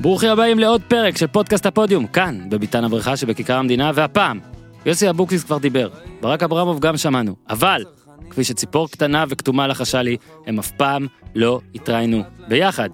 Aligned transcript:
ברוכים 0.00 0.30
הבאים 0.30 0.58
לעוד 0.58 0.82
פרק 0.88 1.16
של 1.16 1.26
פודקאסט 1.26 1.66
הפודיום, 1.66 2.06
כאן, 2.06 2.40
בביתן 2.48 2.84
הברכה 2.84 3.16
שבכיכר 3.16 3.56
המדינה, 3.56 3.90
והפעם, 3.94 4.40
יוסי 4.86 5.10
אבוקסיס 5.10 5.44
כבר 5.44 5.58
דיבר, 5.58 5.88
ברק 6.20 6.42
אברמוב 6.42 6.80
גם 6.80 6.96
שמענו, 6.96 7.34
אבל, 7.50 7.84
כפי 8.30 8.44
שציפור 8.44 8.88
קטנה 8.88 9.24
וכתומה 9.28 9.66
לחשה 9.66 10.02
לי, 10.02 10.16
הם 10.46 10.58
אף 10.58 10.70
פעם 10.70 11.06
לא 11.34 11.60
התראינו 11.74 12.22
ביחד. 12.48 12.88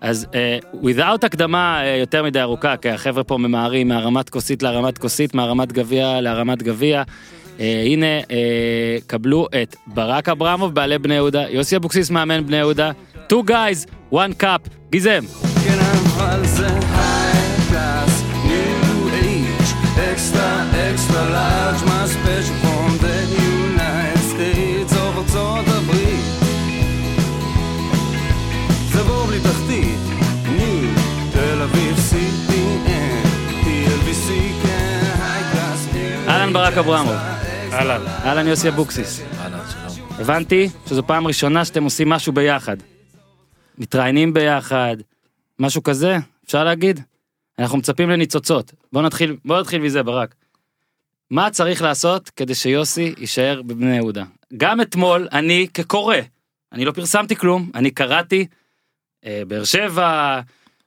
אז 0.00 0.26
uh, 0.30 0.76
without 0.84 1.26
הקדמה 1.26 1.80
uh, 1.82 2.00
יותר 2.00 2.22
מדי 2.22 2.40
ארוכה, 2.40 2.76
כי 2.76 2.90
החבר'ה 2.90 3.24
פה 3.24 3.38
ממהרים 3.38 3.88
מהרמת 3.88 4.30
כוסית 4.30 4.62
להרמת 4.62 4.98
כוסית, 4.98 5.34
מהרמת 5.34 5.72
גביע 5.72 6.20
להרמת 6.20 6.62
גביע. 6.62 7.02
Uh, 7.02 7.60
הנה, 7.86 8.20
uh, 8.20 8.30
קבלו 9.06 9.46
את 9.62 9.76
ברק 9.86 10.28
אברמוב, 10.28 10.74
בעלי 10.74 10.98
בני 10.98 11.14
יהודה, 11.14 11.44
יוסי 11.50 11.76
אבוקסיס, 11.76 12.10
מאמן 12.10 12.46
בני 12.46 12.56
יהודה, 12.56 12.90
two 13.28 13.48
guys, 13.48 14.12
one 14.12 14.42
cup, 14.42 14.68
גיזם. 14.90 15.53
אבל 15.70 16.46
זה 16.46 16.68
high 16.68 17.70
class, 17.70 18.12
new 18.48 19.08
age, 19.24 19.70
extra, 20.10 20.48
extra 20.88 21.22
large, 21.36 21.80
my 21.90 22.04
special 22.14 22.56
from 22.62 22.90
the 23.04 23.18
United 23.50 24.24
States 24.32 24.92
of 24.92 25.18
ארצות 25.18 25.68
הברית. 25.68 26.24
זה 28.92 29.02
בור 29.02 29.26
בלי 29.26 29.40
תחתית, 29.40 29.98
ניו, 30.56 30.90
תל 31.32 31.62
אביב, 31.62 31.96
CPN, 32.10 33.26
TLBC, 33.64 34.28
כן, 34.62 35.00
high 35.16 35.54
class, 35.56 35.94
new 35.94 36.30
אהלן 36.30 36.52
ברק 36.52 36.78
אברמוב. 36.78 37.14
אהלן. 37.72 38.00
אהלן 38.24 38.46
יוסי 38.46 38.68
אבוקסיס. 38.68 39.20
אהלן, 39.40 39.58
שלום. 39.68 40.08
הבנתי 40.18 40.68
שזו 40.86 41.06
פעם 41.06 41.26
ראשונה 41.26 41.64
שאתם 41.64 41.84
עושים 41.84 42.08
משהו 42.08 42.32
ביחד. 42.32 42.76
מתראיינים 43.78 44.34
ביחד, 44.34 44.96
משהו 45.58 45.82
כזה, 45.82 46.16
אפשר 46.44 46.64
להגיד? 46.64 47.00
אנחנו 47.58 47.78
מצפים 47.78 48.10
לניצוצות. 48.10 48.72
בוא 48.92 49.02
נתחיל, 49.02 49.36
בוא 49.44 49.60
נתחיל 49.60 49.82
מזה 49.82 50.02
ברק. 50.02 50.34
מה 51.30 51.50
צריך 51.50 51.82
לעשות 51.82 52.30
כדי 52.30 52.54
שיוסי 52.54 53.14
יישאר 53.18 53.62
בבני 53.62 53.96
יהודה? 53.96 54.24
גם 54.56 54.80
אתמול 54.80 55.28
אני 55.32 55.66
כקורא, 55.74 56.16
אני 56.72 56.84
לא 56.84 56.92
פרסמתי 56.92 57.36
כלום, 57.36 57.70
אני 57.74 57.90
קראתי 57.90 58.46
אה, 59.24 59.42
באר 59.48 59.64
שבע, 59.64 60.40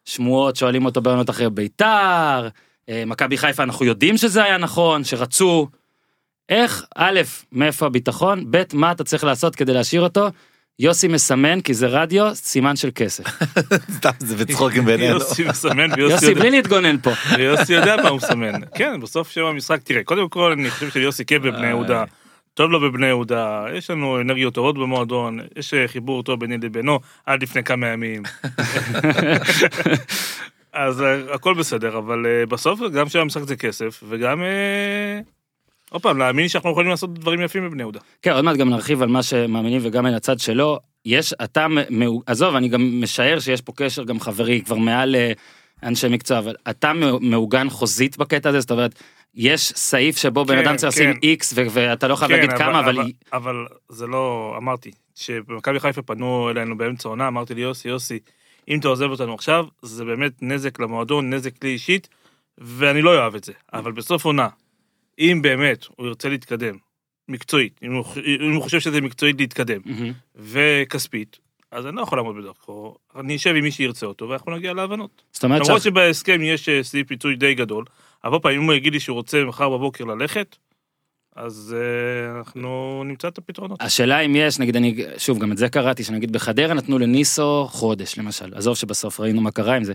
שמועות 0.05 0.55
שואלים 0.55 0.85
אותו 0.85 1.01
בעונות 1.01 1.29
אחרי 1.29 1.49
ביתר, 1.49 2.47
אה, 2.89 3.03
מכבי 3.05 3.37
חיפה 3.37 3.63
אנחנו 3.63 3.85
יודעים 3.85 4.17
שזה 4.17 4.43
היה 4.43 4.57
נכון, 4.57 5.03
שרצו. 5.03 5.67
איך, 6.49 6.85
א', 6.95 7.21
מאיפה 7.51 7.85
הביטחון, 7.85 8.51
ב', 8.51 8.63
מה 8.73 8.91
אתה 8.91 9.03
צריך 9.03 9.23
לעשות 9.23 9.55
כדי 9.55 9.73
להשאיר 9.73 10.01
אותו? 10.01 10.27
יוסי 10.79 11.07
מסמן, 11.07 11.61
כי 11.61 11.73
זה 11.73 11.87
רדיו, 11.87 12.35
סימן 12.35 12.75
של 12.75 12.89
כסף. 12.95 13.23
סתם 13.91 14.09
זה 14.19 14.35
בצחוקים 14.45 14.85
בינינו. 14.85 15.13
יוסי 15.13 15.43
מסמן 15.43 15.89
ויוסי 15.95 16.13
יוסי, 16.13 16.25
יודע- 16.25 16.39
בלי 16.39 16.51
להתגונן 16.51 16.97
פה. 16.97 17.11
ויוסי 17.37 17.73
יודע 17.73 17.95
מה 18.03 18.09
הוא 18.09 18.17
מסמן. 18.17 18.51
כן, 18.75 18.99
בסוף 19.01 19.29
שם 19.29 19.45
המשחק, 19.45 19.79
תראה, 19.83 20.03
קודם 20.03 20.29
כל 20.29 20.51
אני 20.51 20.69
חושב 20.69 20.89
שיוסי 20.89 21.25
כיף 21.25 21.41
בבני 21.43 21.67
יהודה. 21.67 22.03
טוב 22.53 22.71
לו 22.71 22.79
בבני 22.79 23.07
יהודה, 23.07 23.65
יש 23.73 23.89
לנו 23.89 24.21
אנרגיות 24.21 24.53
טובות 24.53 24.75
במועדון, 24.77 25.39
יש 25.55 25.73
אה, 25.73 25.87
חיבור 25.87 26.23
טוב 26.23 26.39
ביני 26.39 26.57
לבינו 26.57 26.99
עד 27.25 27.43
לפני 27.43 27.63
כמה 27.63 27.87
ימים. 27.87 28.23
אז 30.73 31.01
אה, 31.01 31.33
הכל 31.33 31.53
בסדר, 31.53 31.97
אבל 31.97 32.25
אה, 32.25 32.45
בסוף 32.45 32.79
גם 32.93 33.09
שהמשחק 33.09 33.43
זה 33.43 33.55
כסף, 33.55 34.03
וגם, 34.09 34.41
עוד 35.91 36.01
פעם, 36.01 36.17
להאמין 36.17 36.47
שאנחנו 36.47 36.71
יכולים 36.71 36.89
לעשות 36.89 37.13
דברים 37.13 37.41
יפים 37.41 37.65
בבני 37.65 37.83
יהודה. 37.83 37.99
כן, 38.21 38.31
עוד 38.31 38.45
מעט 38.45 38.57
גם 38.57 38.69
נרחיב 38.69 39.01
על 39.01 39.09
מה 39.09 39.23
שמאמינים 39.23 39.81
וגם 39.83 40.05
על 40.05 40.15
הצד 40.15 40.39
שלו. 40.39 40.79
יש, 41.05 41.33
אתה, 41.43 41.67
מ- 41.67 42.03
מ- 42.03 42.19
עזוב, 42.25 42.55
אני 42.55 42.67
גם 42.67 43.01
משער 43.01 43.39
שיש 43.39 43.61
פה 43.61 43.73
קשר 43.75 44.03
גם 44.03 44.19
חברי, 44.19 44.61
כבר 44.61 44.75
מעל 44.75 45.15
אה, 45.15 45.31
אנשי 45.83 46.07
מקצוע, 46.07 46.39
אבל 46.39 46.55
אתה 46.69 46.91
מעוגן 47.21 47.69
חוזית 47.69 48.17
בקטע 48.17 48.49
הזה, 48.49 48.59
זאת 48.59 48.71
אומרת, 48.71 49.03
יש 49.35 49.73
סעיף 49.75 50.17
שבו 50.17 50.45
בן 50.45 50.55
כן, 50.55 50.67
אדם 50.67 50.77
צריך 50.77 50.93
לשים 50.93 51.13
כן. 51.13 51.19
איקס 51.23 51.53
ו- 51.55 51.67
ואתה 51.71 52.07
לא 52.07 52.15
חייב 52.15 52.31
כן, 52.31 52.37
להגיד 52.37 52.57
כמה, 52.57 52.79
אבל... 52.79 52.99
אבל, 52.99 53.11
אבל 53.33 53.65
זה 53.89 54.07
לא, 54.07 54.55
אמרתי, 54.57 54.91
כשבמכבי 55.15 55.79
חיפה 55.79 56.01
פנו 56.01 56.49
אלינו 56.49 56.77
באמצע 56.77 57.09
העונה, 57.09 57.27
אמרתי 57.27 57.53
לי, 57.53 57.61
יוסי, 57.61 57.87
יוסי, 57.89 58.19
אם 58.67 58.79
אתה 58.79 58.87
עוזב 58.87 59.09
אותנו 59.09 59.33
עכשיו, 59.33 59.65
זה 59.81 60.05
באמת 60.05 60.31
נזק 60.41 60.79
למועדון, 60.79 61.33
נזק 61.33 61.63
לי 61.63 61.69
אישית, 61.69 62.07
ואני 62.57 63.01
לא 63.01 63.19
אוהב 63.19 63.35
את 63.35 63.43
זה. 63.43 63.53
אבל 63.73 63.91
בסוף 63.91 64.25
עונה, 64.25 64.47
אם 65.19 65.39
באמת 65.41 65.85
הוא 65.95 66.07
ירצה 66.07 66.29
להתקדם, 66.29 66.75
מקצועית, 67.29 67.79
אם 67.83 67.93
הוא, 67.93 68.05
אם 68.45 68.53
הוא 68.53 68.63
חושב 68.63 68.79
שזה 68.79 69.01
מקצועית 69.01 69.35
להתקדם, 69.39 69.81
מהמם. 69.85 70.13
וכספית, 70.35 71.39
אז 71.71 71.85
אני 71.87 71.95
לא 71.95 72.01
יכול 72.01 72.17
לעמוד 72.17 72.35
בדרכו, 72.37 72.95
אני 73.15 73.35
אשב 73.35 73.49
עם 73.55 73.63
מי 73.63 73.71
שירצה 73.71 74.05
אותו, 74.05 74.29
ואנחנו 74.29 74.55
נגיע 74.55 74.73
להבנות. 74.73 75.21
זאת 75.31 75.43
אומרת, 75.43 75.61
למרות 75.61 75.81
שאח- 75.81 75.83
שבהסכם 75.91 76.39
יש 76.43 76.69
אה, 76.69 76.83
סעיף 76.83 77.07
פיצוי 77.07 77.35
די 77.35 77.53
גדול, 77.53 77.85
אבל 78.23 78.39
פעם 78.39 78.51
אם 78.51 78.63
הוא 78.63 78.73
יגיד 78.73 78.93
לי 78.93 78.99
שהוא 78.99 79.15
רוצה 79.15 79.43
מחר 79.45 79.69
בבוקר 79.69 80.03
ללכת, 80.05 80.55
אז 81.35 81.75
אה, 81.77 82.37
אנחנו 82.39 83.03
נמצא 83.05 83.27
את 83.27 83.37
הפתרונות. 83.37 83.81
השאלה 83.81 84.19
אם 84.19 84.35
יש, 84.35 84.59
נגיד 84.59 84.75
אני, 84.75 84.95
שוב, 85.17 85.39
גם 85.39 85.51
את 85.51 85.57
זה 85.57 85.69
קראתי, 85.69 86.03
שנגיד 86.03 86.31
בחדרה 86.31 86.73
נתנו 86.73 86.99
לניסו 86.99 87.67
חודש 87.71 88.17
למשל, 88.17 88.53
עזוב 88.55 88.75
שבסוף 88.75 89.19
ראינו 89.19 89.41
מה 89.41 89.51
קרה 89.51 89.75
עם 89.75 89.83
זה. 89.83 89.93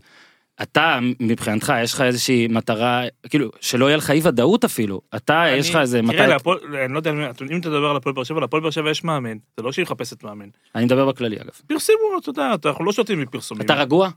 אתה, 0.62 0.98
מבחינתך, 1.20 1.72
יש 1.82 1.92
לך 1.94 2.00
איזושהי 2.00 2.48
מטרה, 2.48 3.02
כאילו, 3.30 3.50
שלא 3.60 3.86
יהיה 3.86 3.96
לך 3.96 4.10
אי 4.10 4.20
ודאות 4.24 4.64
אפילו. 4.64 5.00
אתה, 5.16 5.44
יש 5.58 5.70
לך 5.70 5.76
איזה 5.76 5.98
תראה, 5.98 6.12
מטרה, 6.12 6.26
להפועל- 6.26 6.76
אני 6.84 6.92
לא 6.92 6.98
יודע, 6.98 7.10
אם 7.10 7.30
אתה 7.30 7.44
מדבר 7.44 7.90
על 7.90 7.96
הפועל 7.96 8.14
באר 8.14 8.24
שבע, 8.24 8.40
להפועל 8.40 8.62
באר 8.62 8.70
שבע 8.70 8.90
יש 8.90 9.04
מאמן, 9.04 9.36
זה 9.56 9.62
לא 9.62 9.72
שהיא 9.72 9.82
מחפשת 9.82 10.22
מאמן. 10.24 10.46
אני 10.74 10.84
מדבר 10.84 11.06
בכללי 11.06 11.36
אגב. 11.36 11.50
פרסמו, 11.66 11.96
אתה 12.20 12.30
יודע, 12.30 12.52
אנחנו 12.66 12.84
לא 12.84 12.92
שותים 12.92 13.20
מפרסומים. 13.20 13.64
אתה 13.64 13.74
רגוע? 13.74 14.08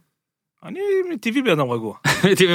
אני 0.64 0.80
מטבעי 1.14 1.42
בן 1.42 1.52
אדם 1.52 1.70
רגוע. 1.72 1.98
טבעי, 2.22 2.48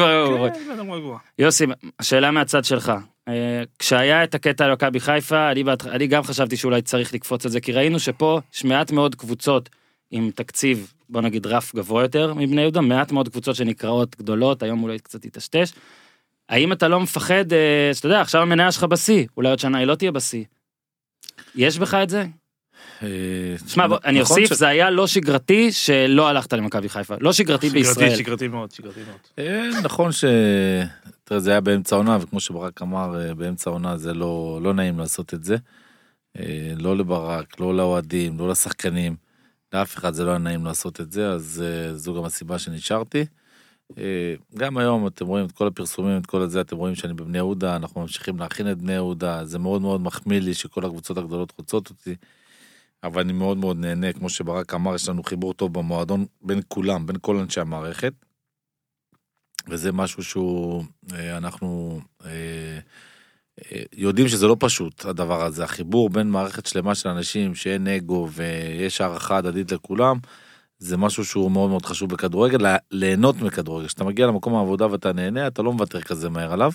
כן, 0.54 0.64
בן 0.68 0.80
אדם 0.80 0.90
רגוע. 0.90 1.18
יוסי, 1.38 1.64
השאלה 1.98 2.30
מהצד 2.30 2.64
שלך. 2.64 2.92
אה, 3.28 3.62
כשהיה 3.78 4.24
את 4.24 4.34
הקטע 4.34 4.64
על 4.64 4.72
מכבי 4.72 5.00
חיפה, 5.00 5.50
אני, 5.50 5.64
בהתח- 5.64 5.86
אני 5.86 6.06
גם 6.06 6.22
חשבתי 6.22 6.56
שאולי 6.56 6.82
צריך 6.82 7.14
לקפוץ 7.14 7.46
את 7.46 7.52
זה, 7.52 7.60
כי 7.60 7.72
ראינו 7.72 7.98
שפה 7.98 8.40
יש 8.54 8.64
מעט 8.64 8.90
מאוד 8.92 9.14
קבוצות 9.14 9.68
עם 10.10 10.30
תקציב, 10.34 10.92
בוא 11.10 11.21
נגיד 11.21 11.47
רף 11.47 11.75
גבוה 11.75 12.03
יותר 12.03 12.34
מבני 12.34 12.60
יהודה, 12.60 12.81
מעט 12.81 13.12
מאוד 13.12 13.28
קבוצות 13.28 13.56
שנקראות 13.56 14.16
גדולות, 14.19 14.62
היום 14.62 14.82
אולי 14.82 14.98
קצת 14.98 15.25
יטשטש. 15.25 15.72
האם 16.48 16.72
אתה 16.72 16.88
לא 16.88 17.00
מפחד, 17.00 17.53
אה, 17.53 17.91
שאתה 17.94 18.06
יודע, 18.06 18.21
עכשיו 18.21 18.43
המניה 18.43 18.72
שלך 18.72 18.84
בשיא, 18.84 19.26
אולי 19.37 19.50
עוד 19.50 19.59
שנה 19.59 19.78
היא 19.78 19.87
לא 19.87 19.94
תהיה 19.94 20.12
בשיא. 20.12 20.44
יש 21.54 21.78
בך 21.78 21.94
את 21.94 22.10
זה? 22.10 22.25
אה, 23.03 23.09
שמע, 23.66 23.87
אני 24.04 24.21
נכון 24.21 24.43
אוסיף, 24.43 24.59
זה 24.59 24.69
היה 24.69 24.91
לא 24.91 25.06
שגרתי 25.06 25.72
שלא 25.72 26.28
הלכת 26.28 26.53
למכבי 26.53 26.88
חיפה. 26.88 27.15
לא 27.21 27.32
שגרתי 27.32 27.71
בישראל. 27.71 27.94
שגרתי, 27.94 28.16
שגרתי 28.16 28.48
מאוד, 28.48 28.71
שגרתי 28.71 29.00
מאוד. 29.06 29.19
אה, 29.38 29.81
נכון 29.82 30.12
ש... 30.12 30.25
תראה, 31.25 31.41
זה 31.41 31.50
היה 31.50 31.60
באמצע 31.60 31.97
העונה, 31.97 32.19
וכמו 32.21 32.41
שברק 32.41 32.82
אמר, 32.82 33.34
באמצע 33.37 33.71
העונה 33.71 33.97
זה 33.97 34.15
לא 34.15 34.59
לא 34.62 34.75
נעים 34.75 34.98
לעשות 34.98 35.34
את 35.34 35.44
זה. 35.44 35.56
לא 36.77 36.97
לברק, 36.97 37.60
לא 37.60 37.77
לאוהדים, 37.77 38.38
לא 38.38 38.48
לשחקנים. 38.48 39.29
לאף 39.72 39.97
אחד 39.97 40.14
זה 40.14 40.25
לא 40.25 40.31
היה 40.31 40.38
נעים 40.38 40.64
לעשות 40.64 41.00
את 41.00 41.12
זה, 41.12 41.31
אז 41.31 41.62
אה, 41.66 41.94
זו 41.94 42.14
גם 42.14 42.25
הסיבה 42.25 42.58
שנשארתי. 42.58 43.25
אה, 43.98 44.34
גם 44.56 44.78
היום 44.78 45.06
אתם 45.06 45.26
רואים 45.26 45.47
את 45.47 45.53
כל 45.53 45.66
הפרסומים, 45.66 46.19
את 46.20 46.26
כל 46.26 46.41
הזה, 46.42 46.60
אתם 46.60 46.76
רואים 46.76 46.94
שאני 46.94 47.14
בבני 47.14 47.38
יהודה, 47.38 47.76
אנחנו 47.76 48.00
ממשיכים 48.00 48.38
להכין 48.38 48.70
את 48.70 48.78
בני 48.78 48.92
יהודה, 48.92 49.44
זה 49.44 49.59
מאוד 49.59 49.82
מאוד 49.82 50.00
מחמיא 50.00 50.41
לי 50.41 50.54
שכל 50.54 50.84
הקבוצות 50.86 51.19
הגדולות 51.19 51.53
רוצות 51.59 51.91
אותי. 51.91 52.14
אבל 53.03 53.20
אני 53.20 53.32
מאוד 53.32 53.56
מאוד 53.56 53.76
נהנה, 53.76 54.12
כמו 54.12 54.28
שברק 54.30 54.75
אמר, 54.75 54.94
יש 54.94 55.09
לנו 55.09 55.22
חיבור 55.22 55.54
טוב 55.54 55.75
במועדון 55.75 56.26
בין 56.42 56.60
כולם, 56.69 57.06
בין 57.06 57.16
כל 57.20 57.36
אנשי 57.36 57.60
המערכת. 57.60 58.12
וזה 59.69 59.92
משהו 59.92 60.25
שהוא, 60.25 60.84
אה, 61.12 61.36
אנחנו 61.36 62.00
אה, 62.25 62.78
יודעים 63.97 64.28
שזה 64.28 64.47
לא 64.47 64.56
פשוט, 64.59 65.04
הדבר 65.04 65.44
הזה. 65.44 65.65
החיבור 65.65 66.10
בין 66.10 66.31
מערכת 66.31 66.66
שלמה 66.66 66.94
של 66.94 67.09
אנשים 67.09 67.54
שאין 67.54 67.87
אגו 67.87 68.28
ויש 68.32 69.00
הערכה 69.00 69.37
הדדית 69.37 69.72
לכולם, 69.72 70.16
זה 70.78 70.97
משהו 70.97 71.25
שהוא 71.25 71.50
מאוד 71.50 71.71
מאוד 71.71 71.87
חשוב 71.87 72.10
בכדורגל, 72.10 72.59
ליהנות 72.91 73.43
מכדורגל. 73.43 73.87
כשאתה 73.87 74.04
מגיע 74.04 74.26
למקום 74.26 74.54
העבודה 74.54 74.92
ואתה 74.92 75.12
נהנה, 75.12 75.47
אתה 75.47 75.62
לא 75.62 75.72
מוותר 75.72 76.01
כזה 76.01 76.28
מהר 76.28 76.53
עליו. 76.53 76.72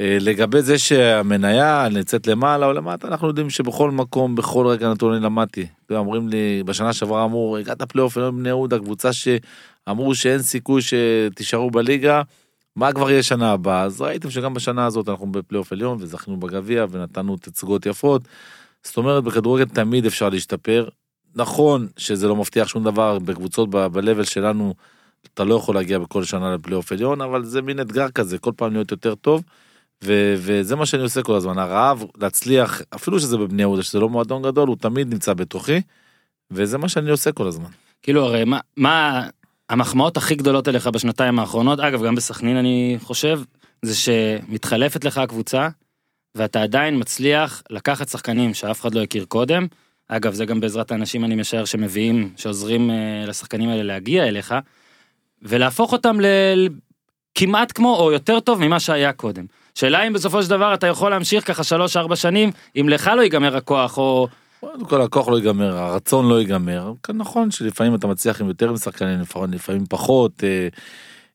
אה, 0.00 0.16
לגבי 0.20 0.62
זה 0.62 0.78
שהמניה 0.78 1.88
נמצאת 1.92 2.26
למעלה 2.26 2.66
או 2.66 2.72
למטה, 2.72 3.08
אנחנו 3.08 3.28
יודעים 3.28 3.50
שבכל 3.50 3.90
מקום, 3.90 4.34
בכל 4.34 4.66
רגע 4.66 4.90
נתון 4.90 5.14
אני 5.14 5.24
למדתי. 5.24 5.66
אומרים 5.90 6.28
לי, 6.28 6.62
בשנה 6.66 6.92
שעברה 6.92 7.24
אמרו, 7.24 7.56
הגעת 7.56 7.82
פלייאוף 7.82 8.18
בני 8.18 8.48
יהודה, 8.48 8.78
קבוצה 8.78 9.10
שאמרו 9.12 10.14
שאין 10.14 10.42
סיכוי 10.42 10.82
שתישארו 10.82 11.70
בליגה, 11.70 12.22
מה 12.76 12.92
כבר 12.92 13.10
יהיה 13.10 13.22
שנה 13.22 13.52
הבאה? 13.52 13.82
אז 13.82 14.00
ראיתם 14.00 14.30
שגם 14.30 14.54
בשנה 14.54 14.86
הזאת 14.86 15.08
אנחנו 15.08 15.32
בפלייאוף 15.32 15.72
עליון 15.72 15.98
וזכינו 16.00 16.36
בגביע 16.36 16.86
ונתנו 16.90 17.36
תצוגות 17.36 17.86
יפות. 17.86 18.22
זאת 18.82 18.96
אומרת, 18.96 19.24
בכדורגל 19.24 19.64
תמיד 19.64 20.06
אפשר 20.06 20.28
להשתפר. 20.28 20.88
נכון 21.34 21.88
שזה 21.96 22.28
לא 22.28 22.36
מבטיח 22.36 22.68
שום 22.68 22.84
דבר 22.84 23.18
בקבוצות 23.18 23.68
ב- 23.70 24.22
שלנו, 24.22 24.74
אתה 25.34 25.44
לא 25.44 25.54
יכול 25.54 25.74
להגיע 25.74 25.98
בכל 25.98 26.24
שנה 26.24 26.54
לפלייאוף 26.54 26.92
עליון, 26.92 27.20
אבל 27.20 27.44
זה 27.44 27.62
מין 27.62 27.80
אתגר 27.80 28.10
כזה, 28.10 28.38
כל 28.38 28.52
פעם 28.56 28.72
להיות 28.72 28.90
יותר 28.90 29.14
טוב. 29.14 29.42
ו- 30.04 30.34
וזה 30.38 30.76
מה 30.76 30.86
שאני 30.86 31.02
עושה 31.02 31.22
כל 31.22 31.34
הזמן, 31.34 31.58
הרעב 31.58 32.04
להצליח, 32.20 32.82
אפילו 32.94 33.20
שזה 33.20 33.36
בבני 33.36 33.62
יהודה, 33.62 33.82
שזה 33.82 34.00
לא 34.00 34.08
מועדון 34.08 34.42
גדול, 34.42 34.68
הוא 34.68 34.76
תמיד 34.76 35.12
נמצא 35.12 35.34
בתוכי, 35.34 35.80
וזה 36.50 36.78
מה 36.78 36.88
שאני 36.88 37.10
עושה 37.10 37.32
כל 37.32 37.46
הזמן. 37.46 37.68
כאילו 38.02 38.24
הרי 38.24 38.44
מה, 38.44 38.60
מה 38.76 39.28
המחמאות 39.72 40.16
הכי 40.16 40.34
גדולות 40.34 40.68
אליך 40.68 40.86
בשנתיים 40.86 41.38
האחרונות, 41.38 41.80
אגב, 41.80 42.04
גם 42.04 42.14
בסכנין 42.14 42.56
אני 42.56 42.96
חושב, 43.02 43.40
זה 43.82 43.94
שמתחלפת 43.96 45.04
לך 45.04 45.18
הקבוצה, 45.18 45.68
ואתה 46.34 46.62
עדיין 46.62 46.98
מצליח 46.98 47.62
לקחת 47.70 48.08
שחקנים 48.08 48.54
שאף 48.54 48.80
אחד 48.80 48.94
לא 48.94 49.02
הכיר 49.02 49.24
קודם. 49.24 49.66
אגב, 50.08 50.34
זה 50.34 50.44
גם 50.44 50.60
בעזרת 50.60 50.92
האנשים, 50.92 51.24
אני 51.24 51.34
משער, 51.34 51.64
שמביאים, 51.64 52.32
שעוזרים 52.36 52.90
אה, 52.90 53.24
לשחקנים 53.26 53.68
האלה 53.68 53.82
להגיע 53.82 54.28
אליך, 54.28 54.54
ולהפוך 55.42 55.92
אותם 55.92 56.20
ל... 56.20 56.26
ל- 56.54 56.68
כמעט 57.34 57.72
כמו, 57.72 57.96
או 57.96 58.12
יותר 58.12 58.40
טוב 58.40 58.60
ממה 58.60 58.80
שהיה 58.80 59.12
קודם. 59.12 59.44
שאלה 59.74 60.06
אם 60.06 60.12
בסופו 60.12 60.42
של 60.42 60.50
דבר 60.50 60.74
אתה 60.74 60.86
יכול 60.86 61.10
להמשיך 61.10 61.46
ככה 61.46 61.64
שלוש 61.64 61.96
ארבע 61.96 62.16
שנים, 62.16 62.50
אם 62.80 62.88
לך 62.88 63.10
לא 63.16 63.22
ייגמר 63.22 63.56
הכוח, 63.56 63.98
או... 63.98 64.28
קודם 64.64 64.84
כל 64.84 65.02
הכוח 65.02 65.28
לא 65.28 65.36
ייגמר, 65.36 65.76
הרצון 65.76 66.28
לא 66.28 66.40
ייגמר. 66.40 66.92
כן, 67.02 67.16
נכון 67.16 67.50
שלפעמים 67.50 67.94
אתה 67.94 68.06
מצליח 68.06 68.40
עם 68.40 68.48
יותר 68.48 68.72
משחקנים, 68.72 69.20
לפעמים, 69.52 69.86
פחות. 69.88 70.44
אה, 70.44 70.68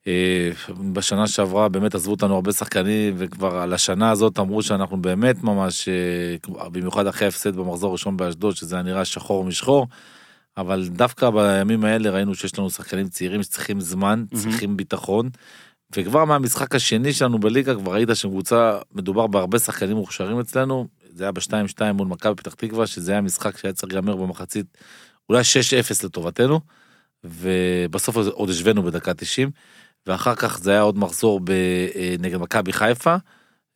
אה, 0.08 0.50
בשנה 0.94 1.28
שעברה 1.28 1.70
באמת 1.70 1.96
עזבו 1.96 2.12
אותנו 2.12 2.36
הרבה 2.36 2.52
שחקנים 2.52 3.14
וכבר 3.18 3.58
על 3.58 3.74
השנה 3.74 4.12
הזאת 4.12 4.40
אמרו 4.40 4.64
שאנחנו 4.64 5.02
באמת 5.02 5.44
ממש, 5.44 5.90
אה, 5.90 6.70
במיוחד 6.72 7.08
אחרי 7.08 7.26
ההפסד 7.26 7.56
במחזור 7.56 7.90
הראשון 7.90 8.18
באשדוד 8.18 8.56
שזה 8.56 8.76
היה 8.76 8.84
נראה 8.84 9.06
שחור 9.06 9.44
משחור. 9.44 9.88
אבל 10.58 10.88
דווקא 10.88 11.30
בימים 11.30 11.86
האלה 11.86 12.10
ראינו 12.10 12.36
שיש 12.36 12.60
לנו 12.60 12.70
שחקנים 12.70 13.08
צעירים 13.08 13.44
שצריכים 13.44 13.82
זמן, 13.82 14.24
צריכים 14.34 14.78
ביטחון. 14.78 15.30
וכבר 15.96 16.26
מהמשחק 16.26 16.76
השני 16.76 17.14
שלנו 17.14 17.40
בליגה 17.40 17.76
כבר 17.76 17.94
ראית 17.94 18.10
שקבוצה 18.14 18.78
מדובר 18.96 19.28
בהרבה 19.28 19.60
שחקנים 19.60 19.98
מוכשרים 19.98 20.40
אצלנו 20.40 20.88
זה 21.18 21.24
היה 21.24 21.32
ב-2-2 21.32 21.94
מול 21.94 22.08
מכבי 22.08 22.36
פתח 22.36 22.54
תקווה 22.54 22.88
שזה 22.88 23.12
היה 23.12 23.22
משחק 23.22 23.58
שהיה 23.58 23.74
צריך 23.74 23.94
להיגמר 23.94 24.16
במחצית 24.16 24.78
אולי 25.30 25.42
6-0 25.42 26.06
לטובתנו 26.06 26.60
ובסוף 27.24 28.18
עוד 28.18 28.50
השווינו 28.50 28.84
בדקה 28.84 29.14
90 29.14 29.52
ואחר 30.08 30.36
כך 30.36 30.60
זה 30.60 30.72
היה 30.72 30.82
עוד 30.82 30.98
מחזור 30.98 31.42
אה, 31.50 32.16
נגד 32.20 32.38
מכבי 32.38 32.74
חיפה 32.74 33.16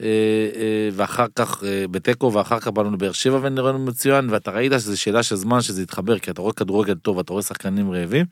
אה, 0.02 0.08
אה, 0.56 0.90
ואחר 0.94 1.26
כך 1.36 1.64
בתיקו 1.92 2.34
ואחר 2.34 2.60
כך 2.60 2.68
באנו 2.68 2.92
לבאר 2.92 3.12
שבע 3.12 3.40
ונראינו 3.42 3.80
מצוין 3.80 4.30
ואתה 4.30 4.52
ראית 4.52 4.72
שזה 4.72 4.98
שאלה 4.98 5.24
של 5.24 5.36
זמן 5.36 5.62
שזה 5.62 5.82
יתחבר 5.82 6.20
כי 6.20 6.32
אתה 6.32 6.42
רואה 6.42 6.54
כדורגל 6.54 6.96
טוב 6.96 7.20
אתה 7.20 7.34
רואה 7.34 7.44
שחקנים 7.44 7.92
רעבים. 7.92 8.26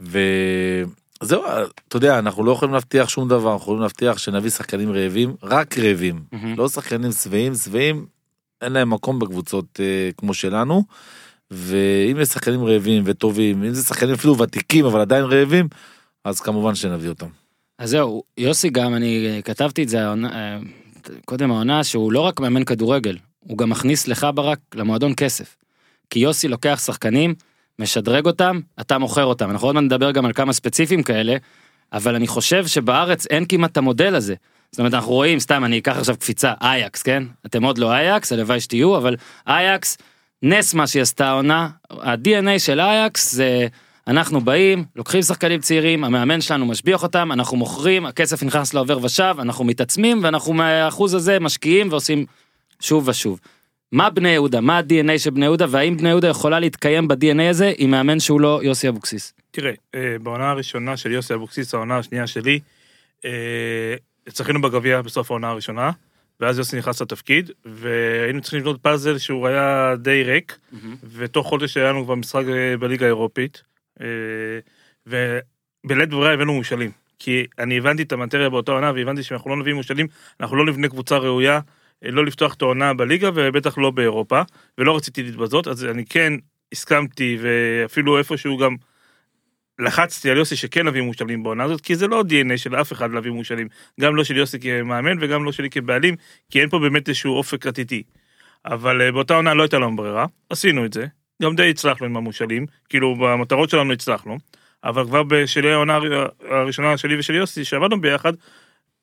וזהו 0.00 1.42
אתה 1.88 1.96
יודע 1.96 2.18
אנחנו 2.18 2.44
לא 2.44 2.52
יכולים 2.52 2.74
להבטיח 2.74 3.08
שום 3.08 3.28
דבר 3.28 3.52
אנחנו 3.52 3.62
יכולים 3.62 3.82
להבטיח 3.82 4.18
שנביא 4.18 4.50
שחקנים 4.50 4.92
רעבים 4.92 5.34
רק 5.42 5.78
רעבים 5.78 6.22
מהמם. 6.32 6.54
לא 6.58 6.68
שחקנים 6.68 7.12
שבעים 7.12 7.54
שבעים 7.54 8.06
אין 8.62 8.72
להם 8.72 8.90
מקום 8.90 9.18
בקבוצות 9.18 9.80
אה, 9.80 10.10
כמו 10.16 10.34
שלנו. 10.34 10.84
ואם 11.50 12.16
יש 12.20 12.28
שחקנים 12.28 12.64
רעבים 12.64 13.02
וטובים 13.06 13.64
אם 13.64 13.74
זה 13.74 13.82
שחקנים 13.84 14.14
אפילו 14.14 14.38
ותיקים 14.38 14.86
אבל 14.86 15.00
עדיין 15.00 15.24
רעבים 15.24 15.68
אז 16.24 16.40
כמובן 16.40 16.74
שנביא 16.74 17.08
אותם. 17.08 17.26
אז 17.78 17.90
זהו, 17.90 18.22
יוסי 18.38 18.70
גם, 18.70 18.94
אני 18.94 19.40
כתבתי 19.44 19.82
את 19.82 19.88
זה 19.88 20.06
אה, 20.06 20.58
קודם 21.24 21.50
העונה, 21.50 21.84
שהוא 21.84 22.12
לא 22.12 22.20
רק 22.20 22.40
מאמן 22.40 22.64
כדורגל, 22.64 23.18
הוא 23.40 23.58
גם 23.58 23.70
מכניס 23.70 24.08
לך 24.08 24.26
ברק 24.34 24.58
למועדון 24.74 25.12
כסף. 25.16 25.56
כי 26.10 26.18
יוסי 26.18 26.48
לוקח 26.48 26.80
שחקנים, 26.84 27.34
משדרג 27.78 28.26
אותם, 28.26 28.60
אתה 28.80 28.98
מוכר 28.98 29.24
אותם. 29.24 29.50
אנחנו 29.50 29.68
עוד 29.68 29.74
מעט 29.74 29.84
נדבר 29.84 30.10
גם 30.10 30.24
על 30.24 30.32
כמה 30.32 30.52
ספציפיים 30.52 31.02
כאלה, 31.02 31.36
אבל 31.92 32.14
אני 32.14 32.26
חושב 32.26 32.66
שבארץ 32.66 33.26
אין 33.26 33.44
כמעט 33.48 33.72
את 33.72 33.76
המודל 33.76 34.14
הזה. 34.14 34.34
זאת 34.74 34.78
אומרת, 34.78 34.94
אנחנו 34.94 35.12
רואים, 35.12 35.40
סתם, 35.40 35.64
אני 35.64 35.78
אקח 35.78 35.96
עכשיו 35.96 36.16
קפיצה, 36.16 36.52
אייקס, 36.60 37.02
כן? 37.02 37.22
אתם 37.46 37.64
עוד 37.64 37.78
לא 37.78 37.92
אייקס, 37.92 38.32
הלוואי 38.32 38.60
שתהיו, 38.60 38.96
אבל 38.96 39.16
אייקס, 39.46 39.98
נס 40.42 40.74
מה 40.74 40.86
שהיא 40.86 41.02
עשתה 41.02 41.26
העונה, 41.26 41.68
ה-DNA 41.90 42.58
של 42.58 42.80
אייקס 42.80 43.32
זה 43.32 43.66
אנחנו 44.06 44.40
באים, 44.40 44.84
לוקחים 44.96 45.22
שחקנים 45.22 45.60
צעירים, 45.60 46.04
המאמן 46.04 46.40
שלנו 46.40 46.66
משביח 46.66 47.02
אותם, 47.02 47.32
אנחנו 47.32 47.56
מוכרים, 47.56 48.06
הכסף 48.06 48.42
נכנס 48.42 48.74
לעובר 48.74 49.04
ושב, 49.04 49.34
אנחנו 49.38 49.64
מתעצמים, 49.64 50.20
ואנחנו 50.22 50.52
מהאחוז 50.52 51.14
הזה 51.14 51.40
משקיעים 51.40 51.88
ועושים 51.90 52.26
שוב 52.80 53.08
ושוב. 53.08 53.40
מה 53.92 54.10
בני 54.10 54.28
יהודה? 54.28 54.60
מה 54.60 54.78
ה-DNA 54.78 55.18
של 55.18 55.30
בני 55.30 55.44
יהודה, 55.44 55.66
והאם 55.68 55.96
בני 55.96 56.08
יהודה 56.08 56.28
יכולה 56.28 56.60
להתקיים 56.60 57.08
ב-DNA 57.08 57.50
הזה 57.50 57.72
עם 57.78 57.90
מאמן 57.90 58.20
שהוא 58.20 58.40
לא 58.40 58.60
יוסי 58.62 58.88
אבוקסיס? 58.88 59.34
תראה, 59.50 59.72
אה, 59.94 60.16
בעונה 60.22 60.50
הראשונה 60.50 60.96
של 60.96 61.12
יוסי 61.12 61.34
אבוקסיס, 61.34 61.74
העונה 61.74 61.98
השנייה 61.98 62.26
שלי, 62.26 62.60
אה, 63.24 63.30
זכינו 64.28 64.62
בגביע 64.62 65.02
בסוף 65.02 65.30
העונה 65.30 65.48
הראשונה, 65.48 65.90
ואז 66.40 66.58
יוסי 66.58 66.78
נכנס 66.78 67.02
לתפקיד, 67.02 67.50
והיינו 67.64 68.40
צריכים 68.40 68.60
לבנות 68.60 68.82
פאזל 68.82 69.18
שהוא 69.18 69.46
היה 69.46 69.94
די 69.98 70.22
ריק, 70.22 70.58
ותוך 71.12 71.46
חודש 71.46 71.76
היה 71.76 71.88
לנו 71.88 72.04
כבר 72.04 72.14
משחק 72.14 72.44
אה, 72.48 72.76
בליגה 72.76 73.06
האירופית, 73.06 73.62
אה, 74.00 74.06
ובלית 75.06 76.08
ברירה 76.08 76.32
הבאנו 76.32 76.54
מושאלים. 76.54 76.90
כי 77.18 77.46
אני 77.58 77.78
הבנתי 77.78 78.02
את 78.02 78.12
המטריה 78.12 78.50
באותה 78.50 78.72
עונה, 78.72 78.92
והבנתי 78.94 79.22
שאם 79.22 79.36
אנחנו 79.36 79.50
לא 79.50 79.56
נביא 79.56 79.74
מושאלים, 79.74 80.06
אנחנו 80.40 80.56
לא 80.56 80.66
נבנה 80.66 80.88
קבוצה 80.88 81.16
ראויה, 81.16 81.60
אה, 82.04 82.10
לא 82.10 82.24
לפתוח 82.26 82.54
את 82.54 82.62
העונה 82.62 82.94
בליגה, 82.94 83.30
ובטח 83.34 83.78
לא 83.78 83.90
באירופה, 83.90 84.42
ולא 84.78 84.96
רציתי 84.96 85.22
להתבזות, 85.22 85.68
אז 85.68 85.84
אני 85.84 86.04
כן 86.06 86.32
הסכמתי, 86.72 87.38
ואפילו 87.40 88.18
איפשהו 88.18 88.56
גם 88.56 88.76
לחצתי 89.78 90.30
על 90.30 90.36
יוסי 90.36 90.56
שכן 90.56 90.86
נביא 90.88 91.02
מושאלים 91.02 91.42
בעונה 91.42 91.64
הזאת, 91.64 91.80
כי 91.80 91.96
זה 91.96 92.06
לא 92.06 92.24
DNA 92.28 92.56
של 92.56 92.74
אף 92.76 92.92
אחד 92.92 93.10
להביא 93.10 93.30
מושאלים, 93.30 93.68
גם 94.00 94.16
לא 94.16 94.24
של 94.24 94.36
יוסי 94.36 94.60
כמאמן 94.60 95.16
וגם 95.20 95.44
לא 95.44 95.52
שלי 95.52 95.70
כבעלים, 95.70 96.14
כי 96.50 96.60
אין 96.60 96.68
פה 96.68 96.78
באמת 96.78 97.08
איזשהו 97.08 97.36
אופק 97.36 97.66
עתידי. 97.66 98.02
אבל 98.66 99.02
אה, 99.02 99.12
באותה 99.12 99.34
עונה 99.34 99.54
לא 99.54 99.62
הייתה 99.62 99.78
לנו 99.78 99.96
ברירה, 99.96 100.26
עשינו 100.50 100.84
את 100.84 100.92
זה, 100.92 101.06
גם 101.42 101.56
די 101.56 101.70
הצלחנו 101.70 102.06
עם 102.06 102.16
המושאלים, 102.16 102.66
כאילו 102.88 103.16
במטרות 103.16 103.70
שלנו 103.70 103.92
הצלחנו, 103.92 104.38
אבל 104.84 105.04
כבר 105.06 105.22
בשלהי 105.22 105.72
העונה 105.72 105.94
הר- 105.94 106.28
הראשונה 106.50 106.96
שלי 106.96 107.18
ושל 107.18 107.34
יוסי, 107.34 107.64
שעבדנו 107.64 108.00
ביחד, 108.00 108.32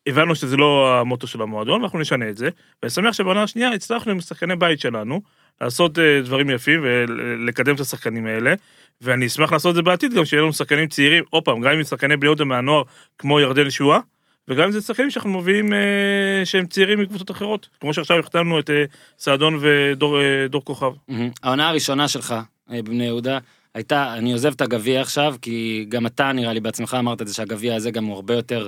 הבנו 0.07 0.35
שזה 0.35 0.57
לא 0.57 0.99
המוטו 0.99 1.27
של 1.27 1.41
המועדון, 1.41 1.81
ואנחנו 1.81 1.99
נשנה 1.99 2.29
את 2.29 2.37
זה, 2.37 2.49
ואני 2.83 2.89
שמח 2.89 3.13
שבעונה 3.13 3.43
השנייה 3.43 3.71
הצלחנו 3.71 4.11
עם 4.11 4.21
שחקני 4.21 4.55
בית 4.55 4.79
שלנו, 4.79 5.21
לעשות 5.61 5.99
אה, 5.99 6.21
דברים 6.23 6.49
יפים 6.49 6.79
ולקדם 6.83 7.75
את 7.75 7.79
השחקנים 7.79 8.25
האלה, 8.25 8.53
ואני 9.01 9.25
אשמח 9.25 9.53
לעשות 9.53 9.69
את 9.69 9.75
זה 9.75 9.81
בעתיד 9.81 10.13
גם 10.13 10.25
שיהיה 10.25 10.43
לנו 10.43 10.53
שחקנים 10.53 10.87
צעירים, 10.87 11.23
עוד 11.29 11.43
פעם, 11.43 11.61
גם 11.61 11.71
אם 11.71 11.83
שחקני 11.83 12.17
בני 12.17 12.25
יהודה 12.25 12.43
מהנוער 12.43 12.83
כמו 13.17 13.39
ירדן 13.39 13.69
שועה, 13.69 13.99
וגם 14.47 14.63
אם 14.63 14.71
זה 14.71 14.81
שחקנים 14.81 15.09
שאנחנו 15.09 15.29
מביאים 15.29 15.73
אה, 15.73 16.45
שהם 16.45 16.65
צעירים 16.65 16.99
מקבוצות 16.99 17.31
אחרות, 17.31 17.69
כמו 17.79 17.93
שעכשיו 17.93 18.19
החתמנו 18.19 18.59
את 18.59 18.69
אה, 18.69 18.83
סעדון 19.19 19.57
ודור 19.61 20.21
אה, 20.21 20.61
כוכב. 20.63 20.91
מהמם. 21.07 21.29
העונה 21.43 21.69
הראשונה 21.69 22.07
שלך 22.07 22.35
אה, 22.71 22.81
בבני 22.81 23.05
יהודה 23.05 23.39
הייתה, 23.75 24.13
אני 24.13 24.33
עוזב 24.33 24.51
את 24.53 24.61
הגביע 24.61 25.01
עכשיו, 25.01 25.35
כי 25.41 25.85
גם 25.89 26.05
אתה 26.05 26.31
נראה 26.31 26.53
לי 26.53 26.59
בעצמך 26.59 26.97
אמרת 26.99 27.21
את 27.21 27.27
זה 27.27 27.33
שהגביע 27.33 27.75
הזה 27.75 27.91
גם 27.91 28.05
הוא 28.05 28.15
הרבה 28.15 28.33
יותר, 28.33 28.67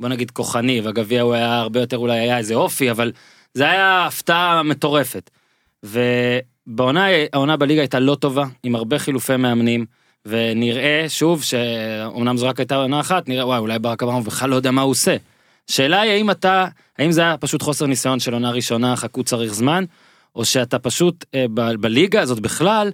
בוא 0.00 0.08
נגיד 0.08 0.30
כוחני, 0.30 0.80
והגביע 0.80 1.22
הוא 1.22 1.34
היה 1.34 1.58
הרבה 1.58 1.80
יותר 1.80 1.98
אולי 1.98 2.18
היה 2.18 2.38
איזה 2.38 2.54
אופי, 2.54 2.90
אבל 2.90 3.12
זה 3.54 3.70
היה 3.70 4.06
הפתעה 4.06 4.62
מטורפת. 4.62 5.30
ובעונה, 5.84 7.06
העונה 7.32 7.56
בליגה 7.56 7.80
הייתה 7.80 8.00
לא 8.00 8.14
טובה, 8.14 8.44
עם 8.62 8.74
הרבה 8.74 8.98
חילופי 8.98 9.36
מאמנים, 9.36 9.86
ונראה 10.26 11.04
שוב 11.08 11.42
שאומנם 11.42 12.36
זו 12.36 12.46
רק 12.46 12.58
הייתה 12.58 12.76
עונה 12.76 13.00
אחת, 13.00 13.28
נראה 13.28 13.46
וואי 13.46 13.58
אולי 13.58 13.78
ברק 13.78 14.02
אברהם 14.02 14.24
בכלל 14.24 14.50
לא 14.50 14.56
יודע 14.56 14.70
מה 14.70 14.82
הוא 14.82 14.90
עושה. 14.90 15.16
שאלה 15.66 16.00
היא 16.00 16.12
האם 16.12 16.30
אתה, 16.30 16.66
האם 16.98 17.12
זה 17.12 17.20
היה 17.20 17.36
פשוט 17.36 17.62
חוסר 17.62 17.86
ניסיון 17.86 18.20
של 18.20 18.32
עונה 18.32 18.50
ראשונה, 18.50 18.96
חכו 18.96 19.24
צריך 19.24 19.54
זמן, 19.54 19.84
או 20.36 20.44
שאתה 20.44 20.78
פשוט 20.78 21.24
אה, 21.34 21.46
ב- 21.54 21.74
בליגה 21.74 22.20
הזאת 22.20 22.40
בכלל, 22.40 22.90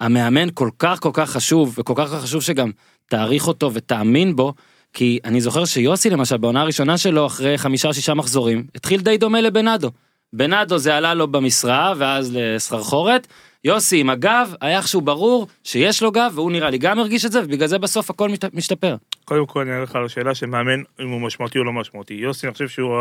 המאמן 0.00 0.48
כל 0.54 0.70
כך 0.78 1.00
כל 1.00 1.10
כך 1.12 1.30
חשוב, 1.30 1.74
וכל 1.78 1.94
כך 1.96 2.10
חשוב 2.10 2.42
שגם 2.42 2.70
תעריך 3.06 3.48
אותו 3.48 3.70
ותאמין 3.74 4.36
בו, 4.36 4.54
כי 4.96 5.18
אני 5.24 5.40
זוכר 5.40 5.64
שיוסי 5.64 6.10
למשל 6.10 6.36
בעונה 6.36 6.60
הראשונה 6.60 6.98
שלו 6.98 7.26
אחרי 7.26 7.58
חמישה 7.58 7.92
שישה 7.92 8.14
מחזורים, 8.14 8.66
התחיל 8.74 9.00
די 9.00 9.18
דומה 9.18 9.40
לבנאדו. 9.40 9.90
בנאדו 10.32 10.78
זה 10.78 10.96
עלה 10.96 11.14
לו 11.14 11.28
במשרה 11.28 11.92
ואז 11.96 12.36
לסחרחורת, 12.36 13.26
יוסי 13.64 14.00
עם 14.00 14.10
הגב, 14.10 14.54
היה 14.60 14.78
איכשהו 14.78 15.00
ברור 15.00 15.46
שיש 15.64 16.02
לו 16.02 16.12
גב, 16.12 16.32
והוא 16.34 16.52
נראה 16.52 16.70
לי 16.70 16.78
גם 16.78 16.98
הרגיש 16.98 17.24
את 17.24 17.32
זה, 17.32 17.40
ובגלל 17.44 17.68
זה 17.68 17.78
בסוף 17.78 18.10
הכל 18.10 18.28
משת- 18.28 18.54
משתפר. 18.54 18.96
קודם 19.24 19.46
כל 19.46 19.60
אני 19.60 19.70
אענה 19.70 19.82
לך 19.82 19.96
על 19.96 20.04
השאלה 20.04 20.34
של 20.34 20.46
מאמן, 20.46 20.82
אם 21.02 21.08
הוא 21.08 21.20
משמעותי 21.20 21.58
או 21.58 21.64
לא 21.64 21.72
משמעותי. 21.72 22.14
יוסי, 22.14 22.46
אני 22.46 22.52
חושב 22.52 22.68
שהוא 22.68 22.96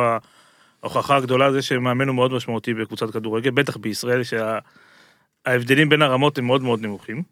ההוכחה 0.83 1.15
הגדולה 1.15 1.51
זה 1.51 1.61
שמאמן 1.61 2.07
הוא 2.07 2.15
מאוד 2.15 2.33
משמעותי 2.33 2.73
בקבוצת 2.73 3.11
כדורגל, 3.11 3.51
בטח 3.51 3.77
בישראל, 3.77 4.21
שההבדלים 5.45 5.89
בין 5.89 6.01
הרמות 6.01 6.37
הם 6.37 6.45
מאוד 6.45 6.61
מאוד 6.61 6.81
נמוכים. 6.81 7.23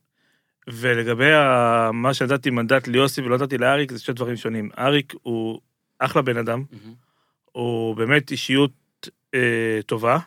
ולגבי 0.68 1.34
ה- 1.34 1.90
מה 1.94 2.14
שנתתי 2.14 2.50
מנדט 2.50 2.88
ליוסי 2.88 3.22
ולא 3.22 3.38
נתתי 3.38 3.58
לאריק, 3.58 3.92
זה 3.92 4.00
שני 4.00 4.14
דברים 4.14 4.36
שונים. 4.36 4.70
אריק 4.80 5.14
הוא 5.22 5.60
אחלה 6.00 6.22
בן 6.22 6.38
אדם, 6.38 6.64
הוא 7.52 7.96
באמת 7.96 8.32
אישיות 8.32 8.72
אה, 9.34 9.80
טובה, 9.86 10.18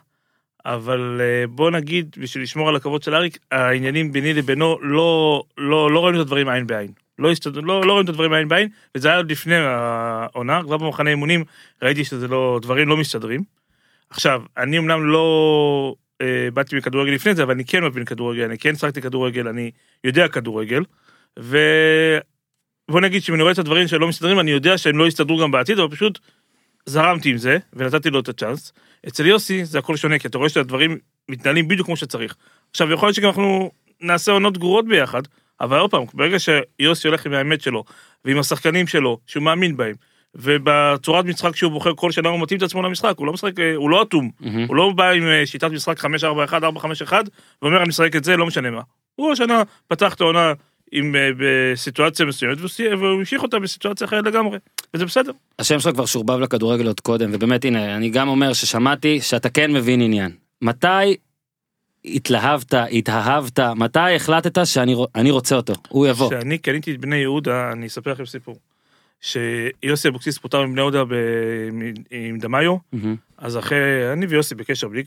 אבל 0.65 1.21
אה, 1.21 1.47
בוא 1.47 1.71
נגיד, 1.71 2.17
בשביל 2.19 2.43
לשמור 2.43 2.69
על 2.69 2.77
הכבוד 2.77 3.03
של 3.03 3.15
אריק, 3.15 3.39
העניינים 3.51 4.13
ביני 4.13 4.35
לבינו, 4.35 4.79
לא, 4.83 5.43
לא, 5.59 5.91
לא 5.91 6.05
ראינו 6.05 6.21
את 6.21 6.27
הדברים 6.27 6.49
עין 6.49 6.67
בעין. 6.67 6.93
לא, 7.19 7.31
הסתד... 7.31 7.57
לא, 7.57 7.65
לא 7.65 7.93
ראינו 7.93 8.01
את 8.01 8.09
הדברים 8.09 8.33
עין 8.33 8.49
בעין, 8.49 8.69
וזה 8.95 9.09
היה 9.09 9.17
עוד 9.17 9.31
לפני 9.31 9.55
העונה, 9.57 10.63
כבר 10.63 10.77
במחנה 10.77 11.11
אימונים 11.11 11.45
ראיתי 11.83 12.05
שזה 12.05 12.29
לא, 12.29 12.59
דברים 12.63 12.89
לא 12.89 12.97
מסתדרים. 12.97 13.43
עכשיו, 14.11 14.43
אני 14.57 14.79
אמנם 14.79 15.07
לא 15.07 15.95
באתי 16.55 16.77
מכדורגל 16.77 17.13
לפני 17.13 17.35
זה, 17.35 17.43
אבל 17.43 17.53
אני 17.53 17.65
כן 17.65 17.85
מבין 17.85 18.05
כדורגל, 18.05 18.43
אני 18.45 18.59
כן 18.59 18.77
שחקתי 18.77 19.03
כדורגל, 19.03 19.49
אני 19.49 19.71
יודע 20.05 20.29
כדורגל, 20.29 20.83
בוא 22.91 23.01
נגיד 23.01 23.23
שאם 23.23 23.35
אני 23.35 23.43
רואה 23.43 23.53
את 23.53 23.59
הדברים 23.59 23.89
שלא 23.89 24.09
מסתדרים, 24.09 24.41
אני 24.41 24.51
יודע 24.51 24.79
שהם 24.79 24.99
לא 24.99 25.07
יסתדרו 25.07 25.39
גם 25.39 25.51
בעתיד, 25.51 25.79
אבל 25.79 25.97
פשוט 25.97 26.19
זרמתי 26.87 27.31
עם 27.31 27.37
זה, 27.37 27.59
ונתתי 27.73 28.11
לו 28.11 28.21
את 28.21 28.29
הצ'אנס. 28.29 28.73
אצל 29.09 29.27
יוסי 29.27 29.65
זה 29.65 29.79
הכל 29.79 29.97
שונה, 29.97 30.19
כי 30.19 30.29
אתה 30.29 30.39
רואה 30.39 30.49
שהדברים 30.49 30.99
מתנהלים 31.29 31.69
בדיוק 31.69 31.87
כמו 31.87 31.97
שצריך. 31.97 32.37
עכשיו, 32.71 32.93
יכול 32.93 33.07
להיות 33.07 33.17
שגם 33.17 33.29
אנחנו 33.29 33.71
נעשה 34.01 34.33
עונות 34.33 34.59
גרועות 34.59 34.89
ביחד, 34.89 35.23
אבל 35.61 35.79
עוד 35.79 35.91
פעם, 35.91 36.05
ברגע 36.15 36.37
שיוסי 36.39 37.09
הולך 37.09 37.27
עם 37.27 37.33
האמת 37.33 37.61
שלו, 37.61 37.85
ועם 38.25 38.39
השחקנים 38.39 38.87
שלו, 38.87 39.19
שהוא 39.27 39.43
מאמין 39.43 39.77
בהם, 39.77 39.95
ובצורת 40.39 41.25
משחק 41.25 41.57
שהוא 41.57 41.73
בוחר 41.73 41.93
כל 41.97 42.11
שנה 42.11 42.29
הוא 42.29 42.41
מתאים 42.41 42.59
את 42.59 42.63
עצמו 42.63 42.83
למשחק, 42.83 43.15
הוא 43.17 43.27
לא 43.27 43.33
משחק, 43.33 43.61
אה, 43.61 43.75
הוא 43.75 43.91
לא 43.91 44.03
אטום, 44.03 44.31
מהמם. 44.41 44.67
הוא 44.69 44.77
לא 44.77 44.93
בא 44.97 45.11
עם 45.11 45.27
אה, 45.27 45.47
שיטת 45.47 45.71
משחק 45.71 46.05
5-4-1, 46.05 46.07
4-5-1, 47.07 47.13
ואומר 47.63 47.81
אני 47.81 47.89
משחק 47.89 48.17
את 48.17 48.25
זה, 48.25 48.37
לא 48.37 48.47
משנה 48.47 48.71
מה. 48.71 48.81
הוא 49.15 49.33
השנה 49.33 49.63
פתח 49.89 50.15
את 50.15 50.21
העונה 50.21 50.53
עם, 50.93 51.17
אה, 51.17 51.31
בסיטואציה 51.39 52.27
מסוימת, 52.27 52.59
והוא 52.99 53.19
המשיך 53.19 53.43
אותה 53.43 53.59
בסיטואציה 53.59 54.07
אחרת 54.07 54.25
לגמרי, 54.25 54.59
וזה 54.95 55.05
בסדר. 55.05 55.33
השם 55.59 55.81
שלך 55.81 55.95
כבר 55.95 56.07
שורבב 56.07 56.39
לכדורגל 56.39 56.87
עוד 56.87 57.01
קודם, 57.01 57.31
ובאמת 57.33 57.65
הנה, 57.65 57.97
אני 57.97 58.11
גם 58.11 58.29
אומר 58.29 58.53
ששמעתי 58.53 59.21
שאתה 59.21 59.49
כן 59.49 59.73
מבין 59.73 60.01
עניין. 60.01 60.33
מתי 60.63 61.17
התלהבת, 62.05 62.75
התאהבת, 62.93 63.59
מתי 63.59 64.15
החלטת 64.17 64.67
שאני 64.67 65.31
רוצה 65.31 65.57
אותו, 65.57 65.73
הוא 65.89 66.07
יבוא. 66.07 66.31
כשאני 66.31 66.59
קניתי 66.59 66.93
את 66.93 67.01
בני 67.01 67.17
יהודה, 67.17 67.73
אני 67.73 67.87
אספר 67.87 68.13
לכם 68.13 68.27
סיפור. 68.27 68.57
שיוסי 69.27 70.09
אבוקסיס 70.09 70.39
פוטר 70.39 70.67
מבני 70.67 70.81
יהודה 70.81 71.05
ב... 71.05 71.15
עם 72.11 72.39
דמאיו, 72.39 72.77
מהמם. 72.93 73.17
אז 73.39 73.59
אחרי, 73.59 74.13
אני 74.13 74.27
ויוסי 74.27 74.55
בקשר 74.55 74.89
בלי, 74.89 75.03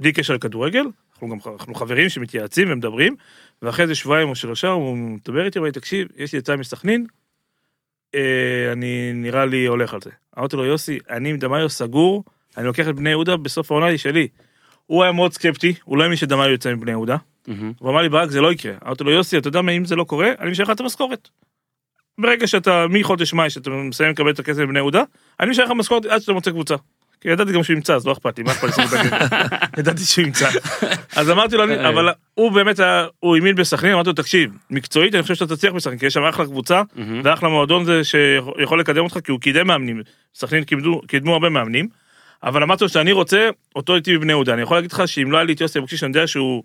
בלי 0.00 0.12
קשר 0.12 0.34
לכדורגל, 0.34 0.84
אנחנו 1.12 1.28
גם 1.28 1.38
אנחנו 1.52 1.74
חברים 1.74 2.08
שמתייעצים 2.08 2.72
ומדברים, 2.72 3.16
ואחרי 3.62 3.82
איזה 3.82 3.94
שבועיים 3.94 4.28
או 4.28 4.34
שלושה 4.34 4.68
הוא 4.68 4.96
מדבר 4.96 5.44
איתי, 5.44 5.58
אומר 5.58 5.66
לי, 5.66 5.72
תקשיב, 5.72 6.08
יש 6.16 6.32
לי 6.32 6.38
עצה 6.38 6.56
מסכנין, 6.56 7.06
אה, 8.14 8.72
אני 8.72 9.12
נראה 9.14 9.46
לי 9.46 9.66
הולך 9.66 9.94
על 9.94 10.00
זה. 10.00 10.10
אמרתי 10.38 10.56
לו, 10.56 10.64
יוסי, 10.64 10.98
אני 11.10 11.30
עם 11.30 11.36
דמאיו 11.36 11.68
סגור, 11.68 12.24
אני 12.56 12.66
לוקח 12.66 12.88
את 12.88 12.94
בני 12.94 13.10
יהודה, 13.10 13.36
בסוף 13.36 13.70
העונה 13.70 13.86
היא 13.86 13.98
שלי. 13.98 14.28
הוא 14.86 15.02
היה 15.02 15.12
מאוד 15.12 15.32
סקפטי, 15.32 15.74
הוא 15.84 15.98
לא 15.98 16.02
האמין 16.02 16.16
שדמאיו 16.16 16.50
יוצא 16.50 16.74
מבני 16.74 16.90
יהודה, 16.90 17.16
מהמם. 17.46 17.72
הוא 17.78 17.90
אמר 17.90 18.02
לי, 18.02 18.08
ברק, 18.08 18.30
זה 18.30 18.40
לא 18.40 18.52
יקרה. 18.52 18.74
אמרתי 18.86 19.04
לו, 19.04 19.10
יוסי, 19.10 19.38
אתה 19.38 19.48
יודע 19.48 19.62
מה, 19.62 19.72
אם 19.72 19.84
זה 19.84 19.96
לא 19.96 20.04
קורה, 20.04 20.32
אני 20.38 20.50
משלם 20.50 20.64
לך 20.64 20.70
את 20.70 20.80
המשכורת. 20.80 21.28
ברגע 22.18 22.46
שאתה, 22.46 22.86
מחודש 22.90 23.32
מאי, 23.34 23.50
שאתה 23.50 23.70
מסיים 23.70 24.10
לקבל 24.10 24.30
את 24.30 24.38
הכסף 24.38 24.58
מבני 24.58 24.78
יהודה, 24.78 25.02
אני 25.40 25.50
משלם 25.50 25.64
לך 25.64 25.70
משכורת 25.76 26.04
עד 26.06 26.20
שאתה 26.20 26.32
מוצא 26.32 26.50
קבוצה. 26.50 26.74
כי 27.20 27.28
ידעתי 27.28 27.52
גם 27.52 27.62
שהוא 27.62 27.74
ימצא, 27.76 27.94
אז 27.94 28.06
לא 28.06 28.12
אכפת 28.12 28.38
לי, 28.38 28.44
מה 28.44 28.50
אכפת 28.52 28.78
לי? 28.92 29.08
ידעתי 29.78 30.04
שהוא 30.04 30.24
ימצא. 30.26 30.48
אז 31.16 31.30
אמרתי 31.30 31.56
לו, 31.56 31.64
אני- 31.64 31.88
אבל 31.88 32.08
הוא 32.34 32.52
באמת, 32.52 32.78
היה- 32.80 33.06
הוא 33.20 33.36
האמין 33.36 33.54
בסכנין, 33.54 33.92
אמרתי 33.92 34.08
לו, 34.08 34.14
תקשיב, 34.14 34.50
מקצועית 34.70 35.14
אני 35.14 35.22
חושב 35.22 35.34
שאתה 35.34 35.56
תצליח 35.56 35.72
בסכנין, 35.72 35.98
כי 35.98 36.06
יש 36.06 36.14
שם 36.14 36.22
אחלה 36.24 36.44
קבוצה. 36.44 36.82
ואחלה 37.24 37.48
מועדון 37.48 37.84
זה 37.84 38.04
שיכול 38.04 38.80
לקדם 38.80 39.04
אותך, 39.04 39.18
כי 39.24 39.32
הוא 39.32 39.40
קידם 39.40 39.66
מאמנים. 39.66 40.02
סכנין 40.34 40.64
קידמו, 40.64 41.00
קידמו 41.06 41.32
הרבה 41.32 41.48
מאמנים, 41.48 41.88
אבל 42.42 42.62
אמרתי 42.62 42.84
לו 42.84 42.88
שאני 42.88 43.12
רוצה 43.12 43.48
אותו 43.76 43.94
איתי 43.96 44.18
בבני 44.18 44.32
יהודה. 44.32 44.54
אני 44.54 44.62
יכול 44.62 44.76
להגיד 44.76 44.92
לך 44.92 45.08
שאם 45.08 45.30
לא 45.32 45.36
היה 45.36 45.44
לי 45.44 45.52
את 45.52 45.60
יוסי 45.60 45.78
אבוקסיס, 45.78 46.00
שאני 46.00 46.10
יודע 46.10 46.26
שהוא 46.26 46.62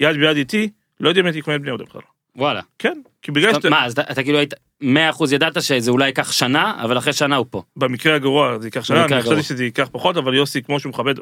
יד 0.00 0.16
ביד 0.16 0.36
איתי, 0.36 0.70
לא 1.00 1.08
יודע 1.08 1.20
אם 1.20 1.26
הייתי 1.26 1.42
קונה 1.42 1.56
את 1.56 1.60
בני 1.60 1.70
יהודה 1.70 1.84
בכלל. 1.84 2.02
וואלה. 2.36 2.60
כן, 2.78 2.98
כי 3.22 3.32
בגלל 3.32 3.54
שאתה, 3.54 3.70
מה, 3.70 3.84
אז 3.84 3.92
אתה- 3.92 4.02
אתה 4.12 4.22
כאילו 4.22 4.38
היית 4.38 4.54
100% 4.82 4.86
ידעת 5.32 5.62
שזה 5.62 5.90
אולי 5.90 6.06
ייקח 6.06 6.32
שנה, 6.32 6.74
אבל 6.84 6.98
אחרי 6.98 7.12
שנה 7.12 7.36
הוא 7.36 7.46
פה. 7.50 7.62
במקרה 7.76 8.14
הגרוע 8.14 8.58
זה 8.58 8.66
ייקח 8.66 8.84
שנה, 8.84 9.04
אני 9.04 9.22
חשבתי. 9.22 9.42
שזה 9.42 9.64
ייקח 9.64 9.88
פחות, 9.92 10.16
אבל 10.16 10.34
יוסי, 10.34 10.62
כמו 10.62 10.80
שהוא 10.80 10.90
מכבד 10.90 11.14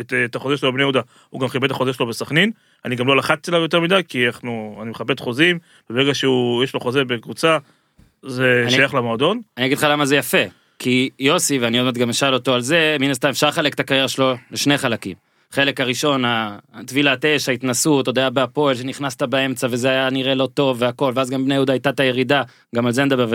את, 0.00 0.12
את 0.24 0.36
החוזה 0.36 0.56
שלו 0.56 0.70
בבני 0.72 0.82
יהודה, 0.82 1.00
הוא 1.30 1.40
גם 1.40 1.48
כיבד 1.48 1.64
את 1.64 1.70
החוזה 1.70 1.92
שלו 1.92 2.06
בסכנין. 2.06 2.50
אני 2.84 2.96
גם 2.96 3.06
לא 3.06 3.16
לחצתי 3.16 3.50
עליו 3.50 3.62
יותר 3.62 3.80
מדי, 3.80 4.00
כי 4.08 4.26
אנחנו, 4.26 4.78
אני 4.82 4.90
מכבד 4.90 5.20
חוזים, 5.20 5.58
וברגע 5.90 6.14
שהוא, 6.14 6.64
יש 6.64 6.74
לו 6.74 6.80
חוזה 6.80 7.04
בקבוצה, 7.04 7.58
זה 8.22 8.60
אני- 8.62 8.70
שייך 8.70 8.94
למועדון. 8.94 9.40
אני 9.58 9.66
אגיד 9.66 9.78
לך 9.78 9.86
למה 9.90 10.06
זה 10.06 10.16
יפה. 10.16 10.38
כי 10.78 11.10
יוסי, 11.18 11.58
ואני 11.58 11.78
עוד 11.78 11.86
מעט 11.86 11.94
גם 11.94 12.10
אשאל 12.10 12.34
אותו 12.34 12.54
על 12.54 12.60
זה, 12.60 12.96
מן 13.00 13.10
הסתם 13.10 13.28
אפשר 13.28 13.48
לחלק 13.48 13.74
את 13.74 13.80
הקריירה 13.80 14.08
שלו 14.08 14.34
לשני 14.50 14.78
חלקים. 14.78 15.16
חלק 15.52 15.80
הראשון, 15.80 16.24
הטבילת 16.74 17.24
אש, 17.24 17.48
ההתנסות, 17.48 18.06
עוד 18.06 18.18
היה 18.18 18.30
בהפועל, 18.30 18.76
שנכנסת 18.76 19.22
באמצע 19.22 19.66
וזה 19.70 19.88
היה 19.88 20.10
נראה 20.10 20.34
לא 20.34 20.48
טוב 20.54 20.76
והכל, 20.80 21.12
ואז 21.14 21.30
גם 21.30 21.44
בני 21.44 21.54
יהודה 21.54 21.72
הייתה 21.72 21.90
את 21.90 22.00
הירידה, 22.00 22.42
גם 22.74 22.86
על 22.86 22.92
זה 22.92 23.04
נדבר, 23.04 23.26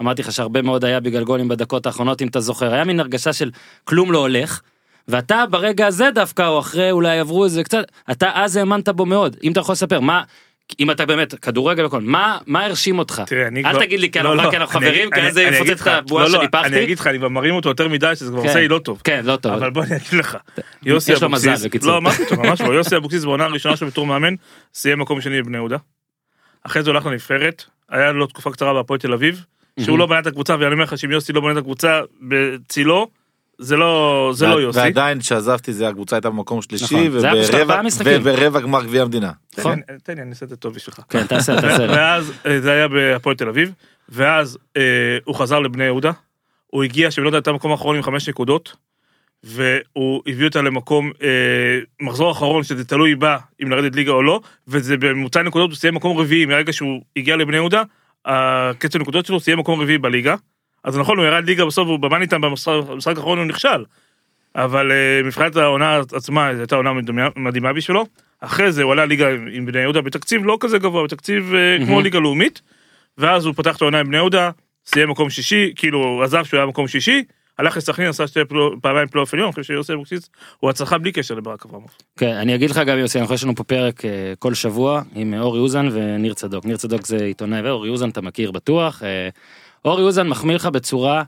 ואמרתי 0.00 0.22
לך 0.22 0.32
שהרבה 0.32 0.62
מאוד 0.62 0.84
היה 0.84 1.00
בגלל 1.00 1.24
גולים 1.24 1.48
בדקות 1.48 1.86
האחרונות, 1.86 2.22
אם 2.22 2.28
אתה 2.28 2.40
זוכר, 2.40 2.74
היה 2.74 2.84
מין 2.84 3.00
הרגשה 3.00 3.32
של 3.32 3.50
כלום 3.84 4.12
לא 4.12 4.18
הולך, 4.18 4.60
ואתה 5.08 5.44
ברגע 5.50 5.86
הזה 5.86 6.10
דווקא, 6.14 6.46
או 6.46 6.58
אחרי 6.58 6.90
אולי 6.90 7.18
עברו 7.18 7.44
איזה 7.44 7.64
קצת, 7.64 7.84
אתה 8.10 8.30
אז 8.34 8.56
האמנת 8.56 8.88
בו 8.88 9.06
מאוד, 9.06 9.36
אם 9.44 9.52
אתה 9.52 9.60
יכול 9.60 9.72
לספר, 9.72 10.00
מה, 10.00 10.22
אם 10.80 10.90
אתה 10.90 11.06
באמת 11.06 11.34
כדורגל 11.34 11.86
וכל, 11.86 12.00
מה, 12.00 12.38
מה 12.46 12.64
הרשים 12.64 12.98
אותך? 12.98 13.22
תראה, 13.26 13.46
אני 13.46 13.64
אל 13.64 13.70
כבר- 13.72 13.80
תגיד 13.84 14.00
לי 14.00 14.10
כי 14.10 14.18
לא, 14.18 14.32
אנחנו 14.32 14.42
לא, 14.42 14.48
רק 14.48 14.54
אנחנו 14.54 14.78
אני- 14.80 14.86
חברים, 14.88 15.10
כי 15.10 15.20
אז 15.20 15.34
זה 15.34 15.42
יפוצץ 15.42 15.82
את 15.82 15.86
הבועה 15.86 16.24
לא, 16.24 16.30
לא, 16.30 16.38
שניפחתי. 16.38 16.66
אני 16.68 16.82
אגיד 16.84 16.98
לך, 16.98 17.06
אני 17.06 17.18
כבר 17.18 17.28
מרים 17.28 17.54
אותו 17.54 17.68
יותר 17.68 17.88
מדי, 17.88 18.12
שזה 18.14 18.30
כבר 18.30 18.42
כן. 18.42 18.48
עושה 18.48 18.60
לי 18.60 18.68
לא 18.68 18.78
טוב. 18.78 19.00
כן, 19.04 19.20
לא 19.24 19.36
טוב. 19.36 19.52
אבל 19.52 19.70
בוא 19.70 19.82
אני 19.82 19.96
אגיד 19.96 20.12
לך, 20.20 20.36
יוסי 20.82 21.12
אבוקסיס. 21.14 21.84
לא, 21.84 22.02
מה 22.02 22.10
פתאום, 22.10 22.46
ממש 22.46 22.60
לא, 22.60 22.72
יוסי 22.74 22.96
אבוקסיס 22.96 23.24
בעונה 23.24 23.44
הראשונה 23.44 23.76
שלו 23.76 23.86
בתור 23.88 24.06
מאמן, 24.06 24.34
סיים 24.74 24.98
מקום 24.98 25.20
שני 25.20 25.42
בבני 25.42 25.56
יהודה. 25.56 25.76
אחרי 26.62 26.82
זה 26.82 26.90
הוא 26.90 26.96
הלך 26.96 27.06
לנבחרת, 27.06 27.64
היה 27.90 28.12
לו 28.12 28.26
תקופה 28.26 28.50
קצרה 28.50 28.74
בהפועל 28.74 28.98
תל 29.00 29.12
אביב, 29.12 29.44
שהוא 29.80 29.98
לא 29.98 30.06
בנה 30.06 30.18
את 30.18 30.26
הקבוצה, 30.26 30.56
ואני 30.60 30.72
אומר 30.72 30.84
לך 30.84 30.98
שאם 30.98 31.10
יוסי 31.10 31.32
לא 31.32 31.40
בונה 31.40 31.52
את 31.52 31.58
הקבוצה 31.58 32.00
בצילו, 32.22 33.08
זה 33.58 33.76
לא, 33.76 34.30
זה 34.34 34.46
לא 34.46 34.60
יוסי. 34.60 34.78
ועדיין 34.78 35.20
כשעזבתי 35.20 35.72
זה 35.72 35.88
הקבוצה 35.88 36.16
הייתה 36.16 36.30
במקום 36.30 36.62
שלישי 36.62 36.84
נכון. 36.84 37.20
וברבע 38.06 38.60
גמר 38.60 38.84
גביע 38.84 39.02
המדינה. 39.02 39.30
נכון. 39.60 39.80
תן 40.02 40.14
לי, 40.14 40.22
אני 40.22 40.30
אעשה 40.30 40.44
את 40.44 40.50
זה 40.50 40.56
טוב 40.56 40.74
בשבילך. 40.74 41.00
כן, 41.08 41.26
תעשה, 41.26 41.56
תעשה. 41.62 41.86
ואז 41.88 42.32
אה, 42.46 42.60
זה 42.60 42.72
היה 42.72 42.88
בהפועל 42.88 43.36
תל 43.36 43.48
אביב, 43.48 43.72
ואז 44.08 44.58
אה, 44.76 45.18
הוא 45.24 45.34
חזר 45.34 45.58
לבני 45.58 45.84
יהודה, 45.84 46.10
הוא 46.66 46.84
הגיע 46.84 47.10
שבני 47.10 47.24
יהודה 47.24 47.38
הייתה 47.38 47.52
במקום 47.52 47.70
האחרון 47.70 47.96
עם 47.96 48.02
חמש 48.02 48.28
נקודות, 48.28 48.76
והוא 49.44 50.22
הביא 50.26 50.46
אותה 50.46 50.62
למקום, 50.62 51.12
אה, 51.22 51.28
מחזור 52.00 52.32
אחרון 52.32 52.62
שזה 52.62 52.84
תלוי 52.84 53.14
בה 53.14 53.36
אם 53.62 53.70
לרדת 53.70 53.96
ליגה 53.96 54.12
או 54.12 54.22
לא, 54.22 54.40
וזה 54.68 54.96
בממוצע 54.96 55.42
נקודות 55.42 55.70
הוא 55.70 55.76
סיים 55.76 55.94
מקום 55.94 56.18
רביעי 56.18 56.46
מהרגע 56.46 56.72
שהוא 56.72 57.02
הגיע 57.16 57.36
לבני 57.36 57.56
יהודה, 57.56 57.82
הקצב 58.24 58.98
נקודות 58.98 59.26
שלו 59.26 59.40
סיים 59.40 59.58
מקום 59.58 59.80
רביעי 59.80 59.98
בליגה, 59.98 60.34
אז 60.84 60.98
נכון 60.98 61.18
הוא 61.18 61.26
ירד 61.26 61.44
ליגה 61.44 61.66
בסוף 61.66 61.88
הוא 61.88 61.98
במן 61.98 62.22
איתם 62.22 62.40
במשחק 62.40 63.16
האחרון 63.16 63.38
הוא 63.38 63.46
נכשל, 63.46 63.84
אבל 64.54 64.92
מבחינת 65.24 65.56
העונה 65.56 66.00
עצמה 66.14 66.54
זו 66.54 66.60
הייתה 66.60 66.76
עונה 66.76 66.92
מדהימה 67.36 67.72
בשבילו, 67.72 68.06
אחרי 68.40 68.72
זה 68.72 68.82
הוא 68.82 68.92
עלה 68.92 69.04
ליגה 69.06 69.26
עם 69.52 69.66
בני 69.66 69.80
יהודה 69.80 70.00
בתקציב 70.00 70.44
לא 70.44 70.56
כזה 70.60 70.78
גבוה, 70.78 71.04
בתקציב 71.04 71.54
אה, 71.54 71.86
כמו. 71.86 72.00
ליגה 72.00 72.18
לאומית, 72.18 72.62
ואז 73.18 73.46
הוא 73.46 73.54
פתח 73.54 73.76
את 73.76 73.82
העונה 73.82 74.00
עם 74.00 74.06
בני 74.06 74.16
יהודה, 74.16 74.50
סיים 74.86 75.10
מקום 75.10 75.30
שישי, 75.30 75.72
כאילו 75.76 76.22
עזב 76.24 76.44
שהוא 76.44 76.58
היה 76.58 76.66
מקום 76.66 76.88
שישי, 76.88 77.24
הלך 77.58 77.76
לסכנין, 77.76 78.08
עשה 78.08 78.26
שתי 78.26 78.40
פלו- 78.48 78.72
פעמיים 78.82 79.08
פלייאוף 79.08 79.34
עליון, 79.34 79.46
אני 79.46 79.52
חושב 79.52 79.62
שיוסי 79.62 79.92
אבוקסיס 79.92 80.30
הוא 80.58 80.70
הצלחה 80.70 80.98
בלי 80.98 81.12
קשר 81.12 81.34
לברק 81.34 81.64
אברמוב. 81.66 81.90
כן, 82.16 82.30
אני 82.36 82.54
אגיד 82.54 82.70
לך 82.70 82.76
גם 82.86 82.98
יוסי, 82.98 83.20
אנחנו 83.20 83.34
יש 83.34 83.44
לנו 83.44 83.54
פה 83.54 83.64
פרק 83.64 84.04
אה, 84.04 84.32
כל 84.38 84.54
שבוע 84.54 85.02
עם 85.14 85.34
אה, 85.34 85.40
אורי 85.40 85.60
אוזן 85.60 85.88
וניר 85.92 86.34
צדוק. 86.34 86.64
ניר 86.64 86.76
צדוק 86.76 87.06
זה 87.06 87.16
עיתונאי 87.24 87.60
ואורי 87.60 87.90
אוזן 87.90 88.08
אתה 88.08 88.20
מכיר 88.20 88.50
בטוח. 88.50 89.02
אורי 89.84 90.02
אוזן 90.02 90.28
מחמיא 90.28 90.54
לך 90.54 90.66
בצורה 90.66 91.22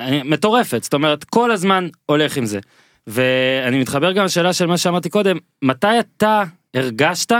אה, 0.00 0.20
מטורפת, 0.24 0.82
זאת 0.82 0.94
אומרת 0.94 1.24
כל 1.24 1.50
הזמן 1.50 1.88
הולך 2.06 2.36
עם 2.36 2.46
זה. 2.46 2.58
ואני 3.06 3.78
מתחבר 3.80 4.12
גם 4.12 4.24
לשאלה 4.24 4.52
של 4.52 4.66
מה 4.66 4.78
שאמרתי 4.78 5.08
קודם, 5.10 5.36
מתי 5.62 5.86
אתה 6.00 6.42
הרגשת 6.74 7.32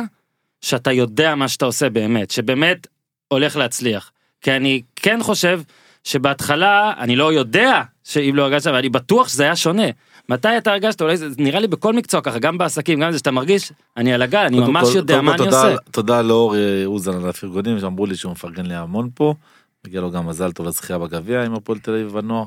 שאתה 0.61 0.93
יודע 0.93 1.35
מה 1.35 1.49
שאתה 1.49 1.65
עושה 1.65 1.91
באמת, 1.91 2.31
שבאמת 2.31 2.87
הולך 3.29 3.57
להצליח. 3.57 4.11
כי 4.41 4.53
אני 4.57 4.83
כן 4.97 5.19
חושב 5.23 5.61
שבהתחלה 6.05 6.93
אני 6.99 7.17
לא 7.17 7.33
יודע 7.33 7.83
שאם 8.05 8.33
לא 8.37 8.43
הרגשת, 8.43 8.67
אבל 8.67 8.77
אני 8.77 8.89
בטוח 8.89 9.29
שזה 9.29 9.43
היה 9.43 9.57
שונה. 9.57 9.87
מתי 10.29 10.59
אתה 10.59 10.71
הרגשת, 10.73 11.03
אולי 11.03 11.17
זה 11.17 11.27
נראה 11.39 11.61
לי 11.61 11.67
בכל 11.67 11.93
מקצוע 11.93 12.21
ככה, 12.21 12.39
גם 12.39 12.59
בעסקים, 12.59 13.01
גם 13.01 13.13
זה 13.13 13.19
שאתה 13.19 13.31
מרגיש, 13.31 13.73
אני 13.97 14.15
על 14.15 14.23
הגל, 14.23 14.39
אני 14.39 14.61
ממש 14.61 14.89
כל- 14.91 14.97
יודע 14.97 15.15
קודם 15.15 15.25
מה 15.27 15.37
כל 15.37 15.43
אני 15.43 15.51
תודה- 15.51 15.69
עושה. 15.69 15.77
תודה 15.91 16.23
לאור 16.23 16.57
אה, 16.57 16.83
אוזן 16.85 17.15
על 17.15 17.29
הפרגונים 17.29 17.81
שאמרו 17.81 18.07
לי 18.07 18.17
שהוא 18.17 18.33
מפרגן 18.33 18.67
לי 18.67 18.75
המון 18.75 19.09
פה. 19.15 19.35
מגיע 19.87 20.01
לו 20.01 20.11
גם 20.11 20.27
מזל 20.27 20.53
טוב 20.53 20.67
לזכייה 20.67 20.99
בגביע 20.99 21.45
עם 21.45 21.55
הפועל 21.55 21.79
תל 21.79 21.91
אביב 21.91 22.09
בנוער. 22.13 22.45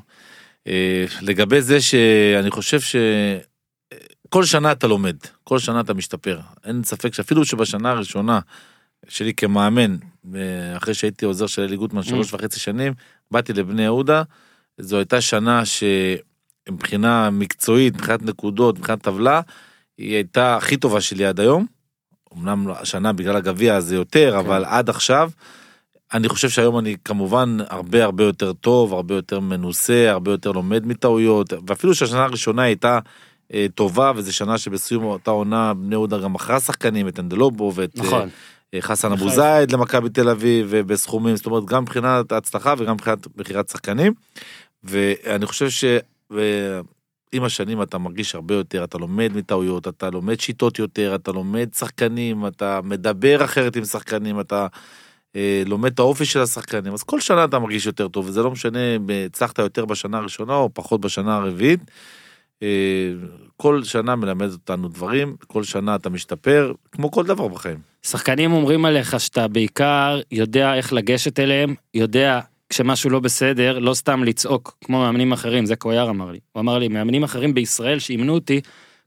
אה, 0.67 1.05
לגבי 1.21 1.61
זה 1.61 1.81
שאני 1.81 2.51
חושב 2.51 2.79
שכל 2.79 4.45
שנה 4.45 4.71
אתה 4.71 4.87
לומד, 4.87 5.15
כל 5.43 5.59
שנה 5.59 5.79
אתה 5.79 5.93
משתפר. 5.93 6.39
אין 6.65 6.83
ספק 6.83 7.13
שאפילו 7.13 7.45
שבשנה 7.45 7.91
הראשונה 7.91 8.39
שלי 9.07 9.33
כמאמן, 9.33 9.95
אה, 10.35 10.77
אחרי 10.77 10.93
שהייתי 10.93 11.25
עוזר 11.25 11.47
של 11.47 11.61
אלי 11.61 11.77
גוטמן 11.77 12.03
שלוש 12.03 12.33
וחצי 12.33 12.59
שנים, 12.59 12.93
באתי 13.31 13.53
לבני 13.53 13.83
יהודה, 13.83 14.23
זו 14.77 14.97
הייתה 14.97 15.21
שנה 15.21 15.63
שמבחינה 15.65 17.29
מקצועית, 17.29 17.93
מבחינת 17.95 18.21
נקודות, 18.21 18.77
מבחינת 18.77 19.01
טבלה, 19.01 19.41
היא 19.97 20.15
הייתה 20.15 20.57
הכי 20.57 20.77
טובה 20.77 21.01
שלי 21.01 21.25
עד 21.25 21.39
היום. 21.39 21.65
אמנם 22.37 22.71
השנה 22.71 23.13
בגלל 23.13 23.35
הגביע 23.35 23.79
זה 23.79 23.95
יותר, 23.95 24.31
כן. 24.31 24.37
אבל 24.37 24.65
עד 24.65 24.89
עכשיו, 24.89 25.31
אני 26.13 26.29
חושב 26.29 26.49
שהיום 26.49 26.79
אני 26.79 26.95
כמובן 27.05 27.57
הרבה 27.69 28.03
הרבה 28.03 28.23
יותר 28.23 28.53
טוב, 28.53 28.93
הרבה 28.93 29.15
יותר 29.15 29.39
מנוסה, 29.39 30.11
הרבה 30.11 30.31
יותר 30.31 30.51
לומד 30.51 30.85
מטעויות, 30.85 31.53
ואפילו 31.67 31.95
שהשנה 31.95 32.23
הראשונה 32.23 32.61
הייתה 32.61 32.99
אה, 33.53 33.65
טובה, 33.75 34.11
וזו 34.15 34.33
שנה 34.33 34.57
שבסיום 34.57 35.03
אותה 35.03 35.31
עונה 35.31 35.73
בני 35.73 35.95
יהודה 35.95 36.17
גם 36.17 36.33
מכרה 36.33 36.59
שחקנים, 36.59 37.07
את 37.07 37.19
אנדלובו 37.19 37.71
ואת, 37.75 37.99
אה, 37.99 38.03
נכון. 38.05 38.29
אה, 38.73 38.81
חסן 38.81 39.11
אבו 39.11 39.29
זייד 39.29 39.71
למכבי 39.71 40.09
תל 40.09 40.29
אביב 40.29 40.67
ובסכומים 40.69 41.35
זאת 41.35 41.45
אומרת 41.45 41.65
גם 41.65 41.83
מבחינת 41.83 42.31
ההצלחה 42.31 42.73
וגם 42.77 42.93
מבחינת 42.93 43.27
מכירת 43.37 43.69
שחקנים. 43.69 44.13
ואני 44.83 45.45
חושב 45.45 45.69
שעם 45.69 47.43
השנים 47.43 47.81
אתה 47.81 47.97
מרגיש 47.97 48.35
הרבה 48.35 48.55
יותר 48.55 48.83
אתה 48.83 48.97
לומד 48.97 49.31
מטעויות 49.35 49.87
אתה 49.87 50.09
לומד 50.09 50.39
שיטות 50.39 50.79
יותר 50.79 51.15
אתה 51.15 51.31
לומד 51.31 51.69
שחקנים 51.73 52.47
אתה 52.47 52.79
מדבר 52.83 53.43
אחרת 53.45 53.75
עם 53.75 53.85
שחקנים 53.85 54.39
אתה. 54.39 54.67
אה, 55.35 55.63
לומד 55.65 55.91
את 55.93 55.99
האופי 55.99 56.25
של 56.25 56.39
השחקנים 56.41 56.93
אז 56.93 57.03
כל 57.03 57.19
שנה 57.19 57.43
אתה 57.43 57.59
מרגיש 57.59 57.85
יותר 57.85 58.07
טוב 58.07 58.25
וזה 58.27 58.43
לא 58.43 58.51
משנה 58.51 58.95
אם 58.95 59.07
הצלחת 59.25 59.59
יותר 59.59 59.85
בשנה 59.85 60.17
הראשונה 60.17 60.55
או 60.55 60.69
פחות 60.73 61.01
בשנה 61.01 61.35
הרביעית. 61.35 61.79
אה, 62.63 63.11
כל 63.57 63.83
שנה 63.83 64.15
מלמד 64.15 64.51
אותנו 64.51 64.87
דברים 64.87 65.35
כל 65.47 65.63
שנה 65.63 65.95
אתה 65.95 66.09
משתפר 66.09 66.73
כמו 66.91 67.11
כל 67.11 67.23
דבר 67.23 67.47
בחיים. 67.47 67.77
שחקנים 68.03 68.51
אומרים 68.51 68.85
עליך 68.85 69.19
שאתה 69.19 69.47
בעיקר 69.47 70.19
יודע 70.31 70.75
איך 70.75 70.93
לגשת 70.93 71.39
אליהם, 71.39 71.75
יודע 71.93 72.39
כשמשהו 72.69 73.09
לא 73.09 73.19
בסדר, 73.19 73.79
לא 73.79 73.93
סתם 73.93 74.23
לצעוק 74.23 74.77
כמו 74.83 74.99
מאמנים 74.99 75.31
אחרים, 75.31 75.65
זה 75.65 75.75
קוויאר 75.75 76.09
אמר 76.09 76.31
לי. 76.31 76.39
הוא 76.51 76.61
אמר 76.61 76.79
לי, 76.79 76.87
מאמנים 76.87 77.23
אחרים 77.23 77.53
בישראל 77.53 77.99
שאימנו 77.99 78.33
אותי, 78.33 78.61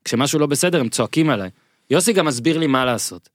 כשמשהו 0.05 0.39
לא 0.39 0.47
בסדר 0.47 0.81
הם 0.81 0.89
צועקים 0.89 1.31
עליי. 1.31 1.51
יוסי 1.91 2.13
גם 2.13 2.27
מסביר 2.27 2.59
לי 2.59 2.67
מה 2.67 2.85
לעשות. 2.85 3.29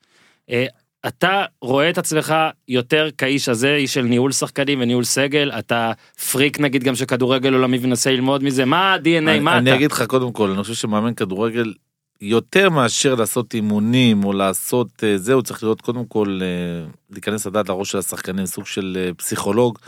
אתה 1.08 1.46
רואה 1.62 1.90
את 1.90 1.98
עצמך 1.98 2.36
יותר 2.68 3.08
כאיש 3.18 3.50
הזה, 3.50 3.76
איש 3.76 3.94
של 3.94 4.02
ניהול 4.02 4.32
שחקנים 4.32 4.82
וניהול 4.82 5.04
סגל, 5.04 5.52
אתה 5.60 5.92
פריק 6.32 6.60
נגיד 6.60 6.84
גם 6.84 6.96
של 6.96 7.06
כדורגל 7.06 7.54
עולמי 7.54 7.78
ומנסה 7.82 8.12
ללמוד 8.12 8.44
מזה, 8.44 8.66
מה 8.66 8.94
ה-DNA, 8.94 9.18
אני, 9.18 9.40
מה 9.40 9.58
אני 9.58 9.70
אתה? 9.70 9.78
אגיד 9.78 9.92
לך 9.92 10.04
קודם 10.04 10.32
כל 10.32 10.52
אני 10.52 10.62
חושב 10.64 10.74
שמאמן 10.74 11.14
כדורגל 11.14 11.74
יותר 12.22 12.70
מאשר 12.70 13.16
לעשות 13.16 13.54
אימונים 13.54 14.24
או 14.24 14.34
לעשות 14.34 15.04
אה, 15.04 15.18
זה 15.18 15.34
הוא 15.34 15.42
צריך 15.42 15.64
להיות 15.64 15.82
קודם 15.82 16.06
כל 16.06 16.40
אה, 16.42 16.90
להיכנס 17.10 17.46
לדעת 17.46 17.70
לראש 17.70 17.92
של 17.92 17.98
השחקנים 17.98 18.46
סוג 18.46 18.66
של 18.66 18.98
אה, 19.00 19.14
פסיכולוג 19.14 19.80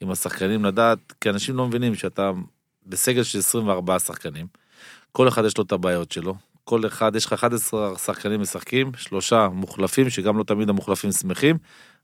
עם 0.00 0.10
השחקנים 0.10 0.64
לדעת 0.64 0.98
כי 1.20 1.30
אנשים 1.30 1.56
לא 1.56 1.66
מבינים 1.66 1.94
שאתה 1.94 2.30
בסגל 2.86 3.22
של 3.22 3.38
24 3.38 3.98
שחקנים 3.98 4.46
כל 5.12 5.28
אחד 5.28 5.44
יש 5.44 5.58
לו 5.58 5.64
את 5.64 5.72
הבעיות 5.72 6.12
שלו 6.12 6.34
כל 6.64 6.86
אחד 6.86 7.16
יש 7.16 7.26
לך 7.26 7.32
11 7.32 7.98
שחקנים 7.98 8.40
משחקים 8.40 8.92
שלושה 8.96 9.48
מוחלפים 9.52 10.10
שגם 10.10 10.38
לא 10.38 10.44
תמיד 10.44 10.68
המוחלפים 10.68 11.12
שמחים 11.12 11.58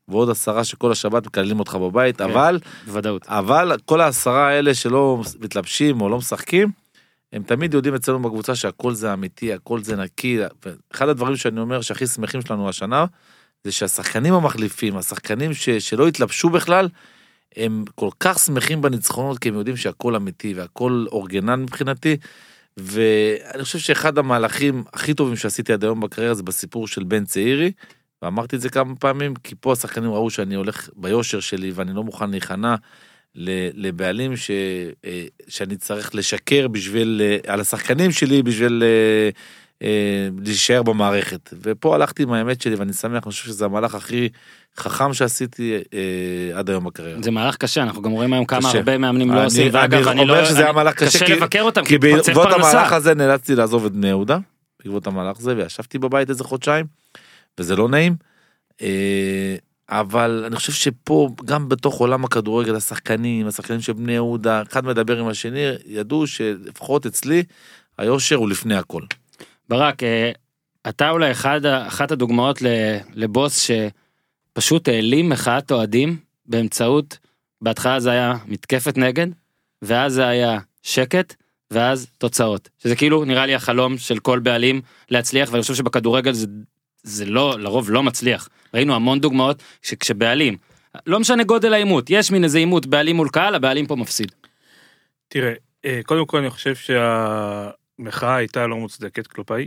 ועוד 0.09 0.31
עשרה 0.31 0.65
שכל 0.65 0.93
השבת 0.93 1.27
מקללים 1.27 1.59
אותך 1.59 1.75
בבית 1.75 2.17
כן. 2.17 2.25
אבל 2.25 2.59
בוודאות. 2.87 3.27
אבל 3.27 3.77
כל 3.85 4.01
העשרה 4.01 4.49
האלה 4.49 4.75
שלא 4.75 5.23
מתלבשים 5.41 6.01
או 6.01 6.09
לא 6.09 6.19
משחקים, 6.19 6.71
הם 7.33 7.43
תמיד 7.43 7.75
יודעים 7.75 7.95
אצלנו 7.95 8.23
בקבוצה 8.23 8.55
שהכל 8.55 8.95
זה 8.95 9.13
אמיתי, 9.13 9.53
הכל 9.53 9.83
זה 9.83 9.97
נקי. 9.97 10.39
אחד 10.93 11.09
הדברים 11.09 11.37
שאני 11.37 11.61
אומר 11.61 11.81
שהכי 11.81 12.07
שמחים 12.07 12.43
שלנו 12.43 12.69
השנה, 12.69 13.05
זה 13.65 13.73
שהשחקנים 13.73 14.35
המחליפים, 14.35 14.97
השחקנים 14.97 15.55
ש, 15.55 15.69
שלא 15.71 16.09
התלבשו 16.09 16.51
בכלל, 16.51 16.89
הם 17.57 17.85
כל 17.95 18.09
כך 18.21 18.39
שמחים 18.39 18.83
בניצחונות 18.83 19.39
כי 19.39 19.49
הם 19.49 19.55
יודעים 19.55 19.77
שהכל 19.77 20.17
אמיתי 20.17 20.55
והכל 20.55 21.07
אורגנן 21.13 21.63
מבחינתי. 21.63 22.17
ואני 22.77 23.65
חושב 23.65 23.79
שאחד 23.79 24.19
המהלכים 24.19 24.85
הכי 24.93 25.15
טובים 25.15 25.37
שעשיתי 25.37 25.73
עד 25.73 25.85
היום 25.85 26.01
בקריירה 26.01 26.35
זה 26.35 26.43
בסיפור 26.43 26.89
של 26.89 27.05
בן 27.05 27.25
צעירי. 27.25 27.73
ואמרתי 28.23 28.57
את 28.57 28.61
זה 28.61 28.69
כמה 28.69 28.97
פעמים 28.97 29.35
כי 29.35 29.55
פה 29.61 29.73
השחקנים 29.73 30.11
ראו 30.11 30.31
שאני 30.31 30.55
הולך 30.55 30.89
ביושר 30.97 31.41
שלי 31.41 31.71
ואני 31.71 31.93
לא 31.95 32.05
מוכן 32.05 32.31
להיכנע 32.31 32.75
לבעלים 33.75 34.37
ש, 34.37 34.51
אה, 35.05 35.25
שאני 35.49 35.77
צריך 35.77 36.15
לשקר 36.15 36.69
בשביל 36.69 37.23
אה, 37.25 37.53
על 37.53 37.61
השחקנים 37.61 38.13
שלי 38.13 38.43
בשביל 38.43 38.83
אה, 38.87 39.31
להישאר 40.41 40.83
במערכת 40.83 41.55
ופה 41.63 41.95
הלכתי 41.95 42.23
עם 42.23 42.33
האמת 42.33 42.61
שלי 42.61 42.75
ואני 42.75 42.93
שמח 42.93 43.13
אני 43.13 43.21
חושב 43.21 43.47
שזה 43.49 43.65
המהלך 43.65 43.95
הכי 43.95 44.29
חכם 44.77 45.13
שעשיתי 45.15 45.75
אה, 45.95 46.59
עד 46.59 46.71
היום 46.71 46.85
בקריירה. 46.85 47.23
זה 47.23 47.31
מהלך 47.31 47.57
קשה, 47.57 47.83
אנחנו 47.83 48.03
גם 48.03 48.11
רואים 48.11 48.33
היום 48.33 48.45
כמה 48.45 48.69
קשה. 48.69 48.79
הרבה 48.79 48.99
מאמנים 48.99 49.31
לא 49.31 49.45
עושים, 49.45 49.69
ואגב, 49.73 50.09
אני 50.09 50.21
אני 50.21 50.29
לא... 50.29 50.33
אומר 50.33 50.45
שזה 50.49 50.63
היה 50.63 50.73
מהלך 50.73 50.95
קשה, 50.95 51.07
קשה 51.07 51.27
כי- 51.27 51.33
לבקר 51.33 51.63
אותם, 51.63 51.85
כי 51.85 51.99
בעקבות 51.99 52.53
המהלך. 52.53 52.93
הזה 52.93 53.15
נאלצתי 53.15 53.55
לעזוב 53.55 53.87
את 53.87 53.93
בני 53.93 54.09
יהודה 54.09 54.39
בעקבות 54.79 55.07
המהלך 55.07 55.39
הזה 55.39 55.57
וישבתי 55.57 55.99
בבית 55.99 56.31
איזה 56.31 56.45
חודשיים 56.45 56.87
וזה 57.59 57.77
לא 57.77 57.89
נעים. 57.89 58.15
אה, 58.83 59.57
אבל 59.89 60.45
אני 60.47 60.57
חושב 60.57 60.73
שפה 60.73 61.29
גם 61.45 61.69
בתוך 61.69 61.95
עולם 61.99 62.25
הכדורגל 62.25 62.77
השחקנים 62.77 63.47
השחקנים 63.47 63.81
של 63.81 63.93
בני 63.93 64.13
יהודה 64.13 64.63
אחד 64.63 64.85
מדבר 64.85 65.19
עם 65.19 65.29
השני 65.29 65.61
ידעו 65.87 66.27
שלפחות 66.27 67.07
אצלי 67.07 67.43
היושר 67.99 68.37
הוא 68.37 68.49
לפני 68.49 68.77
הכל. 68.77 69.03
ברק, 69.71 70.03
אה, 70.03 70.31
אתה 70.89 71.11
אולי 71.11 71.31
אחד, 71.31 71.67
אחת 71.67 72.11
הדוגמאות 72.11 72.63
לבוס 73.15 73.71
שפשוט 74.53 74.89
העלים 74.89 75.29
מחאת 75.29 75.73
אוהדים 75.73 76.17
באמצעות, 76.47 77.19
בהתחלה 77.63 78.01
זה 78.01 78.11
היה 78.11 78.35
מתקפת 78.47 78.97
נגד, 78.97 79.27
ואז 79.83 80.13
זה 80.13 80.27
היה 80.27 80.59
שקט, 80.83 81.35
ואז 81.71 82.07
תוצאות. 82.19 82.69
שזה 82.79 82.97
כאילו 82.97 83.25
נראה 83.25 83.47
לי 83.47 83.55
החלום 83.55 83.99
של 83.99 84.19
כל 84.19 84.39
בעלים 84.39 84.81
להצליח, 85.11 85.49
ואני 85.53 85.63
חושב 85.63 85.75
שבכדורגל 85.75 86.33
זה, 86.33 86.47
זה 87.03 87.27
לא, 87.27 87.59
לרוב 87.59 87.91
לא 87.91 88.03
מצליח. 88.03 88.49
ראינו 88.75 88.95
המון 88.95 89.21
דוגמאות 89.21 89.63
שכשבעלים, 89.83 90.57
לא 91.07 91.21
משנה 91.21 91.45
גודל 91.45 91.73
העימות, 91.73 92.11
יש 92.11 92.31
מין 92.31 92.45
איזה 92.45 92.59
עימות 92.59 92.87
בעלים 92.87 93.17
מול 93.17 93.29
קהל, 93.29 93.55
הבעלים 93.55 93.87
פה 93.87 93.97
מפסיד. 93.97 94.33
תראה, 95.29 95.53
אה, 95.85 96.01
קודם 96.05 96.27
כל 96.27 96.39
אני 96.39 96.51
חושב 96.51 96.75
שהמחאה 98.01 98.37
הייתה 98.37 98.67
לא 98.67 98.77
מוצדקת 98.77 99.27
כלפיי, 99.27 99.67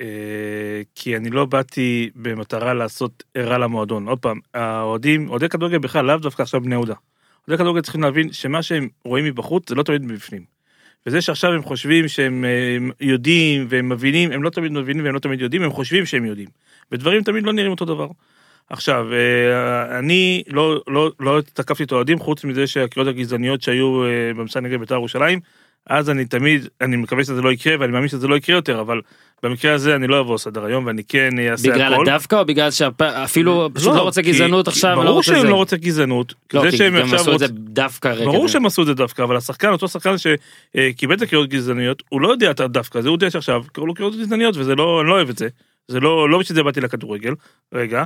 אה, 0.00 0.82
כי 0.94 1.16
אני 1.16 1.30
לא 1.30 1.44
באתי 1.44 2.10
במטרה 2.14 2.74
לעשות 2.74 3.22
רע 3.36 3.58
למועדון. 3.58 4.08
עוד 4.08 4.18
פעם, 4.18 4.40
האוהדים, 4.54 5.28
אוהדי 5.28 5.48
כדורגל 5.48 5.78
בכלל, 5.78 6.04
לאו 6.04 6.16
דווקא 6.16 6.42
עכשיו 6.42 6.60
בני 6.60 6.74
יהודה. 6.74 6.94
אוהדי 7.48 7.58
כדורגל 7.58 7.80
צריכים 7.80 8.02
להבין 8.02 8.32
שמה 8.32 8.62
שהם 8.62 8.88
רואים 9.04 9.24
מבחוץ 9.24 9.68
זה 9.68 9.74
לא 9.74 9.82
תמיד 9.82 10.02
מבפנים. 10.02 10.44
וזה 11.06 11.20
שעכשיו 11.20 11.52
הם 11.52 11.62
חושבים 11.62 12.08
שהם 12.08 12.44
אה, 12.44 12.76
יודעים 13.00 13.66
והם 13.68 13.88
מבינים, 13.88 14.32
הם 14.32 14.42
לא 14.42 14.50
תמיד 14.50 14.72
מבינים 14.72 15.04
והם 15.04 15.14
לא 15.14 15.18
תמיד 15.18 15.40
יודעים, 15.40 15.62
הם 15.62 15.70
חושבים 15.70 16.06
שהם 16.06 16.24
יודעים. 16.24 16.48
ודברים 16.92 17.22
תמיד 17.22 17.44
לא 17.44 17.52
נראים 17.52 17.70
אותו 17.70 17.84
דבר. 17.84 18.08
עכשיו, 18.70 19.06
אה, 19.12 19.98
אני 19.98 20.42
לא, 20.46 20.82
לא, 20.86 21.12
לא 21.20 21.40
תקפתי 21.52 21.84
את 21.84 21.92
האוהדים, 21.92 22.18
חוץ 22.18 22.44
מזה 22.44 22.66
שהקריאות 22.66 23.08
הגזעניות 23.08 23.62
שהיו 23.62 24.02
במשחק 24.36 24.62
נגד 24.62 24.80
בית"ר 24.80 24.94
ירושלים, 24.94 25.40
אז 25.88 26.10
אני 26.10 26.24
תמיד, 26.24 26.68
אני 26.80 26.96
מקווה 26.96 27.24
שזה 27.24 27.42
לא 27.42 27.52
יקרה, 27.52 27.76
ואני 27.80 27.92
מאמין 27.92 28.08
שזה 28.08 28.28
לא 28.28 28.36
יקרה 28.36 28.56
יותר, 28.56 28.80
אבל 28.80 29.00
במקרה 29.42 29.74
הזה 29.74 29.94
אני 29.96 30.06
לא 30.06 30.20
אבוא 30.20 30.38
סדר 30.38 30.64
היום, 30.64 30.86
ואני 30.86 31.04
כן 31.04 31.30
אעשה 31.50 31.70
בגלל 31.72 31.92
הכל. 31.94 32.02
הדווקא 32.08 32.36
או 32.36 32.44
בגלל 32.44 32.70
שאפילו 32.70 33.70
פשוט 33.74 33.94
לא 33.94 34.00
רוצה 34.02 34.22
כי- 34.22 34.30
גזענות 34.32 34.68
כי 34.68 34.70
עכשיו, 34.72 34.96
ברור 35.04 35.22
שהם 35.22 35.46
לא 35.46 35.54
רוצה 35.54 35.76
גזענות. 35.76 36.34
לא, 36.54 36.70
זה 36.70 36.76
כי 36.76 36.90
גם 36.90 37.14
עשו 37.14 37.32
את 37.34 37.38
זה 37.38 37.46
רוצ- 37.46 37.48
דווקא 37.54 38.08
רגע. 38.08 38.24
ברור 38.24 38.48
שהם 38.48 38.66
עשו 38.66 38.82
את 38.82 38.86
זה 38.86 38.94
דווקא, 38.94 39.22
אבל 39.22 39.36
השחקן, 39.36 39.68
אותו 39.68 39.88
שחקן 39.88 40.14
שקיבל 40.18 41.14
את 41.14 41.22
הקריאות 41.22 41.48
גזעניות, 41.48 42.02
הוא 42.08 42.20
לא 42.20 42.28
יודע 42.28 42.50
את 42.50 42.60
הדווקא 42.60 42.98
הזה, 42.98 43.08
הוא 43.08 43.14
יודע 43.14 43.30
שעכשיו 43.30 43.62
קראו 43.72 43.86
לו 43.86 43.94
קריאות 43.94 44.16
גזעניות, 44.16 44.56
וזה 44.56 44.74
לא, 44.74 45.00
אני 45.00 45.08
לא 45.08 45.14
אוהב 45.14 45.28
את 45.28 45.38
זה. 45.38 45.48
זה 45.88 46.00
לא, 46.00 46.30
לא 46.30 46.38
בשביל 46.38 46.56
זה 46.56 46.62
באתי 46.62 46.80
לכדורגל, 46.80 47.34
רגע. 47.74 48.04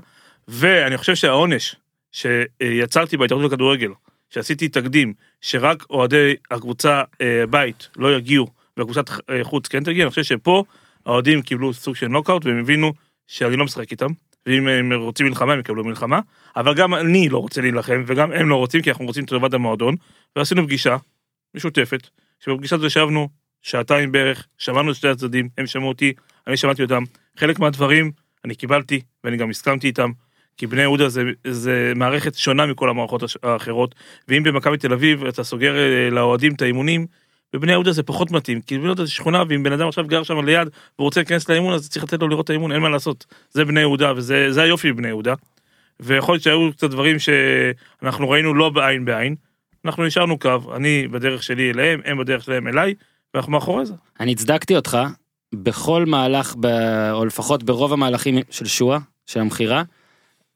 ואני 0.49 0.97
חושב 0.97 1.14
שהעונש 1.14 1.77
שיצרתי 2.12 3.16
בהתאחדות 3.16 3.53
לכדורגל, 3.53 3.90
שעשיתי 4.35 4.68
תקדים, 4.68 5.12
שרק 5.40 5.87
אוהדי 5.90 6.35
הקבוצה 6.51 7.03
אה, 7.21 7.47
בית 7.51 7.88
לא 7.97 8.16
יגיעו, 8.16 8.47
והקבוצת 8.77 9.11
אה, 9.11 9.45
חוץ 9.45 9.68
כן 9.68 9.85
תגיע, 9.85 10.03
אני 10.03 10.11
חושב 10.11 10.23
שפה 10.23 10.64
האוהדים 11.07 11.42
קיבלו 11.42 11.75
סוג 11.75 11.97
של 11.97 12.07
נוקאוט, 12.07 12.47
והם 12.47 12.59
הבינו 12.59 12.92
שאני 13.27 13.57
לא 13.57 13.64
משחק 13.64 13.90
איתם. 13.90 14.07
ואם 14.47 14.68
הם 14.68 14.92
רוצים 14.92 15.27
מלחמה 15.27 15.53
הם 15.53 15.61
יקבלו 15.61 15.85
מלחמה, 15.85 16.21
אבל 16.57 16.75
גם 16.75 16.95
אני 16.95 17.29
לא 17.29 17.38
רוצה 17.38 17.61
להילחם 17.61 18.05
וגם 18.07 18.33
הם 18.33 18.49
לא 18.49 18.57
רוצים 18.57 18.83
כי 18.83 18.90
אנחנו 18.90 19.05
רוצים 19.05 19.25
את 19.25 19.29
טובת 19.29 19.55
המועדון, 19.55 19.97
ועשינו 20.37 20.64
פגישה 20.64 20.97
משותפת, 21.55 22.09
שבפגישה 22.40 22.77
הזו 22.77 22.87
ישבנו 22.87 23.29
שעתיים 23.62 24.12
בערך, 24.12 24.47
שמענו 24.59 24.90
את 24.90 24.97
שתי 24.97 25.09
הצדדים, 25.09 25.49
הם 25.59 25.66
שמעו 25.66 25.88
אותי, 25.88 26.12
אני 26.47 26.57
שמעתי 26.57 26.83
אותם, 26.83 27.03
חלק 27.37 27.59
מהדברים 27.59 28.12
אני 28.45 28.55
קיבלתי 28.55 29.01
ואני 29.25 29.37
גם 29.37 29.51
הסכמתי 29.51 29.87
איתם, 29.87 30.11
כי 30.56 30.66
בני 30.66 30.80
יהודה 30.80 31.08
זה, 31.08 31.22
זה 31.46 31.92
מערכת 31.96 32.34
שונה 32.34 32.66
מכל 32.66 32.88
המערכות 32.88 33.22
האחרות, 33.42 33.94
ואם 34.28 34.42
במכבי 34.42 34.76
תל 34.76 34.92
אביב 34.92 35.24
אתה 35.24 35.44
סוגר 35.44 35.76
אה, 35.76 36.10
לאוהדים 36.10 36.54
את 36.54 36.62
האימונים, 36.62 37.06
בבני 37.52 37.72
יהודה 37.72 37.92
זה 37.92 38.02
פחות 38.02 38.30
מתאים, 38.30 38.60
כי 38.60 38.78
בני 38.78 38.86
יהודה 38.86 39.04
זה 39.04 39.10
שכונה, 39.10 39.42
ואם 39.48 39.62
בן 39.62 39.72
אדם 39.72 39.88
עכשיו 39.88 40.06
גר 40.06 40.22
שם 40.22 40.44
ליד 40.44 40.68
והוא 40.98 41.04
רוצה 41.04 41.20
להיכנס 41.20 41.48
לאימון, 41.48 41.74
אז 41.74 41.88
צריך 41.88 42.04
לתת 42.04 42.20
לו 42.20 42.28
לראות 42.28 42.44
את 42.44 42.50
האימון, 42.50 42.72
אין 42.72 42.82
מה 42.82 42.88
לעשות. 42.88 43.26
זה 43.50 43.64
בני 43.64 43.80
יהודה, 43.80 44.12
וזה 44.16 44.52
זה 44.52 44.62
היופי 44.62 44.92
בבני 44.92 45.08
יהודה. 45.08 45.34
ויכול 46.00 46.34
להיות 46.34 46.42
שהיו 46.42 46.72
קצת 46.72 46.90
דברים 46.90 47.16
שאנחנו 47.18 48.30
ראינו 48.30 48.54
לא 48.54 48.70
בעין 48.70 49.04
בעין. 49.04 49.34
אנחנו 49.84 50.04
נשארנו 50.04 50.38
קו, 50.38 50.58
אני 50.76 51.08
בדרך 51.08 51.42
שלי 51.42 51.70
אליהם, 51.70 52.00
הם 52.04 52.18
בדרך 52.18 52.44
שלהם 52.44 52.68
אליי, 52.68 52.94
ואנחנו 53.34 53.52
מאחורי 53.52 53.86
זה. 53.86 53.94
אני 54.20 54.32
הצדקתי 54.32 54.76
אותך 54.76 54.98
בכל 55.54 56.06
מהלך, 56.06 56.54
ב... 56.60 56.66
או 57.12 57.24
לפחות 57.24 57.62
ברוב 57.62 57.92
המהלכים 57.92 58.38
של 58.50 58.66
שואה, 58.66 58.98
של 59.26 59.40
המכירה. 59.40 59.82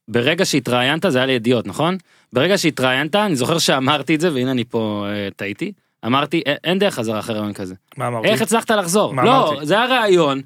ברגע 0.09 0.45
שהתראיינת, 0.45 1.05
זה 1.09 1.19
היה 1.19 1.27
לידיעות, 1.27 1.67
נכון? 1.67 1.97
ברגע 2.33 2.59
שהתראיינת, 2.59 3.15
אני 3.17 3.37
זוכר 3.37 3.59
שאמרתי 3.59 4.15
את 4.15 4.21
זה, 4.21 4.33
והנה 4.35 4.51
אני 4.51 4.65
פה 4.65 5.07
אה, 5.09 5.29
טעיתי. 5.37 5.73
אמרתי, 6.07 6.43
"א- 6.49 6.55
אין 6.65 6.79
דרך 6.79 6.95
חזרה 6.95 7.19
אחרי 7.19 7.35
רעיון 7.39 7.53
כזה. 7.53 7.75
מה 7.97 8.07
אמרתי? 8.09 8.29
איך 8.29 8.43
הצלחת 8.43 8.71
לחזור? 8.71 9.15
מה 9.15 9.25
לא, 9.25 9.49
אמרתי? 9.51 9.67
זה 9.67 9.75
היה 9.75 9.87
רעיון, 9.87 10.41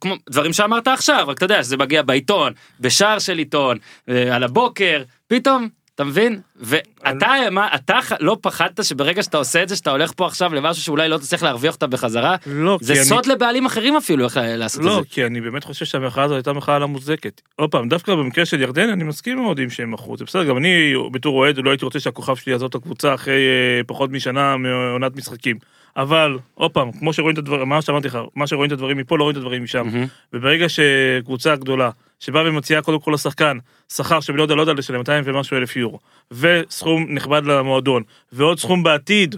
כמו 0.00 0.14
דברים 0.30 0.52
שאמרת 0.52 0.88
עכשיו, 0.88 1.24
רק 1.28 1.36
אתה 1.36 1.44
יודע 1.44 1.62
שזה 1.62 1.76
מגיע 1.76 2.02
בעיתון, 2.02 2.52
בשער 2.80 3.18
של 3.18 3.38
עיתון, 3.38 3.78
אה, 4.08 4.36
על 4.36 4.42
הבוקר, 4.44 5.02
פתאום, 5.28 5.68
אתה 5.94 6.04
מבין? 6.04 6.40
ואתה, 6.56 7.28
מה, 7.50 7.68
אתה 7.74 7.98
לא 8.20 8.36
פחדת 8.40 8.84
שברגע 8.84 9.22
שאתה 9.22 9.36
עושה 9.38 9.62
את 9.62 9.68
זה, 9.68 9.76
שאתה 9.76 9.90
הולך 9.90 10.12
פה 10.16 10.26
עכשיו 10.26 10.54
למשהו 10.54 10.82
שאולי 10.82 11.08
לא 11.08 11.18
תצליח 11.18 11.42
להרוויח 11.42 11.74
אותה 11.74 11.86
בחזרה? 11.86 12.36
לא, 12.46 12.78
זה 12.80 12.92
כי 12.94 12.98
אני- 13.00 13.08
סוד 13.08 13.26
לבעלים 13.26 13.66
אחרים 13.66 13.96
אפילו 13.96 14.24
איך 14.24 14.38
לעשות 14.42 14.80
את 14.80 14.86
לא, 14.86 14.94
זה. 14.94 15.00
כי 15.10 15.24
אני 15.26 15.40
באמת 15.40 15.64
חושב 15.64 15.84
שהמחאה 15.84 16.24
הזו 16.24 16.34
הייתה 16.34 16.52
מחאה 16.52 16.78
לא 16.78 16.88
מוצדקת. 16.88 17.40
עוד 17.56 17.70
פעם, 17.70 17.88
דווקא 17.88 18.14
במקרה 18.14 18.44
של 18.46 18.60
ירדן, 18.60 18.88
אני 18.88 19.04
מסכים 19.04 19.36
מאוד 19.42 19.58
עם 19.58 19.70
שהם 19.70 19.90
מכרו. 19.90 20.16
זה 20.16 20.24
בסדר, 20.24 20.44
גם 20.44 20.56
אני 20.56 20.70
בתור 21.12 21.38
אוהד 21.38 21.58
לא 21.58 21.70
הייתי 21.70 21.84
רוצה 21.84 22.00
שהכוכב 22.00 22.36
שלי 22.36 22.52
יעזוב 22.52 22.68
את 22.68 22.74
הקבוצה 22.74 23.14
אחרי 23.14 23.32
אה, 23.78 23.84
פחות 23.86 24.10
משנה 24.10 24.56
מעונת 24.56 25.16
משחקים. 25.16 25.56
אבל, 25.96 26.38
עוד 26.54 26.70
פעם, 26.70 26.92
כמו 26.92 27.12
שרואים 27.12 27.34
את 27.34 27.38
הדברים, 27.38 27.68
מה 27.68 27.82
שאמרתי 27.82 28.08
לך, 28.08 28.18
מה 28.36 28.46
שרואים 28.46 28.68
את 28.68 28.72
הדברים 28.72 28.96
מפה, 28.96 29.18
לא 29.18 29.22
רואים 29.22 29.36
את 29.36 29.42
הדברים 29.42 29.62
משם. 29.64 29.86
מהמם. 29.86 30.06
וברגע 30.32 30.66
שקבוצה 30.68 31.56
גדולה, 31.56 31.90
שבאה 32.24 32.48
ומציעה 32.48 32.82
קודם 32.82 33.00
כל 33.00 33.10
לשחקן, 33.14 33.58
שכר 33.92 34.20
שבלא 34.20 34.42
יודע, 34.42 34.54
לא 34.54 34.60
יודע 34.60 34.72
לשלם 34.72 34.98
200 34.98 35.24
ומשהו 35.26 35.56
אלף 35.56 35.76
יורו, 35.76 35.98
וסכום 36.30 37.06
נכבד 37.08 37.42
למועדון, 37.44 38.02
ועוד 38.32 38.58
סכום 38.58 38.82
בעתיד, 38.82 39.36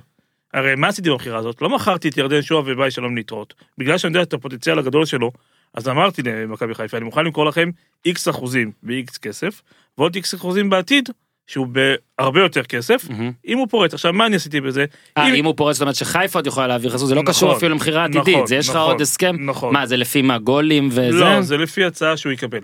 הרי 0.54 0.74
מה 0.74 0.88
עשיתי 0.88 1.10
במכירה 1.10 1.38
הזאת? 1.38 1.62
לא 1.62 1.68
מכרתי 1.70 2.08
את 2.08 2.16
ירדן 2.16 2.42
שועה 2.42 2.62
וביי 2.66 2.90
שלום 2.90 3.16
להתראות. 3.16 3.54
בגלל 3.78 3.98
שאני 3.98 4.10
יודע 4.10 4.22
את 4.22 4.32
הפוטנציאל 4.32 4.78
הגדול 4.78 5.04
שלו, 5.04 5.32
אז 5.74 5.88
אמרתי 5.88 6.22
למכבי 6.22 6.74
חיפה, 6.74 6.96
אני 6.96 7.04
מוכן 7.04 7.24
למכור 7.24 7.46
לכם 7.46 7.70
איקס 8.04 8.28
אחוזים 8.28 8.72
ב-X 8.82 9.18
כסף, 9.22 9.62
ועוד 9.98 10.14
איקס 10.14 10.34
אחוזים 10.34 10.70
בעתיד, 10.70 11.08
שהוא 11.46 11.66
בהרבה 11.66 12.40
יותר 12.40 12.62
כסף, 12.62 13.10
מהמם. 13.10 13.32
אם 13.46 13.58
הוא 13.58 13.66
פורט. 13.70 13.94
עכשיו, 13.94 14.12
מה 14.12 14.26
אני 14.26 14.36
עשיתי 14.36 14.60
בזה? 14.60 14.84
אה, 15.18 15.34
אם 15.34 15.44
הוא 15.44 15.54
פורץ, 15.56 15.76
זאת 15.76 15.82
אומרת 15.82 15.94
שחיפה 15.94 16.38
עוד 16.38 16.46
יכולה 16.46 16.66
להעביר 16.66 16.90
חסות, 16.90 17.08
זה 17.08 17.14
לא 17.14 17.22
נכון, 17.22 17.34
קשור 17.34 17.56
אפילו 17.56 17.74
למכירה 17.74 18.04
עתידית, 18.04 18.34
נכון, 18.34 18.46
זה 18.46 18.56
יש 18.56 18.68
לך 18.68 18.76
נכון, 18.76 18.90
עוד 18.90 19.00
הסכם? 19.00 19.36
נכון. 19.38 19.74
מה, 19.74 19.86
זה 19.86 19.96
לפי 19.96 20.22
מה, 20.22 20.38
גולים 20.38 20.88
וזה? 20.92 21.10
לא, 21.10 21.42
זה 21.42 21.56
לפי 21.56 21.84
הצעה 21.84 22.16
שהוא 22.16 22.32
יקבל. 22.32 22.60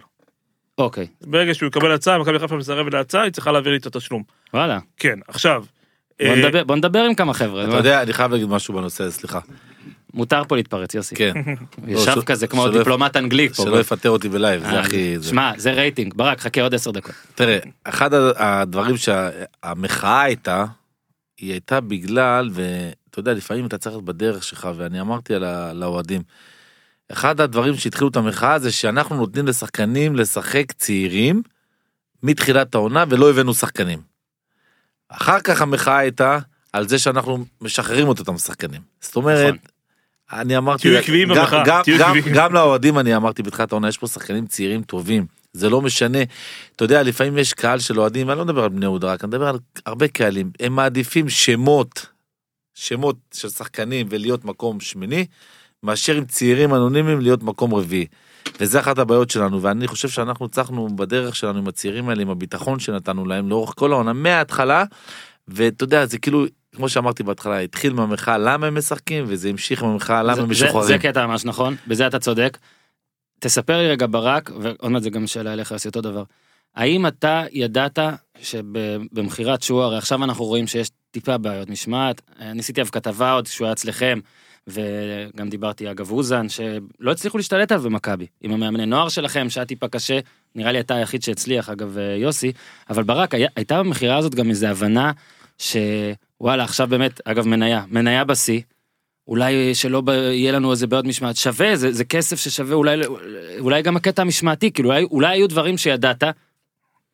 אוקיי, 0.79 1.07
ברגע 1.27 1.55
שהוא 1.55 1.67
יקבל 1.67 1.93
הצעה, 1.93 2.19
מכבי 2.19 2.39
חיפה 2.39 2.57
מסרבת 2.57 2.95
להצעה, 2.95 3.23
היא 3.23 3.33
צריכה 3.33 3.53
להעביר 3.53 3.73
לי 3.73 3.79
את 3.79 3.87
התשלום. 3.87 4.23
וואלה. 4.55 4.79
כן, 4.97 5.19
עכשיו. 5.29 5.65
בוא 6.23 6.29
אה, 6.29 6.37
נדבר- 6.37 6.65
בוא 6.65 6.77
נדבר 6.77 6.99
עם 6.99 7.15
כמה 7.15 7.35
חבר'ה. 7.35 7.65
אתה 7.65 7.77
יודע, 7.77 8.03
אני 8.03 8.13
חייב 8.13 8.33
להגיד 8.33 8.49
משהו 8.49 8.75
בנושא, 8.75 9.11
סליחה. 9.11 9.39
מותר 10.15 10.43
פה 10.49 10.57
להתפרץ, 10.57 10.95
יוסי. 10.95 11.15
כן. 11.15 11.33
ישב 11.89 12.13
לא, 12.17 12.23
כזה 12.23 12.47
כמו 12.47 12.63
שלא- 12.67 12.79
דיפלומט 12.79 13.17
אנגלי 13.17 13.49
פה. 13.49 13.63
שלא 13.63 13.81
יפטר 13.81 14.11
אותי 14.11 14.29
בלייב, 14.29 14.61
זה 14.63 14.67
אה, 14.71 14.81
הכי... 14.81 15.19
זה. 15.19 15.29
שמע, 15.29 15.53
זה 15.57 15.73
רייטינג. 15.73 16.15
ברק, 16.15 16.41
חכה 16.41 16.63
עוד 16.63 16.75
עשר 16.75 16.91
דקות. 16.91 17.15
תראה, 17.35 17.59
אחד 17.85 18.11
הדברים 18.37 18.97
שהמחאה 18.97 20.23
הייתה, 20.23 20.65
היא 21.41 21.51
הייתה 21.53 21.81
בגלל, 21.81 22.51
ואתה 22.53 23.19
יודע, 23.19 23.33
לפעמים 23.35 23.67
אתה 23.67 23.79
צריך 23.79 23.95
להיות 23.95 24.05
בדרך 24.05 24.43
שלך, 24.43 24.69
ואני 24.77 25.01
אמרתי 25.01 25.33
לאוהדים. 25.75 26.23
אחד 27.13 27.41
הדברים 27.41 27.77
שהתחילו 27.77 28.09
את 28.09 28.17
המחאה 28.17 28.59
זה 28.59 28.73
שאנחנו 28.73 29.17
נותנים 29.17 29.47
לשחקנים 29.47 30.17
לשחק 30.17 30.73
צעירים 30.73 31.43
מתחילת 32.23 32.75
העונה 32.75 33.05
ולא 33.09 33.31
הבאנו 33.31 33.55
שחקנים. 33.55 33.99
אחר 35.09 35.41
כך 35.41 35.63
המחאה 35.63 35.99
הייתה 35.99 36.39
על 36.73 36.89
זה 36.89 36.99
שאנחנו 36.99 37.45
משחררים 37.61 38.11
את 38.13 38.19
אותם 38.19 38.39
שחקנים. 38.39 38.81
זאת 39.01 39.17
אומרת, 39.17 39.55
נכון. 39.55 39.59
אני 40.33 40.57
אמרתי, 40.57 40.83
תהיו 40.83 40.99
עקביים 40.99 41.29
גם- 41.29 41.35
במחאה, 41.37 41.63
גם- 41.67 41.83
תהיו 41.85 41.99
גם- 41.99 42.17
עקביים. 42.17 42.37
גם 42.37 42.55
לאוהדים 42.55 42.99
אני 42.99 43.17
אמרתי 43.17 43.43
בתחילת 43.43 43.73
העונה, 43.73 43.89
יש 43.89 43.99
פה 43.99 44.07
שחקנים 44.07 44.47
צעירים 44.47 44.83
טובים, 44.83 45.27
זה 45.53 45.71
לא 45.71 45.81
משנה. 45.81 46.19
אתה 46.77 46.85
יודע, 46.85 47.03
לפעמים 47.03 47.39
יש 47.39 47.55
קהל 47.55 47.79
של 47.79 48.01
אוהדים, 48.01 48.31
אני 48.31 48.39
לא 48.39 48.45
מדבר 48.45 48.63
על 48.63 48.69
בני 48.69 48.85
יהודה 48.85 49.13
רק, 49.13 49.25
אני 49.25 49.29
מדבר 49.29 49.49
על 49.49 49.59
הרבה 49.87 50.09
קהלים, 50.09 50.51
הם 50.61 50.73
מעדיפים 50.77 51.29
שמות, 51.29 52.07
שמות 52.75 53.17
של 53.35 53.49
שחקנים 53.49 54.07
ולהיות 54.11 54.45
מקום 54.45 54.81
שמיני, 54.81 55.27
מאשר 55.83 56.17
עם 56.17 56.25
צעירים 56.25 56.75
אנונימיים 56.75 57.21
להיות 57.21 57.43
מקום 57.43 57.75
רביעי. 57.75 58.07
וזה 58.61 58.81
אחת 58.81 58.99
הבעיות 58.99 59.31
שלנו, 59.31 59.63
ואני 59.63 59.87
חושב 59.87 60.09
שאנחנו 60.09 60.47
הצלחנו 60.47 60.89
בדרך 60.97 61.37
שלנו 61.37 61.59
עם 61.59 61.69
הצעירים 61.69 62.09
האלה, 62.09 62.23
עם 62.23 62.31
הביטחון 62.31 62.79
שנתנו 62.79 63.27
להם 63.27 63.49
לאורך 63.49 63.73
כל 63.77 63.93
העונה, 63.93 64.13
מההתחלה, 64.13 64.85
ואתה 65.49 65.85
יודע, 65.85 66.07
זה 66.07 66.19
כאילו, 66.19 66.45
כמו 66.77 66.89
שאמרתי 66.89 67.23
בהתחלה, 67.23 67.59
התחיל 67.59 67.93
מהמחאה 67.93 68.39
למה 68.39 68.67
הם 68.67 68.79
משחקים, 68.79 69.25
וזה 69.29 69.49
המשיך 69.49 69.83
מהמחאה 69.83 70.23
למה 70.23 70.35
זה- 70.35 70.41
הם 70.43 70.55
זה- 70.55 70.65
משוחררים. 70.65 70.87
זה 70.89 70.99
קטע 70.99 71.27
ממש 71.27 71.45
נכון, 71.45 71.77
בזה 71.87 72.07
אתה 72.07 72.19
צודק. 72.19 72.59
תספר 73.41 73.79
לי 73.79 73.89
רגע 73.89 74.07
ברק, 74.11 74.51
ועוד 74.61 74.91
מעט 74.93 75.03
זה 75.03 75.11
גם 75.11 75.27
שאלה 75.27 75.53
אליך, 75.53 75.71
יוסי, 75.71 75.89
אותו 75.89 76.01
דבר. 76.01 76.23
האם 76.77 77.07
אתה 77.07 77.43
ידעת 77.53 77.99
שבמכירת 78.43 79.63
שועה, 79.63 79.87
הרי 79.87 79.99
עכשיו 79.99 80.25
אנחנו 80.25 80.45
רואים 80.45 80.67
שיש 80.67 80.89
טיפה 81.11 81.39
בעיות 81.39 81.71
משמעת, 81.71 82.21
אני 82.41 82.61
עשיתי 82.61 82.81
עליו 82.81 82.93
כתבה 82.93 83.33
עוד 83.33 83.47
שהוא 83.47 83.65
היה 83.65 83.73
אצלכם, 83.73 84.19
וגם 84.67 85.49
דיברתי 85.49 85.91
אגב 85.91 86.11
אוזן, 86.11 86.49
שלא 86.49 87.11
הצליחו 87.13 87.39
להשתלט 87.39 87.73
עליו 87.73 87.85
במכבי, 87.85 88.27
עם 88.41 88.53
המאמני 88.53 88.87
נוער 88.87 89.09
שלכם, 89.09 89.51
שהיה 89.51 89.65
טיפה 89.65 89.89
קשה, 89.89 90.19
נראה 90.55 90.73
לי 90.73 90.81
אתה 90.81 90.95
היחיד 90.95 91.23
שהצליח, 91.23 91.69
אגב 91.71 91.99
אה, 91.99 92.17
יוסי, 92.17 92.53
אבל 92.91 93.03
ברק, 93.03 93.35
היה, 93.35 93.49
הייתה 93.57 93.79
במכירה 93.79 94.17
הזאת 94.17 94.35
גם 94.35 94.51
איזו 94.51 94.67
הבנה 94.67 95.13
שוואלה, 95.59 96.65
עכשיו 96.65 96.87
באמת, 96.87 97.21
אגב 97.25 97.47
מניה, 97.49 97.85
מניה 97.91 98.25
בשיא, 98.25 98.61
אולי 99.29 99.75
שלא. 99.75 100.03
יהיה 100.09 100.53
לנו 100.53 100.71
איזה 100.71 100.87
בעיות 100.87 101.05
משמעת, 101.05 101.37
שווה, 101.37 101.77
זה, 101.77 101.93
זה 101.93 102.05
כסף 102.05 102.41
ששווה 102.41 102.75
אולי, 102.75 102.97
אולי 103.59 103.83
גם 103.83 103.97
הקטע 103.97 104.23
המשמעתי, 104.23 104.73
כאילו 104.73 104.89
אולי, 104.89 105.05
אולי 105.05 105.29
היו 105.29 105.49
דברים 105.49 105.79
שידעת, 105.79 106.23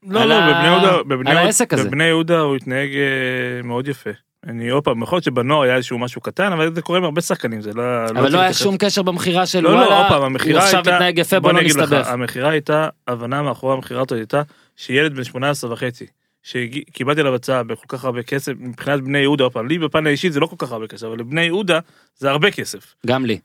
לא, 0.03 0.23
על 0.23 0.29
לא, 0.29 0.35
ה- 0.35 0.51
בבני 0.51 0.67
יהודה, 0.67 1.03
בבני 1.03 1.31
על 1.31 1.37
העסק 1.37 1.73
הזה. 1.75 1.89
בבני 1.89 2.05
יהודה 2.05 2.39
הוא 2.41 2.57
התנהג 2.57 2.91
אה, 2.97 3.63
מאוד 3.63 3.89
יפה. 3.89 4.11
אני 4.47 4.69
עוד 4.69 4.85
פעם, 4.85 5.03
יכול 5.03 5.17
להיות 5.17 5.25
שבנוער 5.25 5.63
היה 5.63 5.77
איזשהו 5.77 5.99
משהו 5.99 6.21
קטן, 6.21 6.53
אבל 6.53 6.75
זה 6.75 6.83
קורה 6.83 6.99
עם 6.99 7.05
הרבה 7.05 7.21
שחקנים, 7.21 7.61
זה 7.61 7.73
לא... 7.75 7.83
אבל 8.05 8.21
צריך 8.21 8.35
לא 8.35 8.41
היה. 8.41 8.53
שום 8.53 8.77
קשר 8.79 9.03
במכירה 9.03 9.47
של 9.47 9.61
לא, 9.61 9.71
לא, 9.71 9.77
וואלה, 9.77 9.99
עוד 9.99 10.07
פעם, 10.09 10.19
הוא 10.19 10.27
המכירה 10.27 10.65
עכשיו 10.65 10.79
הייתה... 10.79 10.95
מתנהג 10.95 11.19
יפה, 11.19 11.41
בוא 11.41 11.53
לא 11.53 11.63
נסתבך. 11.63 12.07
המכירה 12.09 12.51
הייתה, 12.51 12.89
הבנה 13.09 13.43
מאחורי 13.43 13.75
המכירה 13.75 14.01
הזאת 14.01 14.13
הייתה, 14.13 14.43
שילד 14.77 15.15
בן 15.15 15.25
18 15.25 15.73
וחצי, 15.73 16.07
שקיבלתי 16.43 17.21
עליו 17.21 17.35
הצעה 17.35 17.63
בכל 17.63 17.87
כך 17.89 18.05
הרבה 18.05 18.23
כסף, 18.23 18.53
מבחינת 18.59 19.01
בני 19.01 19.19
יהודה, 19.19 19.45
עוד 19.45 19.53
פעם, 19.53 19.69
לי 19.69 19.79
בפן 19.79 20.07
האישי 20.07 20.31
זה 20.31 20.41
לא 20.41 20.47
כל 20.47 20.57
כך 20.59 20.73
הרבה 20.73 20.87
כסף, 20.87 21.07
אבל 21.07 21.19
לבני 21.19 21.43
יהודה 21.43 21.79
זה 22.17 22.31
הרבה 22.31 22.51
כסף. 22.51 22.95
גם 23.07 23.27
לי. 23.27 23.39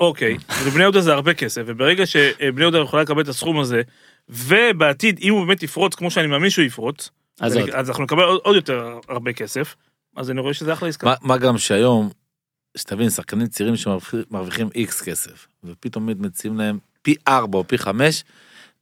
אוקיי, 0.00 0.36
לבני 0.66 0.82
יהודה 0.82 1.00
זה 1.00 1.12
הרבה 1.12 1.34
כסף, 1.34 1.62
וברגע 1.66 2.06
שבני 2.06 2.60
יהודה 2.60 2.78
יכולה 2.78 3.02
לקבל 3.02 3.22
את 3.22 3.28
הסכום 3.28 3.60
הזה, 3.60 3.82
ובעתיד, 4.28 5.18
אם 5.22 5.32
הוא 5.32 5.46
באמת 5.46 5.62
יפרוץ, 5.62 5.94
כמו 5.94 6.10
שאני 6.10 6.26
מאמין 6.26 6.50
שהוא 6.50 6.64
יפרוץ, 6.64 7.10
אז. 7.40 7.58
אז 7.72 7.90
אנחנו 7.90 8.04
נקבל 8.04 8.22
עוד, 8.22 8.40
עוד 8.42 8.56
יותר 8.56 8.98
הרבה 9.08 9.32
כסף, 9.32 9.74
אז 10.16 10.30
אני 10.30 10.40
רואה 10.40 10.54
שזה 10.54 10.72
אחלה 10.72 10.88
עסקה. 10.88 11.06
מה, 11.06 11.14
מה 11.22 11.38
גם 11.38 11.58
שהיום, 11.58 12.10
שתבין, 12.76 13.10
שחקנים 13.10 13.46
צעירים 13.46 13.76
שמרוויחים 13.76 14.68
איקס 14.74 15.02
כסף, 15.02 15.46
ופתאום 15.64 16.08
מציעים 16.18 16.58
להם 16.58 16.78
פי 17.02 17.14
ארבע 17.28 17.58
או 17.58 17.68
פי 17.68 17.78
חמש, 17.78 18.24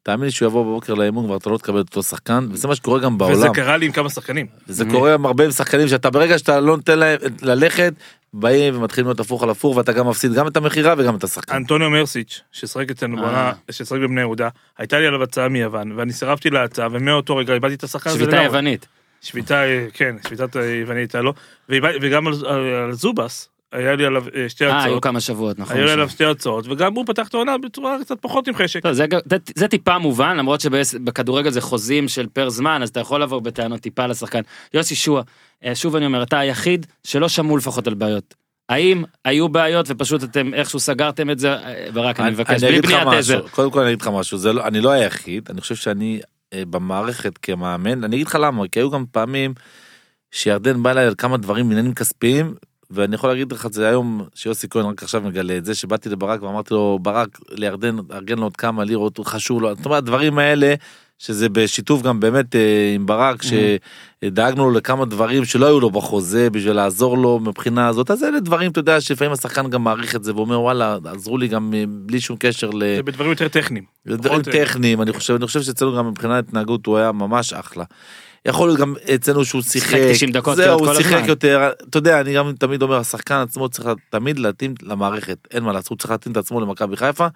תאמין 0.03 0.25
לי 0.25 0.31
שהוא 0.31 0.47
יבוא 0.47 0.63
בבוקר 0.63 0.95
לאימון 0.95 1.27
כבר 1.27 1.37
אתה 1.37 1.51
לא 1.51 1.59
תקבל 1.59 1.81
את 1.81 1.89
אותו 1.89 2.03
שחקן, 2.03 2.49
וזה 2.51 2.69
מה 2.69 2.75
שקורה 2.75 3.01
גם 3.01 3.15
וזה 3.15 3.35
בעולם. 3.35 3.55
קרה 3.55 3.77
לי 3.77 3.87
עם 3.87 3.93
כמה 3.93 4.11
שחקנים. 4.11 4.47
זה 4.67 4.85
קורה 4.91 5.15
עם 5.15 5.27
הרבה 5.27 5.53
שחקנים 5.53 5.89
שאתה 5.89 6.11
ברגע 6.11 6.39
שאתה 6.39 6.61
לא 6.61 6.77
נותן 6.77 6.99
להם 6.99 7.19
ללכת, 7.43 7.95
באים 8.33 8.77
ומתחילים 8.77 9.07
להיות 9.07 9.21
הפוך 9.21 9.43
על 9.43 9.51
הפוך, 9.51 9.77
ואתה 9.77 9.93
גם 9.93 10.09
מפסיד 10.09 10.33
גם 10.33 10.47
את 10.47 10.57
המכירה 10.57 10.95
וגם 10.99 11.17
את 11.17 11.25
השחקן. 11.25 11.57
אנטוניו 11.57 11.91
מרסיץ', 11.91 12.41
ששחק 12.53 12.91
אצלנו 12.91 13.17
אה. 13.17 13.23
בעונה, 13.23 13.53
ששחק 13.71 13.99
בבני 13.99 14.21
יהודה, 14.21 14.49
הייתה 14.79 14.99
לי 14.99 15.07
עליו 15.07 15.23
הצעה 15.23 15.49
מיוון, 15.49 15.93
ואני 15.93 16.13
סירבתי 16.13 16.51
להצעה, 16.51 16.89
ומאותו 16.93 17.37
רגע 17.37 17.55
איבדתי 17.55 17.75
את 17.75 17.85
השחקן 17.85 18.11
הזה 18.11 18.19
שביתה. 18.19 18.43
יוונית. 18.43 18.87
שביתה, 19.25 19.65
אה, 19.65 19.87
כן, 19.95 20.17
שביתת 20.27 20.57
היוונית 20.57 21.15
היה 21.15 21.23
לו, 21.23 21.33
ואיבד- 21.69 21.99
וגם 22.01 22.27
על 22.27 22.35
על 22.47 22.93
זובס, 22.93 23.49
היה 23.73 23.95
לי 23.95 24.07
עליו 24.07 24.25
אה, 24.37 24.49
שתי 24.49 24.67
אה, 24.67 24.85
היו 24.85 25.01
כמה 25.01 25.21
שבועות, 25.21 25.59
נכון. 25.59 25.77
היו 25.77 25.85
לי. 25.87 25.93
עליו 25.93 26.09
שתי 26.11 26.25
הצעות, 26.25 26.67
וגם 26.69 26.95
הוא 26.95 27.05
פתח 27.07 27.29
את 27.29 27.35
העונה 27.35 27.59
בצורה 27.59 27.97
קצת 28.01 28.17
פחות 28.21 28.49
עם 28.49 28.55
חשק. 28.55 28.83
טוב, 28.83 28.93
זה, 28.93 29.07
גם- 29.07 29.21
זה, 29.31 29.37
זה 29.55 29.69
טיפה 29.69 29.99
מובן, 29.99 30.37
למרות 30.37 30.61
שבכדורגל 30.61 31.51
זה 31.51 31.61
חוזים 31.61 32.09
של 32.09 32.27
פר 32.33 32.49
זמן, 32.49 32.83
אז 32.83 32.89
אתה 32.89 33.01
יכול 33.01 33.23
לבוא 33.23 33.41
בטענות 33.41 33.81
טיפה 33.81 34.07
לשחקן. 34.07 34.41
יוסי 34.75 34.95
שועה, 34.95 35.23
אה, 35.65 35.75
שוב 35.75 35.97
אני 35.97 36.07
אומר, 36.07 36.23
אתה 36.23 36.39
היחיד 36.39 36.87
שלא 37.05 37.29
שמעו 37.29 37.57
לפחות 37.57 37.87
על 37.87 37.95
בעיות. 37.95 38.35
האם 38.69 39.03
היו 39.25 39.49
בעיות 39.49 39.87
ופשוט 39.89 40.25
אתם 40.25 40.55
איכשהו 40.55 40.81
סגרתם 40.81 41.31
את 41.31 41.39
זה, 41.39 41.53
אה, 41.53 41.87
ברק, 41.93 42.21
אני 42.21 42.31
מבקש, 42.31 42.65
בלי 42.65 42.81
בניית 42.81 43.07
עזר. 43.19 43.49
קודם 43.49 43.71
כל 43.71 43.81
אני 43.81 43.89
אגיד 43.89 44.03
לך 44.03 44.09
משהו, 44.13 44.39
זה 44.39 44.53
לא, 44.53 44.67
אני 44.67 44.81
לא 44.81 44.91
היחיד, 44.91 45.49
אני 45.51 45.61
חושב 45.61 45.75
שאני 45.75 46.21
אה, 46.21 46.27
במערכת 46.71 47.39
כמאמן, 47.39 48.05
אני 48.05 48.17
אגיד 48.17 48.27
לך 48.27 48.39
למה, 48.41 48.69
כי 48.69 48.81
היו 48.81 48.91
גם 48.91 49.05
פעמים 49.13 49.55
שירדן 50.31 50.83
בא 50.83 50.91
אליי 50.91 51.07
על 51.07 51.15
כמה 51.19 51.37
דברים 51.37 51.71
עניינים 51.71 51.95
כספיים, 51.95 52.55
ואני 52.91 53.15
יכול 53.15 53.31
להגיד 53.31 53.53
לך 53.53 53.67
את 53.67 53.73
זה 53.73 53.89
היום, 53.89 54.27
שיוסי 54.35 54.69
כהן 54.69 54.87
רק 54.87 55.03
עכשיו 55.03 55.21
מגלה 55.21 55.57
את 55.57 55.65
זה, 55.65 55.75
שבאתי 55.75 56.09
לברק 56.09 56.43
ואמרתי 56.43 56.75
לו, 56.75 56.99
ברק, 57.03 57.39
לירדן, 57.51 57.97
ארגן 58.13 58.39
לו 58.39 58.45
עוד 58.45 58.57
כמה 58.57 58.85
לירות, 58.85 59.21
חשוב 59.25 59.63
לו, 59.63 59.75
זאת 59.75 59.87
אומרת, 59.87 59.99
הדברים 59.99 60.39
האלה, 60.39 60.75
שזה 61.19 61.49
בשיתוף 61.49 62.03
גם 62.03 62.21
באמת 62.21 62.57
אה, 62.57 62.93
עם 62.95 63.07
ברק, 63.07 63.43
שדאגנו 63.43 64.65
לו 64.65 64.71
לכמה 64.71 65.05
דברים 65.05 65.45
שלא 65.45 65.67
היו 65.67 65.81
לו 65.81 65.91
בחוזה 65.91 66.51
בשביל 66.51 66.73
לעזור 66.73 67.19
לו 67.19 67.41
מבחינה 67.41 67.89
הזאת, 67.89 68.11
אז 68.11 68.25
אלה 68.25 68.41
דברים, 68.41 68.71
אתה 68.71 68.79
יודע, 68.79 69.01
שלפעמים 69.01 69.33
השחקן 69.33 69.71
גם 69.71 69.85
מעריך 69.85 70.17
את 70.17 70.25
זה 70.25 70.35
ואומר, 70.35 70.61
וואלה, 70.61 70.99
עזרו 71.05 71.39
לי 71.39 71.49
גם 71.49 71.75
אה, 71.75 71.85
בלי 71.89 72.21
שום 72.21 72.37
קשר 72.41 72.71
ל... 72.71 72.97
זה 72.97 73.03
בדברים 73.03 73.31
יותר 73.31 73.49
טכניים. 73.49 73.85
זה 74.05 74.17
דברים 74.17 74.43
פחות, 74.43 74.55
אה, 74.55 74.65
טכניים, 74.65 75.03
אני 75.03 75.13
חושב, 75.13 75.35
אני 75.35 75.47
חושב 75.47 75.63
שאצלנו 75.63 75.97
גם 75.97 76.09
מבחינת 76.09 76.49
התנהגות 76.49 76.87
הוא 76.87 76.97
היה 76.97 77.13
ממש 77.13 77.53
אחלה. 77.53 77.85
יכול 78.47 78.69
להיות 78.69 78.81
גם 78.81 78.95
אצלנו 79.15 79.45
שהוא 79.45 79.63
שיחק, 79.63 79.91
שיחק 79.91 80.15
90 80.15 80.33
דקות 80.33 80.57
זהו, 80.57 80.79
הוא 80.79 80.95
שיחק 80.95 81.13
הזמן. 81.13 81.29
יותר, 81.29 81.71
אתה 81.89 81.99
יודע, 81.99 82.21
אני 82.21 82.35
גם 82.35 82.53
תמיד 82.53 82.83
אומר, 82.83 82.97
השחקן 82.97 83.35
עצמו 83.35 83.69
צריך 83.69 83.89
תמיד 84.11 84.39
להתאים 84.39 84.75
למערכת, 84.83 85.39
אין 85.51 85.63
מה 85.63 85.73
לעשות, 85.73 85.89
הוא 85.89 85.99
צריך 85.99 86.11
להתאים 86.11 86.33
את 86.33 86.37
עצמו 86.37 86.61
למכבי 86.61 86.97
חיפה. 86.97 87.27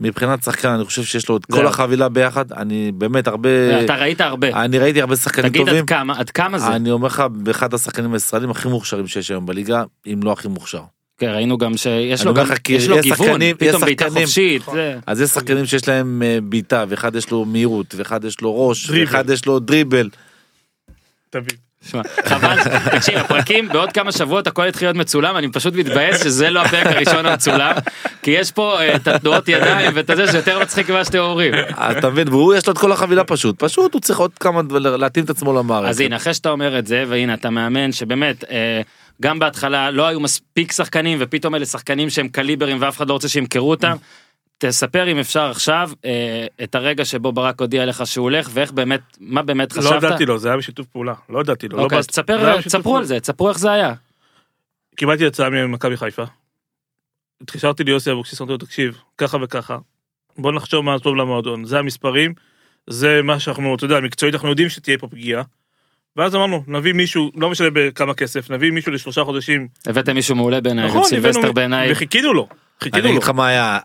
מבחינת 0.00 0.42
שחקן, 0.42 0.68
אני 0.68 0.84
חושב 0.84 1.04
שיש 1.04 1.28
לו 1.28 1.36
את 1.36 1.44
כל. 1.46 1.66
החבילה 1.66 2.08
ביחד, 2.08 2.52
אני 2.52 2.92
באמת 2.94 3.26
הרבה, 3.26 3.48
אתה 3.84 3.94
ראית 3.94 4.20
הרבה. 4.20 4.62
אני 4.64 4.78
ראיתי 4.78 5.00
הרבה 5.00 5.16
שחקנים 5.16 5.48
תגיד 5.48 5.60
טובים. 5.66 5.76
עד 5.82 5.88
כמה, 5.88 6.18
עד 6.18 6.30
כמה 6.30 6.58
זה? 6.58 6.66
אני 6.76 6.90
אומר 6.90 7.06
לך, 7.06 7.22
באחד 7.30 7.74
השחקנים 7.74 8.14
הישראלים 8.14 8.50
הכי 8.50 8.68
מוכשרים 8.68 9.06
שיש 9.06 9.30
היום 9.30 9.46
בליגה, 9.46 9.82
אם 10.06 10.20
לא 10.22 10.32
הכי 10.32 10.48
מוכשר. 10.48 10.82
כן, 11.18 11.26
ראינו 11.28 11.58
גם 11.58 11.76
שיש 11.76 12.24
לו 12.24 12.34
גם, 12.34 12.46
לך, 12.46 12.52
יש 12.68 12.88
לו 12.88 12.96
יש 12.98 13.02
גיוון, 13.04 13.26
שחקנים- 13.26 13.56
יש 13.60 13.68
פתאום 13.68 13.82
בעיטה 13.84 14.10
חופשית. 14.10 14.62
נכון. 14.62 14.74
זה- 14.74 14.98
אז 15.06 15.20
יש 15.20 15.30
שחקנים 15.30 15.66
שיש 15.66 15.88
להם 15.88 16.22
אה, 16.22 16.38
בעיטה, 16.42 16.84
ואחד 16.88 17.16
יש 17.16 17.30
לו 17.30 17.44
מהירות, 17.44 17.94
ואחד 17.98 18.24
יש 18.24 18.40
לו 18.40 18.68
ראש, 18.68 18.86
דריבל. 18.90 19.04
ואחד 19.04 19.30
יש 19.30 19.46
לו 19.46 19.58
דריבל. 19.58 20.08
תבין. 21.30 21.56
חבל, 22.24 22.56
תקשיב, 22.92 23.16
הפרקים 23.16 23.68
בעוד 23.68 23.92
כמה 23.92 24.12
שבועות 24.12 24.46
הכל 24.46 24.66
יתחיל 24.68 24.88
להיות 24.88 24.96
מצולם, 24.96 25.36
אני 25.36 25.48
פשוט 25.52 25.74
מתבאס 25.74 26.24
שזה 26.24 26.50
לא 26.50 26.60
הפרק 26.60 26.86
הראשון 26.86 27.26
המצולם, 27.26 27.72
כי 28.22 28.30
יש 28.30 28.52
פה 28.52 28.80
אה, 28.80 28.96
את 28.96 29.08
התנועות 29.08 29.48
ידיים 29.48 29.90
ואת 29.94 30.10
הזה 30.10 30.32
שיותר 30.32 30.58
מצחיק 30.58 30.90
ממה 30.90 31.04
שאתם 31.04 31.18
אומרים. 31.18 31.54
אתה 31.70 32.10
מבין? 32.10 32.28
והוא 32.28 32.54
יש 32.54 32.66
לו 32.66 32.72
את 32.72 32.78
כל 32.78 32.92
החבילה 32.92 33.24
פשוט, 33.24 33.58
פשוט 33.58 33.94
הוא 33.94 34.00
צריך 34.00 34.18
עוד 34.18 34.30
כמה, 34.38 34.60
להתאים 34.70 35.24
את 35.24 35.30
עצמו 35.30 35.52
למערכת. 35.52 35.90
אז 35.90 36.00
הנה, 36.00 36.16
אחרי 36.16 36.34
שאתה 36.34 36.50
אומר 36.50 36.78
את 36.78 36.86
זה, 36.86 37.04
והנה 37.08 37.34
אתה 37.34 37.50
מאמן 37.50 37.92
שבאמת, 37.92 38.44
אה, 38.50 38.80
גם 39.22 39.38
בהתחלה 39.38 39.90
לא 39.90 40.06
היו 40.06 40.20
מספיק 40.20 40.72
שחקנים, 40.72 41.18
ופתאום 41.20 41.54
אלה 41.54 41.66
שחקנים 41.66 42.10
שהם 42.10 42.28
קליברים 42.28 42.76
ואף 42.80 42.96
אחד 42.96 43.08
לא 43.08 43.12
רוצה 43.12 43.28
שימכרו 43.28 43.70
אותם. 43.70 43.96
תספר 44.58 45.12
אם 45.12 45.18
אפשר 45.18 45.50
עכשיו 45.50 45.90
אה, 46.04 46.46
את 46.62 46.74
הרגע 46.74 47.04
שבו 47.04 47.32
ברק 47.32 47.60
הודיע 47.60 47.86
לך 47.86 48.06
שהוא 48.06 48.22
הולך 48.22 48.50
ואיך 48.52 48.72
באמת 48.72 49.00
מה 49.20 49.42
באמת 49.42 49.72
חשבת. 49.72 49.84
לא 49.84 49.94
הודעתי 49.94 50.26
לו, 50.26 50.38
זה 50.38 50.48
היה 50.48 50.56
בשיתוף 50.56 50.86
פעולה. 50.86 51.14
לא 51.28 51.38
הודעתי 51.38 51.68
לו. 51.68 51.76
לא 51.78 51.82
אוקיי, 51.82 51.98
אז 51.98 52.04
באת- 52.06 52.10
תספר, 52.10 52.56
בשיתוף 52.58 52.66
תספרו. 52.80 52.96
על 52.96 53.04
זה, 53.04 53.20
תספרו 53.20 53.48
איך 53.48 53.58
זה 53.58 53.72
היה. 53.72 53.94
קיבלתי 54.96 55.26
הצעה 55.26 55.50
ממכבי 55.50 55.96
חיפה. 55.96 56.22
התקשרתי 57.42 57.84
ליוסי 57.84 58.12
אבוקסיס, 58.12 58.40
אמרתי 58.40 58.52
לו, 58.52 58.58
תקשיב, 58.58 58.98
ככה 59.18 59.36
וככה, 59.42 59.78
בוא 60.38 60.52
נחשוב 60.52 60.84
מה 60.84 60.98
טוב 60.98 61.16
למועדון, 61.16 61.64
זה 61.64 61.78
המספרים, 61.78 62.34
זה 62.86 63.20
מה 63.24 63.40
שאנחנו, 63.40 63.74
אתה 63.74 63.84
יודע, 63.84 64.00
מקצועית 64.00 64.34
אנחנו 64.34 64.48
יודעים 64.48 64.68
שתהיה 64.68 64.98
פה 64.98 65.08
פגיעה. 65.08 65.42
ואז 66.16 66.34
אמרנו, 66.34 66.64
נביא 66.66 66.92
מישהו, 66.92 67.30
לא 67.36 67.50
משנה 67.50 67.68
בכמה 67.72 68.14
כסף, 68.14 68.50
נביא 68.50 68.70
מישהו 68.70 68.92
לשלושה 68.92 69.24
חודשים. 69.24 69.68
הבאתם 69.86 70.14
מישהו 70.14 70.34
מעולה 70.36 70.60
בעיניי, 70.60 70.86
נכון, 70.86 71.04
סילבסטר 71.04 71.52
בעיניי. 71.52 71.92
וחיכינו 71.92 72.32
לו, 72.32 72.48
אני 72.82 72.90
חיכינו 72.90 73.08
אגיד 73.08 73.14
לו. 73.14 73.20
לך 73.20 73.28
מה 73.28 73.46
היה, 73.46 73.78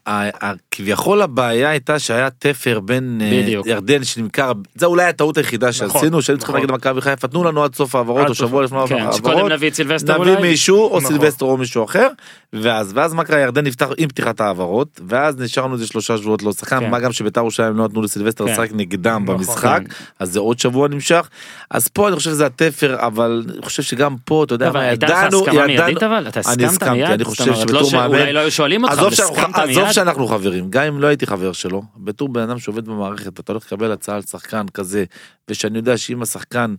כביכול 0.72 1.22
הבעיה 1.22 1.70
הייתה 1.70 2.00
שהיה 2.00 2.30
תפר 2.40 2.80
בין 2.80 3.22
אה. 3.22 3.60
ירדן 3.66 4.04
שנמכר, 4.04 4.52
זה 4.76 4.86
אולי 4.86 5.04
הטעות 5.04 5.38
היחידה 5.38 5.72
שעשינו, 5.72 6.22
שהיינו 6.22 6.22
צריכים 6.22 6.38
נכון. 6.38 6.56
להגיד 6.56 6.70
למכבי 6.70 7.02
חיפה, 7.02 7.28
תנו 7.28 7.44
לנו 7.44 7.64
עד 7.64 7.76
סוף 7.76 7.96
העברות 7.96 8.30
או. 8.30 8.36
שבוע 8.36 8.64
לפני 8.64 8.80
כן, 8.90 9.12
שקודם 9.12 9.36
העברות, 9.36 9.52
נביא 9.52 9.70
את 9.70 9.74
סילבסטר 9.74 10.22
נביא 10.22 10.32
אולי. 10.32 10.42
מישהו 10.50 10.84
או 10.84 10.98
נכון. 10.98 11.12
סילבסטר 11.12 11.46
או 11.46 11.58
מישהו 11.58 11.84
אחר, 11.84 12.08
ואז 12.54 12.92
ואז 12.96 13.14
מה 13.14 13.24
קרה 13.24 13.40
ירדן 13.40 13.68
נפתח 13.68 13.88
עם 13.98 14.10
פתיחת 14.10 14.42
העברות, 14.42 15.00
ואז 15.08 15.40
נשארנו 15.40 15.74
איזה 15.74 15.88
שלושה 15.88 16.18
שבועות 16.18 16.44
לא 16.44 16.52
שחקן, 16.54 16.80
כן. 16.80 16.90
מה 16.90 17.00
גם 17.00 17.12
שבית"ר 17.12 17.42
ירושלים 17.42 17.78
לא 17.78 17.86
נתנו 17.86 18.02
לסילבסטר 18.02 18.46
כן. 18.46 18.52
לשחק 18.52 18.70
נגדם 18.74 19.24
נכון. 19.24 19.38
במשחק. 19.38 19.82
אז 20.20 20.32
זה 20.32 20.40
עוד 20.40 20.60
שבוע 20.60 20.88
נמשך, 20.88 21.30
אז 21.70 21.88
פה 21.88 22.08
אני 22.08 22.16
חושב 22.16 22.30
שזה 22.30 22.46
התפר, 22.46 22.96
אבל 23.00 23.44
אני 23.54 23.62
חושב 23.62 23.84
שגם 23.84 24.16
פה, 24.26 24.44
אתה 24.44 24.54
יודע 24.54 24.72
מה, 24.72 24.86
ידענו, 24.86 25.44
ידענו, 25.54 26.00
אני 26.48 26.66
הסכמת 26.66 26.84
הסכמתי? 26.84 27.06
אני 27.06 27.24
חושב 27.24 27.48
לא 27.48 27.56
שבתור 27.56 27.84
שאולי 27.84 28.08
מאמן, 28.08 28.30
לא 28.30 28.50
אותך, 28.84 28.98
עזוב 28.98 29.14
שאנחנו, 29.14 29.36
הסכמת 29.36 29.56
עזוב 29.56 29.84
מיד? 29.84 29.92
שאנחנו 29.92 30.28
חברים, 30.28 30.70
גם 30.70 30.84
אם 30.84 31.00
לא 31.00 31.08
הייתי 31.08 31.26
חבר 31.26 31.54
שלו, 31.54 31.84
בתור 31.98 32.30
בן 32.30 32.42
אדם 32.42 32.60
שעובד 32.60 32.86
במערכת, 32.86 33.40
אתה 33.40 33.52
הולך 33.52 33.66
לקבל 33.66 33.92
הצעה 33.92 34.16
על 34.16 34.22
שחקן 34.22 34.66
כזה, 34.74 35.04
ושאני 35.50 35.78
יודע 35.78 35.98
שאם 35.98 36.22
השחקן 36.22 36.76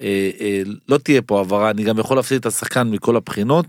אה, 0.00 0.30
אה, 0.40 0.62
לא 0.88 0.98
תהיה 0.98 1.22
פה 1.22 1.38
העברה, 1.38 1.70
אני 1.70 1.84
גם 1.84 1.98
יכול 1.98 2.16
להפסיד 2.16 2.38
את 2.40 2.46
השחקן 2.46 2.90
מכל 2.90 3.16
הבחינות. 3.16 3.66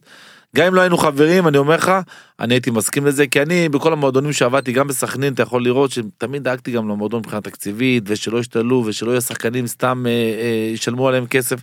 גם 0.56 0.66
אם 0.66 0.76
לא 0.76 0.82
היינו 0.82 0.98
חברים, 0.98 1.48
אני 1.48 1.58
אומר 1.58 1.76
לך, 1.76 1.92
אני 2.40 2.54
הייתי 2.54 2.72
מסכים 2.72 3.06
לזה, 3.06 3.28
כי 3.28 3.42
אני 3.42 3.70
בכל 3.70 3.94
המועדונים 3.94 4.34
שעבדתי, 4.34 4.72
גם 4.72 4.88
בסכנין, 4.88 5.34
אתה 5.34 5.44
יכול 5.44 5.64
לראות 5.64 5.92
שתמיד 5.92 6.44
דאגתי 6.44 6.72
גם 6.72 6.90
למועדון 6.90 7.20
מבחינה 7.20 7.42
תקציבית, 7.42 8.04
ושלא 8.08 8.40
ישתלו, 8.40 8.84
ושלא 8.86 9.12
יהיו 9.12 9.22
שחקנים 9.22 9.68
סתם 9.68 10.06
אה, 10.08 10.12
אה, 10.12 10.72
ישלמו 10.74 11.08
עליהם 11.08 11.26
כסף, 11.26 11.60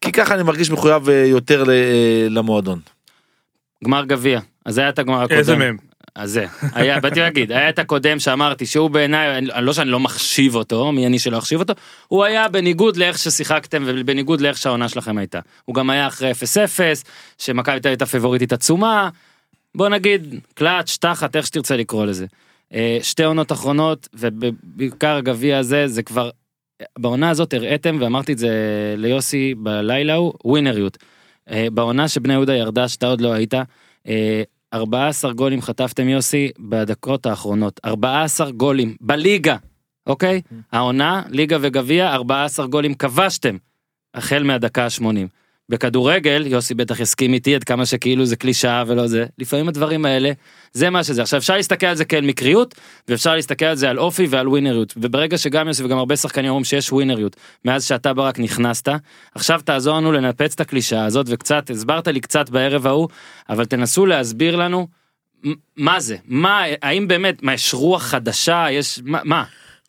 כי 0.00 0.12
ככה 0.12 0.34
אני 0.34 0.42
מרגיש 0.42 0.70
מחויב 0.70 1.08
אה, 1.08 1.24
יותר 1.26 1.64
ל- 1.64 1.70
אה, 1.70 2.26
למועדון. 2.30 2.78
גמר 3.84 4.04
גביע, 4.04 4.40
אז 4.64 4.78
היה 4.78 4.88
את 4.88 4.98
הגמר 4.98 5.22
הקודם. 5.22 5.38
איזה 5.38 5.56
מהם? 5.56 5.76
אז 6.14 6.30
זה, 6.30 6.46
היה, 6.74 7.00
באתי 7.00 7.20
להגיד, 7.20 7.52
היה 7.52 7.68
את 7.68 7.78
הקודם 7.78 8.18
שאמרתי 8.18 8.66
שהוא 8.66 8.90
בעיניי, 8.90 9.40
לא 9.40 9.72
שאני 9.72 9.90
לא 9.90 10.00
מחשיב 10.00 10.54
אותו, 10.54 10.92
מי 10.92 11.06
אני 11.06 11.18
שלא 11.18 11.38
אחשיב 11.38 11.60
אותו, 11.60 11.72
הוא 12.08 12.24
היה 12.24 12.48
בניגוד 12.48 12.96
לאיך 12.96 13.18
ששיחקתם 13.18 13.82
ובניגוד 13.86 14.40
לאיך 14.40 14.58
שהעונה 14.58 14.88
שלכם 14.88 15.18
הייתה. 15.18 15.40
הוא 15.64 15.74
גם 15.74 15.90
היה 15.90 16.06
אחרי 16.06 16.30
0-0, 16.32 16.34
שמכבי 17.38 17.80
תל 17.80 17.88
הייתה 17.88 18.06
פיבוריטית 18.06 18.52
עצומה, 18.52 19.08
בוא 19.74 19.88
נגיד 19.88 20.34
קלאץ', 20.54 20.98
תחת, 21.00 21.36
איך 21.36 21.46
שתרצה 21.46 21.76
לקרוא 21.76 22.06
לזה. 22.06 22.26
אה, 22.74 22.98
שתי 23.02 23.24
עונות 23.24 23.52
אחרונות, 23.52 24.08
ובעיקר 24.14 25.16
הגביע 25.16 25.58
הזה, 25.58 25.88
זה 25.88 26.02
כבר, 26.02 26.30
בעונה 26.98 27.30
הזאת 27.30 27.54
הראיתם, 27.54 27.96
ואמרתי 28.00 28.32
את 28.32 28.38
זה 28.38 28.50
ליוסי 28.98 29.54
בלילה 29.54 30.14
הוא, 30.14 30.32
ווינריות. 30.44 30.98
אה, 31.50 31.66
בעונה 31.72 32.08
שבני 32.08 32.32
יהודה 32.32 32.54
ירדה, 32.54 32.88
שאתה 32.88 33.06
עוד 33.06 33.20
לא 33.20 33.32
היית, 33.32 33.54
14 34.74 35.32
גולים 35.32 35.62
חטפתם 35.62 36.08
יוסי 36.08 36.50
בדקות 36.58 37.26
האחרונות. 37.26 37.80
14 37.84 38.50
גולים 38.50 38.96
בליגה 39.00 39.56
אוקיי? 40.06 40.40
העונה 40.72 41.22
ליגה 41.28 41.56
וגביע 41.60 42.12
14 42.14 42.66
גולים 42.66 42.94
כבשתם 42.94 43.56
החל 44.14 44.42
מהדקה 44.42 44.84
ה-80 44.84 45.04
בכדורגל 45.70 46.46
יוסי 46.46 46.74
בטח 46.74 47.00
יסכים 47.00 47.34
איתי 47.34 47.54
עד 47.54 47.64
כמה 47.64 47.86
שכאילו 47.86 48.26
זה 48.26 48.36
קלישאה 48.36 48.84
ולא 48.86 49.06
זה 49.06 49.26
לפעמים 49.38 49.68
הדברים 49.68 50.04
האלה 50.04 50.32
זה 50.72 50.90
מה 50.90 51.04
שזה. 51.04 51.22
עכשיו 51.22 51.38
אפשר 51.38 51.56
להסתכל 51.56 51.86
על 51.86 51.96
זה 51.96 52.04
כאל 52.04 52.26
מקריות 52.26 52.74
ואפשר 53.08 53.34
להסתכל 53.34 53.64
על 53.64 53.76
זה 53.76 53.90
על 53.90 53.98
אופי 53.98 54.26
ועל 54.30 54.48
ווינריות. 54.48 54.94
וברגע 54.96 55.38
שגם 55.38 55.68
יוסי 55.68 55.84
וגם 55.84 55.98
הרבה 55.98 56.16
שחקנים 56.16 56.48
אומרים 56.48 56.64
שיש 56.64 56.92
ווינריות 56.92 57.36
מאז 57.64 57.84
שאתה 57.84 58.14
ברק 58.14 58.38
נכנסת 58.38 58.88
עכשיו 59.34 59.60
תעזור 59.64 59.96
לנו 59.96 60.12
לנפץ 60.12 60.54
את 60.54 60.60
הקלישאה 60.60 61.04
הזאת 61.04 61.26
וקצת 61.28 61.70
הסברת 61.70 62.08
לי 62.08 62.20
קצת 62.20 62.50
בערב 62.50 62.86
ההוא 62.86 63.08
אבל 63.48 63.64
תנסו 63.64 64.06
להסביר 64.06 64.56
לנו 64.56 64.88
מה 65.76 66.00
זה? 66.00 66.16
מה 66.24 66.62
האם 66.82 67.08
באמת 67.08 67.42
מה 67.42 67.54
יש 67.54 67.74
רוח 67.74 68.02
חדשה? 68.02 68.66
יש 68.70 69.00
מה 69.04 69.20
מה? 69.24 69.44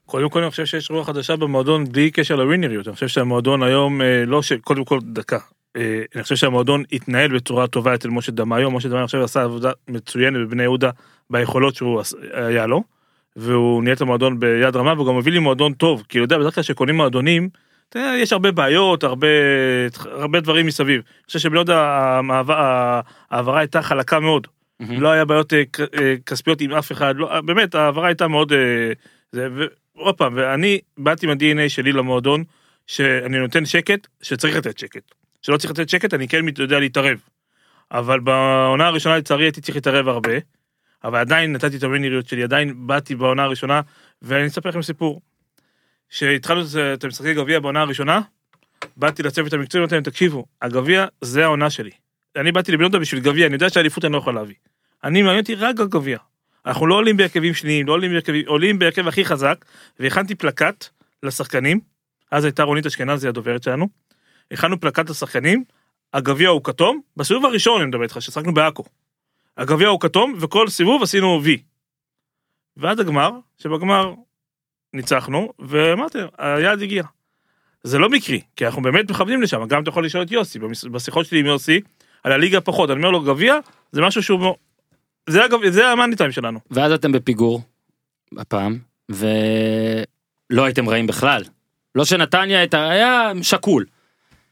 קודם 0.05 0.29
כל 0.29 0.41
אני 0.41 0.51
חושב 0.51 0.65
שיש 0.65 0.91
רוח 0.91 1.07
חדשה 1.07 1.35
במועדון 1.35 1.85
בלי 1.91 2.11
קשר 2.11 2.35
לווינריות, 2.35 2.87
אני 2.87 2.93
חושב 2.93 3.07
שהמועדון 3.07 3.63
היום, 3.63 4.01
אה, 4.01 4.25
לא 4.25 4.41
ש... 4.41 4.53
קודם 4.53 4.85
כל 4.85 4.99
דקה, 5.03 5.39
אני 5.75 6.23
חושב 6.23 6.35
שהמועדון 6.35 6.83
התנהל 6.91 7.35
בצורה 7.35 7.67
טובה 7.67 7.95
אצל 7.95 8.09
משה 8.09 8.31
דמאיו, 8.31 8.71
משה 8.71 8.89
דמאיו 8.89 9.03
עכשיו 9.03 9.23
עשה 9.23 9.43
עבודה 9.43 9.71
מצוינת 9.87 10.47
בבני 10.47 10.63
יהודה 10.63 10.89
ביכולות 11.29 11.75
שהוא 11.75 12.01
היה 12.33 12.67
לו, 12.67 12.83
והוא 13.35 13.83
ניהל 13.83 13.95
את 13.95 14.01
המועדון 14.01 14.39
ביד 14.39 14.75
רמה 14.75 14.93
והוא 14.93 15.07
גם 15.07 15.17
מביא 15.17 15.31
לי 15.31 15.39
מועדון 15.39 15.73
טוב, 15.73 16.03
כי 16.09 16.17
אתה 16.17 16.23
יודע, 16.23 16.37
בדרך 16.37 16.55
כלל 16.55 16.63
כשקונים 16.63 16.95
מועדונים, 16.95 17.49
יש 17.95 18.33
הרבה 18.33 18.51
בעיות, 18.51 19.03
הרבה, 19.03 19.27
הרבה 20.05 20.39
דברים 20.39 20.65
מסביב. 20.65 21.01
אני 21.05 21.25
חושב 21.27 21.39
שבני 21.39 21.55
יהודה 21.55 21.79
ההעברה 23.29 23.59
הייתה 23.59 23.81
חלקה 23.81 24.19
מאוד. 24.19 24.47
לא 24.89 25.11
היה 25.11 25.25
בעיות 25.25 25.53
אה, 25.53 25.63
אה, 26.01 26.15
כספיות 26.25 26.61
עם 26.61 26.71
אף 26.71 26.91
אחד, 26.91 27.15
לא, 27.17 27.31
אה, 27.31 27.41
באמת 27.41 27.75
ההעברה 27.75 28.07
הייתה 28.07 28.27
מאוד... 28.27 28.53
אה, 28.53 28.91
זה, 29.31 29.47
ועוד 29.95 30.15
פעם, 30.15 30.33
ואני 30.35 30.79
באתי 30.97 31.25
עם 31.25 31.31
ה-DNA 31.31 31.69
שלי 31.69 31.91
למועדון, 31.91 32.43
שאני 32.87 33.39
נותן 33.39 33.65
שקט, 33.65 34.07
שצריך 34.21 34.57
לתת 34.57 34.79
שקט. 34.79 35.20
שלא 35.41 35.57
צריך 35.57 35.71
לתת 35.71 35.89
שקט, 35.89 36.13
אני 36.13 36.27
כן 36.27 36.45
יודע 36.59 36.79
להתערב. 36.79 37.19
אבל 37.91 38.19
בעונה 38.19 38.87
הראשונה 38.87 39.17
לצערי 39.17 39.43
הייתי 39.45 39.61
צריך 39.61 39.75
להתערב 39.75 40.07
הרבה, 40.07 40.31
אבל 41.03 41.19
עדיין 41.19 41.53
נתתי 41.53 41.77
את 41.77 41.83
הווינריות 41.83 42.27
שלי, 42.27 42.43
עדיין 42.43 42.87
באתי 42.87 43.15
בעונה 43.15 43.43
הראשונה, 43.43 43.81
ואני 44.21 44.47
אספר 44.47 44.69
לכם 44.69 44.81
סיפור. 44.81 45.21
כשהתחלנו 46.09 46.61
את- 46.93 47.03
המשחקי 47.03 47.33
גביע 47.33 47.59
בעונה 47.59 47.81
הראשונה, 47.81 48.21
באתי 48.97 49.23
לצוות 49.23 49.53
המקצועי 49.53 49.79
ואמרתי 49.81 49.95
להם, 49.95 50.03
תקשיבו, 50.03 50.45
הגביע 50.61 51.05
זה 51.21 51.43
העונה 51.43 51.69
שלי. 51.69 51.91
אני 52.35 52.51
באתי 52.51 52.71
לבנות 52.71 52.91
בשביל 52.91 53.21
גביע, 53.21 53.45
אני 53.47 53.53
יודע 53.53 53.69
שהאליפות 53.69 54.05
אני 54.05 54.13
לא 54.13 54.17
יכול 54.17 54.35
להביא. 54.35 54.55
אני 55.03 55.21
מעניין 55.21 55.39
אותי 55.41 55.55
רק 55.55 55.79
הגביע. 55.79 56.17
אנחנו 56.65 56.87
לא 56.87 56.95
עולים 56.95 57.17
בהרכבים 57.17 57.53
שניים, 57.53 57.87
לא 57.87 57.93
עולים 57.93 58.11
בהרכבים, 58.11 58.43
עולים 58.47 58.79
בהרכב 58.79 59.07
הכי 59.07 59.25
חזק, 59.25 59.65
והכנתי 59.99 60.35
פלקט 60.35 60.85
לשחקנים, 61.23 61.79
אז 62.31 62.45
הייתה 62.45 62.63
רונית 62.63 62.85
אשכנזי 62.85 63.27
הדוברת 63.27 63.63
שלנו, 63.63 63.87
הכנו 64.51 64.79
פלקט 64.79 65.09
לשחקנים, 65.09 65.63
הגביע 66.13 66.49
הוא 66.49 66.61
כתום, 66.63 67.01
בסיבוב 67.17 67.45
הראשון 67.45 67.81
אני 67.81 67.89
מדבר 67.89 68.03
איתך, 68.03 68.17
ששחקנו 68.19 68.53
בעכו. 68.53 68.83
הגביע 69.57 69.87
הוא 69.87 69.99
כתום, 69.99 70.33
וכל 70.39 70.67
סיבוב 70.67 71.03
עשינו 71.03 71.39
וי. 71.43 71.61
ועד 72.77 72.99
הגמר, 72.99 73.31
שבגמר 73.57 74.13
ניצחנו, 74.93 75.53
ואמרתי, 75.59 76.17
היעד 76.37 76.81
הגיע. 76.81 77.03
זה 77.83 77.99
לא 77.99 78.09
מקרי, 78.09 78.41
כי 78.55 78.65
אנחנו 78.65 78.81
באמת 78.81 79.11
מכוונים 79.11 79.41
לשם, 79.41 79.67
גם 79.67 79.83
אתה 79.83 79.89
יכול 79.89 80.05
לשאול 80.05 80.23
את 80.23 80.31
יוסי, 80.31 80.59
בשיחות 80.91 81.25
שלי 81.25 81.39
עם 81.39 81.45
יוסי, 81.45 81.81
על 82.23 82.31
הליגה 82.31 82.61
פחות, 82.61 82.89
אני 82.89 82.97
אומר 82.97 83.11
לו, 83.11 83.21
גביע, 83.21 83.55
זה 83.91 84.01
משהו 84.01 84.23
שהוא... 84.23 84.55
זה, 85.29 85.43
הגב... 85.45 85.69
זה 85.69 85.87
המאני 85.87 86.15
טיים 86.15 86.31
שלנו. 86.31 86.59
ואז 86.71 86.91
אתם 86.91 87.11
בפיגור 87.11 87.61
הפעם 88.37 88.79
ולא 89.09 90.63
הייתם 90.65 90.89
רעים 90.89 91.07
בכלל 91.07 91.43
לא 91.95 92.05
שנתניה 92.05 92.59
הייתה, 92.59 92.89
היה 92.89 93.31
שקול. 93.41 93.85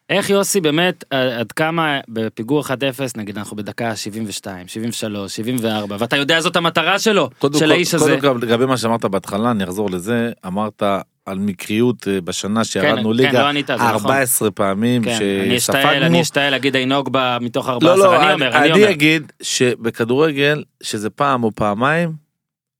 איך 0.10 0.30
יוסי 0.30 0.62
באמת, 0.62 1.04
אה, 1.13 1.39
עד 1.39 1.52
כמה 1.52 2.00
בפיגור 2.08 2.62
1-0, 2.63 2.69
נגיד 3.15 3.38
אנחנו 3.38 3.58
בדקה 3.58 3.95
72, 3.95 4.67
73, 4.67 5.36
74, 5.36 5.95
ואתה 6.00 6.15
יודע 6.17 6.41
זאת 6.41 6.56
המטרה 6.56 7.00
שלו, 7.00 7.30
קודם 7.39 7.60
של 7.60 7.72
האיש 7.72 7.93
הזה. 7.93 8.17
קודם 8.22 8.39
כל 8.39 8.45
לגבי 8.45 8.65
מה 8.65 8.78
שאמרת 8.78 9.06
בהתחלה 9.06 9.52
אני 9.52 9.63
אחזור 9.63 9.89
לזה 9.91 10.32
אמרת 10.48 10.84
על 11.26 11.38
מקריות 11.39 12.08
אה, 12.08 12.22
בשנה 12.22 12.63
שירדנו 12.63 13.10
כן, 13.10 13.15
ליגה 13.15 13.41
לא 13.41 13.48
ענית 13.48 13.69
על 13.69 13.78
זה, 13.78 13.84
נכון. 13.84 13.95
14 14.12 14.52
פעמים 14.52 15.04
כן, 15.04 15.17
אני 15.45 15.58
אשתעל, 15.58 15.82
שספגנו. 15.84 16.06
אני 16.06 16.22
אשתעל 16.22 16.50
להגיד 16.50 16.76
עינוג 16.76 17.10
ב- 17.12 17.38
מתוך 17.41 17.67
לא 17.67 17.74
14, 17.74 17.95
לא 17.98 18.15
אני 18.15 18.24
אני, 18.26 18.34
אומר, 18.34 18.48
אני 18.58 18.58
אני 18.72 18.72
אומר. 18.82 18.91
אגיד 18.91 19.32
שבכדורגל 19.41 20.63
שזה 20.84 21.10
פעם 21.10 21.43
או 21.43 21.52
פעמיים 21.56 22.13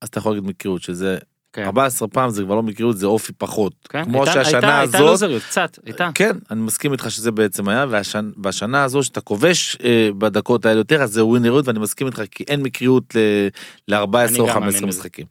אז 0.02 0.08
אתה 0.10 0.20
יכול 0.20 0.32
להגיד 0.32 0.50
מקריות 0.50 0.82
שזה 0.82 1.18
כן. 1.54 1.64
14 1.64 2.08
פעם 2.08 2.30
זה 2.30 2.44
כבר 2.44 2.56
לא 2.56 2.64
מקריות 2.64 2.98
זה 2.98 3.06
אופי 3.06 3.34
פחות 3.38 3.74
כן, 3.90 4.06
כמו 4.06 4.24
הייתה- 4.24 4.34
שהשנה 4.44 4.58
הייתה- 4.58 4.80
הייתה 4.80 4.98
הזאת 4.98 5.10
לוזריות, 5.10 5.44
קצת, 5.44 5.80
הייתה. 5.86 6.10
כן 6.16 6.38
אני 6.52 6.62
מסכים 6.62 6.92
איתך 6.92 7.12
שזה 7.12 7.32
בעצם 7.32 7.70
היה 7.70 7.86
ובשנה 8.38 8.84
הזו 8.84 9.04
שאתה 9.04 9.22
כובש 9.22 9.78
אה, 9.84 10.10
בדקות 10.18 10.66
האלה 10.66 10.80
יותר 10.80 11.02
אז 11.04 11.12
זה 11.12 11.26
ווינריות 11.26 11.68
ואני 11.68 11.80
מסכים 11.80 12.08
איתך 12.08 12.22
כי 12.32 12.44
אין 12.48 12.62
מקריות 12.64 13.16
ל-14 13.88 13.98
אני 14.30 14.40
או 14.40 14.46
גם 14.48 14.54
15 14.54 14.60
מאמין 14.60 14.72
בזה. 14.72 14.86
משחקים. 14.86 15.26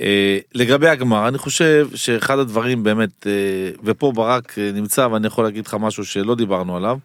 אה, 0.00 0.38
לגבי 0.54 0.88
הגמר 0.88 1.28
אני 1.28 1.38
חושב 1.38 1.88
שאחד 1.94 2.38
הדברים 2.38 2.82
באמת 2.82 3.26
אה, 3.26 3.32
ופה 3.84 4.12
ברק 4.14 4.58
אה, 4.58 4.70
נמצא 4.74 5.08
ואני 5.12 5.26
יכול 5.26 5.44
להגיד 5.44 5.66
לך 5.66 5.76
משהו 5.80 6.04
שלא 6.04 6.34
דיברנו 6.34 6.76
עליו. 6.76 6.98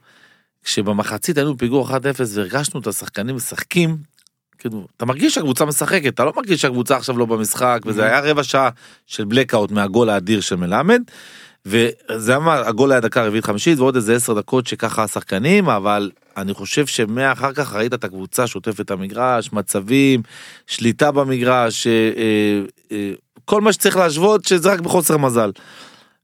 כשבמחצית 0.63 1.37
היינו 1.37 1.53
בפיגור 1.55 1.89
1-0 1.89 1.93
והרגשנו 2.35 2.79
את 2.79 2.87
השחקנים 2.87 3.35
משחקים. 3.35 3.97
כאילו, 4.61 4.87
אתה 4.97 5.05
מרגיש 5.05 5.35
שהקבוצה 5.35 5.65
משחקת 5.65 6.07
אתה 6.13 6.25
לא 6.25 6.33
מרגיש 6.35 6.61
שהקבוצה 6.61 6.95
עכשיו 6.95 7.17
לא 7.17 7.25
במשחק 7.25 7.79
וזה 7.85 8.01
Mhm. 8.01 8.05
היה 8.05 8.19
רבע 8.19 8.43
שעה 8.43 8.69
של 9.07 9.25
בלקאוט 9.25 9.71
מהגול 9.71 10.09
האדיר 10.09 10.41
של 10.41 10.55
מלמד. 10.55 11.01
וזה 11.65 12.37
היה 12.37 12.67
הגול 12.67 12.91
היה 12.91 13.01
דקה 13.01 13.25
רביעית 13.25 13.45
חמישית 13.45 13.79
ועוד 13.79 13.95
איזה 13.95 14.15
עשר 14.15 14.33
דקות 14.33 14.67
שככה 14.67 15.03
השחקנים 15.03 15.69
אבל 15.69 16.11
אני 16.37 16.53
חושב 16.53 16.85
שמאחר 16.85 17.53
כך 17.53 17.73
ראית 17.73 17.93
את 17.93 18.03
הקבוצה 18.03 18.47
שוטפת 18.47 18.81
את 18.81 18.91
המגרש 18.91 19.53
מצבים 19.53 20.21
שליטה 20.67 21.11
במגרש 21.11 21.87
אה, 21.87 22.11
אה, 22.17 22.61
אה, 22.91 23.11
כל 23.45 23.61
מה 23.61 23.73
שצריך 23.73 23.97
להשוות 23.97 24.45
שזה 24.45 24.71
רק 24.71 24.79
בחוסר 24.79 25.17
מזל. 25.17 25.51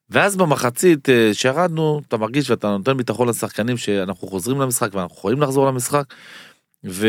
ואז 0.10 0.36
במחצית 0.36 1.10
אה, 1.10 1.30
שירדנו 1.34 2.02
אתה 2.08 2.18
מרגיש 2.18 2.50
ואתה 2.50 2.68
נותן 2.68 2.98
ביטחון 2.98 3.28
לשחקנים 3.30 3.78
שאנחנו 3.78 4.28
חוזרים 4.28 4.62
למשחק 4.62 4.90
ואנחנו 4.94 5.16
יכולים 5.18 5.42
לחזור 5.42 5.68
למשחק. 5.68 6.04
ו... 6.86 7.08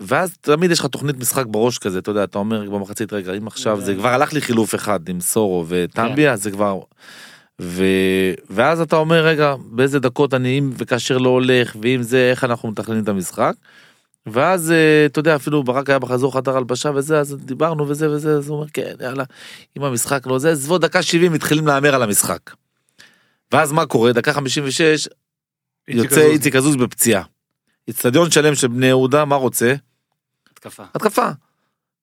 ואז 0.00 0.36
תמיד 0.40 0.70
יש 0.70 0.80
לך 0.80 0.86
תוכנית 0.86 1.16
משחק 1.16 1.46
בראש 1.46 1.78
כזה 1.78 1.98
אתה 1.98 2.10
יודע 2.10 2.24
אתה 2.24 2.38
אומר 2.38 2.70
במחצית 2.70 3.12
רגע 3.12 3.32
אם 3.32 3.46
עכשיו 3.46 3.80
זה 3.80 3.94
כבר 3.94 4.08
הלך 4.08 4.32
לי 4.32 4.40
חילוף 4.40 4.74
אחד 4.74 5.08
עם 5.08 5.20
סורו 5.20 5.64
וטמביה 5.68 6.36
זה 6.36 6.50
כבר. 6.50 6.80
ו... 7.60 7.84
ואז 8.50 8.80
אתה 8.80 8.96
אומר 8.96 9.26
רגע 9.26 9.54
באיזה 9.70 10.00
דקות 10.00 10.34
אני 10.34 10.58
אם 10.58 10.70
וכאשר 10.76 11.18
לא 11.18 11.28
הולך 11.28 11.76
ואם 11.82 12.02
זה 12.02 12.30
איך 12.30 12.44
אנחנו 12.44 12.70
מתכננים 12.70 13.02
את 13.02 13.08
המשחק. 13.08 13.54
ואז 14.26 14.70
אה, 14.70 15.06
אתה 15.06 15.18
יודע 15.18 15.36
אפילו 15.36 15.62
ברק 15.62 15.90
היה 15.90 15.98
בחזור 15.98 16.34
חדר 16.34 16.56
הלבשה 16.56 16.90
וזה 16.94 17.18
אז 17.18 17.36
דיברנו 17.44 17.88
וזה 17.88 18.10
וזה 18.10 18.36
אז 18.36 18.48
הוא 18.48 18.56
אומר 18.56 18.68
כן 18.72 18.94
יאללה 19.00 19.24
אם 19.76 19.84
המשחק 19.84 20.26
לא 20.26 20.38
זה 20.38 20.56
סביבות 20.56 20.80
דקה 20.80 21.02
70 21.02 21.32
מתחילים 21.32 21.66
להמר 21.66 21.94
על 21.94 22.02
המשחק. 22.02 22.40
ואז 23.52 23.72
מה 23.72 23.86
קורה 23.86 24.12
דקה 24.12 24.32
56 24.32 24.80
איציק 24.80 25.08
יוצא. 25.88 26.20
איציק 26.20 26.56
אזוז 26.56 26.76
בפציעה. 26.76 27.22
אצטדיון 27.90 28.30
שלם 28.30 28.54
של 28.54 28.68
בני 28.68 28.86
יהודה 28.86 29.24
מה 29.24 29.36
רוצה? 29.36 29.74
התקפה. 30.52 30.82
התקפה. 30.94 31.28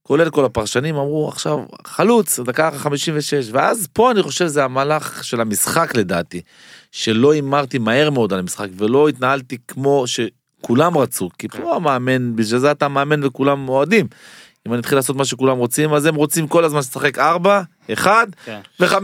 כולל 0.04 0.30
כל 0.30 0.46
הפרשנים 0.46 0.96
אמרו 0.96 1.28
עכשיו 1.28 1.60
חלוץ 1.88 2.40
דקה 2.40 2.72
56 2.72 3.50
ואז 3.52 3.88
פה 3.94 4.12
אני 4.12 4.24
חושב 4.24 4.48
זה 4.48 4.64
המהלך 4.64 5.24
של 5.24 5.42
המשחק 5.42 5.96
לדעתי 5.96 6.42
שלא 6.92 7.34
הימרתי 7.34 7.78
מהר 7.78 8.10
מאוד 8.10 8.34
על 8.34 8.40
המשחק 8.40 8.68
ולא 8.78 9.10
התנהלתי 9.10 9.58
כמו 9.68 10.06
שכולם 10.08 10.98
רצו 10.98 11.30
כי 11.38 11.48
פה 11.48 11.76
המאמן 11.76 12.36
בשביל 12.36 12.60
זה 12.60 12.72
אתה 12.72 12.88
מאמן 12.88 13.24
וכולם 13.24 13.70
אוהדים. 13.70 14.08
אם 14.68 14.74
אני 14.74 14.80
אתחיל 14.80 14.98
לעשות 14.98 15.16
מה 15.16 15.26
שכולם 15.26 15.58
רוצים 15.58 15.94
אז 15.94 16.06
הם 16.06 16.16
רוצים 16.16 16.48
כל 16.48 16.66
הזמן 16.66 16.80
לשחק 16.80 17.18
4 17.18 17.62
1 17.94 18.28
כן, 18.46 18.60
ו5 18.82 18.96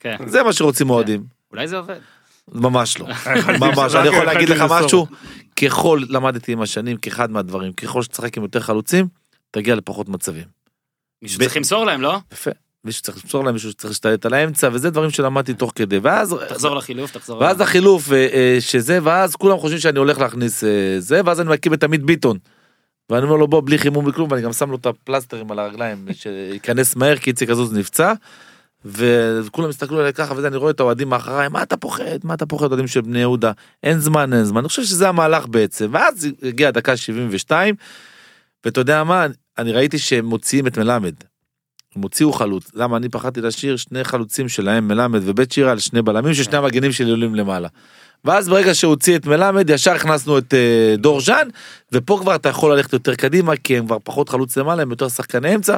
כן. 0.00 0.16
זה 0.26 0.42
מה 0.42 0.52
שרוצים 0.52 0.90
אוהדים. 0.90 1.24
אולי 1.52 1.68
זה 1.68 1.76
עובד. 1.76 1.98
ממש 2.52 2.98
לא. 2.98 3.06
ממש, 3.60 3.94
אני 3.94 4.08
יכול 4.08 4.24
להגיד 4.24 4.48
לך. 4.48 4.64
משהו, 4.70 5.06
ככל, 5.56 6.02
למדתי 6.08 6.52
עם 6.52 6.60
השנים, 6.60 6.96
כאחד 6.96 7.30
מהדברים, 7.30 7.72
ככל 7.72 8.02
שתשחק 8.02 8.36
עם 8.36 8.42
יותר 8.42 8.60
חלוצים, 8.60 9.06
תגיע 9.50 9.74
לפחות 9.74 10.08
מצבים. 10.08 10.44
מישהו 11.22 11.38
צריך 11.38 11.56
למסור 11.56 11.84
להם, 11.84 12.00
לא? 12.00 12.18
יפה. 12.32 12.50
מישהו 12.84 13.02
צריך 13.02 13.18
למסור 13.24 13.44
להם, 13.44 13.54
מישהו 13.54 13.70
שצריך 13.70 13.90
להשתלט 13.90 14.26
על 14.26 14.34
האמצע, 14.34 14.68
וזה 14.72 14.90
דברים 14.90 15.10
שלמדתי 15.10 15.54
תוך 15.54 15.72
כדי, 15.74 15.98
ואז, 15.98 16.36
תחזור 16.48 16.76
לחילוף, 16.76 17.10
תחזור. 17.10 17.40
ואז 17.40 17.60
החילוף, 17.60 18.12
אה, 18.12 18.28
אה, 18.32 18.56
שזה, 18.60 18.98
ואז 19.02 19.36
כולם 19.36 19.58
חושבים 19.58 19.80
שאני 19.80 19.98
הולך 19.98 20.18
להכניס 20.18 20.64
אה, 20.64 20.96
זה, 20.98 21.20
ואז 21.24 21.40
אני 21.40 21.50
מקים 21.50 21.74
את 21.74 21.84
עמית 21.84 22.02
ביטון. 22.02 22.38
ואני 23.10 23.24
אומר 23.24 23.36
לו 23.36 23.48
בוא 23.48 23.62
בלי 23.64 23.78
חימום 23.78 24.06
וכלום, 24.08 24.32
ואני 24.32 24.42
גם 24.42 24.52
שם 24.52 24.70
לו 24.70 24.76
את 24.76 24.86
הפלסטרים 24.86 25.50
על 25.50 25.58
הרגליים, 25.58 26.06
שייכנס 26.12 26.96
מהר 26.96 27.16
כי 27.16 27.30
איציק 27.30 27.50
הזוז 27.50 27.72
נפצע. 27.72 28.12
וכולם 28.84 29.68
הסתכלו 29.68 30.00
עליי 30.00 30.12
ככה 30.12 30.34
וזה 30.34 30.46
אני 30.46 30.56
רואה 30.56 30.70
את 30.70 30.80
האוהדים 30.80 31.08
מאחריי 31.08 31.48
מה 31.48 31.62
אתה 31.62 31.76
פוחד? 31.76 32.18
מה 32.24 32.34
אתה 32.34 32.46
פוחד 32.46 32.66
אוהדים 32.66 32.86
של 32.86 33.00
בני 33.00 33.18
יהודה? 33.18 33.52
אין 33.82 33.98
זמן 33.98 34.32
אין 34.32 34.44
זמן. 34.44 34.58
אני 34.58 34.68
חושב 34.68 34.84
שזה 34.84 35.08
המהלך 35.08 35.46
בעצם. 35.46 35.88
ואז 35.92 36.28
הגיעה 36.42 36.70
דקה 36.70 36.96
72 36.96 37.74
ואתה 38.64 38.80
יודע 38.80 39.04
מה? 39.04 39.26
אני 39.58 39.72
ראיתי 39.72 39.98
שהם 39.98 40.24
מוציאים 40.24 40.66
את 40.66 40.78
מלמד. 40.78 41.14
הם 41.96 42.02
הוציאו 42.02 42.32
חלוץ. 42.32 42.70
למה? 42.74 42.96
אני 42.96 43.08
פחדתי 43.08 43.40
להשאיר 43.40 43.76
שני 43.76 44.04
חלוצים 44.04 44.48
שלהם 44.48 44.88
מלמד 44.88 45.20
ובית 45.24 45.52
שירה 45.52 45.70
על 45.70 45.78
שני 45.78 46.02
בלמים 46.02 46.34
ששני 46.34 46.56
המגנים 46.56 46.92
שלי 46.92 47.10
עולים 47.10 47.34
למעלה. 47.34 47.68
ואז 48.24 48.48
ברגע 48.48 48.74
שהוציא 48.74 49.16
את 49.16 49.26
מלמד 49.26 49.70
ישר 49.70 49.92
הכנסנו 49.92 50.38
את 50.38 50.54
אה, 50.54 50.94
דור 50.98 51.20
ז'אן 51.20 51.48
ופה 51.92 52.18
כבר 52.20 52.34
אתה 52.34 52.48
יכול 52.48 52.72
ללכת 52.72 52.92
יותר 52.92 53.14
קדימה 53.14 53.56
כי 53.56 53.78
הם 53.78 53.86
כבר 53.86 53.96
פחות 54.04 54.28
חלוץ 54.28 54.56
למעלה 54.56 54.82
הם 54.82 54.90
יותר 54.90 55.08
שחקני 55.08 55.54
אמצע. 55.54 55.76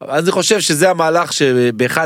אז 0.00 0.24
אני 0.24 0.32
חושב 0.32 0.60
שזה 0.60 0.90
המהלך 0.90 1.32
שב-1-0 1.32 1.98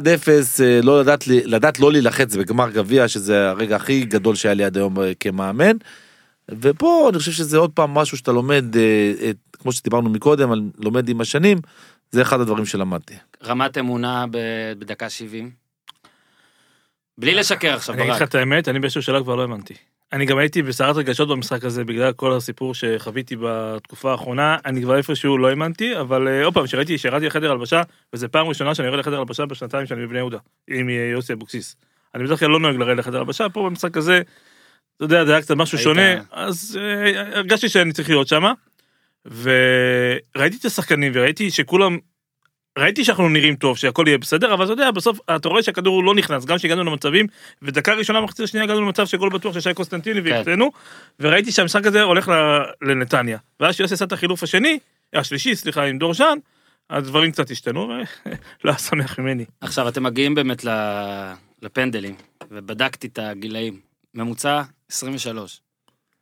אה, 0.62 0.81
לא 0.83 1.00
לדעת 1.00 1.26
לדעת 1.26 1.81
לא 1.81 1.92
להילחץ 1.92 2.37
בגמר 2.37 2.70
גביע 2.70 3.09
שזה 3.09 3.50
הרגע 3.50 3.76
הכי 3.76 4.05
גדול 4.05 4.35
שהיה 4.35 4.55
לי 4.55 4.64
עד 4.64 4.76
היום 4.76 5.00
אה, 5.00 5.12
כמאמן. 5.20 5.76
ופה 6.48 7.09
אני 7.11 7.18
חושב 7.18 7.33
שזה 7.33 7.59
עוד 7.59 7.70
פעם 7.70 7.94
משהו 7.94 8.16
שאתה 8.16 8.33
לומד 8.33 8.76
אה, 8.76 9.31
כמו 9.59 9.72
שדיברנו 9.72 10.11
מקודם 10.11 10.53
על 10.53 10.62
לומד 10.79 11.09
עם 11.09 11.20
השנים 11.20 11.59
זה 12.11 12.22
אחד 12.22 12.40
הדברים 12.40 12.66
שלמדתי. 12.66 13.14
רמת 13.44 13.79
אמונה 13.79 14.24
בדקה 14.79 15.11
70. 15.11 15.50
בלי 17.18 17.35
לשקר 17.35 17.74
עכשיו, 17.74 17.94
אני 17.94 18.03
אגיד 18.03 18.14
לך 18.14 18.18
ברק. 18.20 18.29
את 18.29 18.35
האמת, 18.35 18.68
אני 18.68 18.79
באיזשהו 18.79 19.03
שלב 19.03 19.22
כבר 19.22 19.37
לא 19.37 19.42
האמנתי. 19.42 19.74
אני 20.12 20.27
גם 20.27 20.38
הייתי 20.38 20.62
בסערת 20.62 20.96
רגשות 20.96 21.29
במשחק 21.29 21.64
הזה 21.64 21.85
בגלל 21.85 22.12
כל 22.12 22.33
הסיפור 22.33 22.75
שחוויתי 22.75 23.37
בתקופה 23.40 24.12
האחרונה, 24.12 24.57
אני 24.66 24.83
כבר 24.83 24.96
איפשהו 24.96 25.38
לא 25.38 25.49
האמנתי, 25.49 26.01
אבל 26.01 26.29
אה, 26.29 26.44
עוד 26.44 26.55
פעם, 26.55 26.66
שראיתי, 26.66 26.99
שירדתי 26.99 27.27
לחדר 27.27 27.51
הלבשה, 27.51 27.83
וזו 28.12 28.27
פעם 28.31 28.46
ראשונה 28.46 28.75
שאני 28.75 28.88
יורד 28.88 28.99
לחדר 28.99 29.18
הלבשה 29.18 29.46
בשנתיים 29.46 29.87
שאני 29.87 30.07
בבני 30.07 30.18
יהודה, 30.18 30.38
עם 30.70 30.88
אה, 30.88 30.94
יוסי 31.12 31.33
אבוקסיס. 31.33 31.77
אני 32.14 32.25
בדרך 32.25 32.38
כלל 32.40 32.49
לא 32.49 32.61
נוהג 32.61 32.77
לרדת 32.77 32.99
לחדר 32.99 33.18
הלבשה, 33.18 33.49
פה 33.49 33.62
במשחק 33.62 33.96
הזה, 33.96 34.23
אתה 34.96 35.05
יודע, 35.05 35.25
זה 35.25 35.33
היה 35.33 35.42
קצת 35.42 35.57
משהו 35.57 35.79
היית- 35.79 35.85
שונה, 35.85 36.14
אז 36.33 36.79
אה, 36.81 37.37
הרגשתי 37.38 37.68
שאני 37.68 37.92
צריך 37.92 38.09
להיות 38.09 38.29
שם, 38.29 38.44
וראיתי 39.25 40.57
את 40.61 40.64
השחקנים 40.64 41.12
וראיתי 41.14 41.51
שכולם 41.51 41.99
ראיתי 42.78 43.04
שאנחנו 43.04 43.28
נראים 43.28 43.56
טוב, 43.56 43.76
שהכל 43.76 44.04
יהיה 44.06 44.18
בסדר, 44.18 44.54
אבל 44.54 44.64
אתה 44.64 44.72
יודע, 44.72 44.90
בסוף 44.90 45.18
אתה 45.37 45.48
רואה 45.48 45.62
שהכדור 45.62 46.04
לא 46.04 46.14
נכנס, 46.14 46.44
גם 46.44 46.56
כשהגענו 46.56 46.85
למצבים, 46.85 47.26
ודקה 47.62 47.94
ראשונה 47.94 48.20
מחצית 48.20 48.44
השנייה 48.44 48.64
הגענו 48.64 48.80
למצב 48.80 49.06
שגול 49.06 49.30
בטוח 49.30 49.54
של 49.54 49.61
שי 49.61 49.74
קוסטנטיני 49.74 50.22
כן. 50.22 50.30
והחטאנו, 50.30 50.70
וראיתי 51.20 51.52
שהמשחק 51.52 51.87
הזה 51.87 52.02
הולך 52.02 52.33
לנתניה. 52.83 53.38
ואז 53.61 53.74
שיוסי 53.74 53.94
עשה 53.94 54.04
את 54.04 54.12
החילוף 54.12 54.42
השני, 54.42 54.78
השלישי, 55.14 55.56
סליחה, 55.56 55.85
עם 55.85 55.98
דור 55.98 56.14
ז'אן, 56.14 56.38
הדברים 56.90 57.33
קצת 57.33 57.50
השתנו, 57.50 57.88
ולא 57.88 58.04
היה 58.70 58.78
שמח 58.78 59.18
ממני. 59.18 59.44
עכשיו 59.61 59.88
אתם 59.88 60.02
מגיעים 60.02 60.35
באמת 60.35 60.64
לפנדלים, 61.62 62.14
ובדקתי 62.50 63.06
את 63.06 63.18
הגילאים. 63.18 63.90
ממוצע 64.14 64.62
23. 64.90 65.61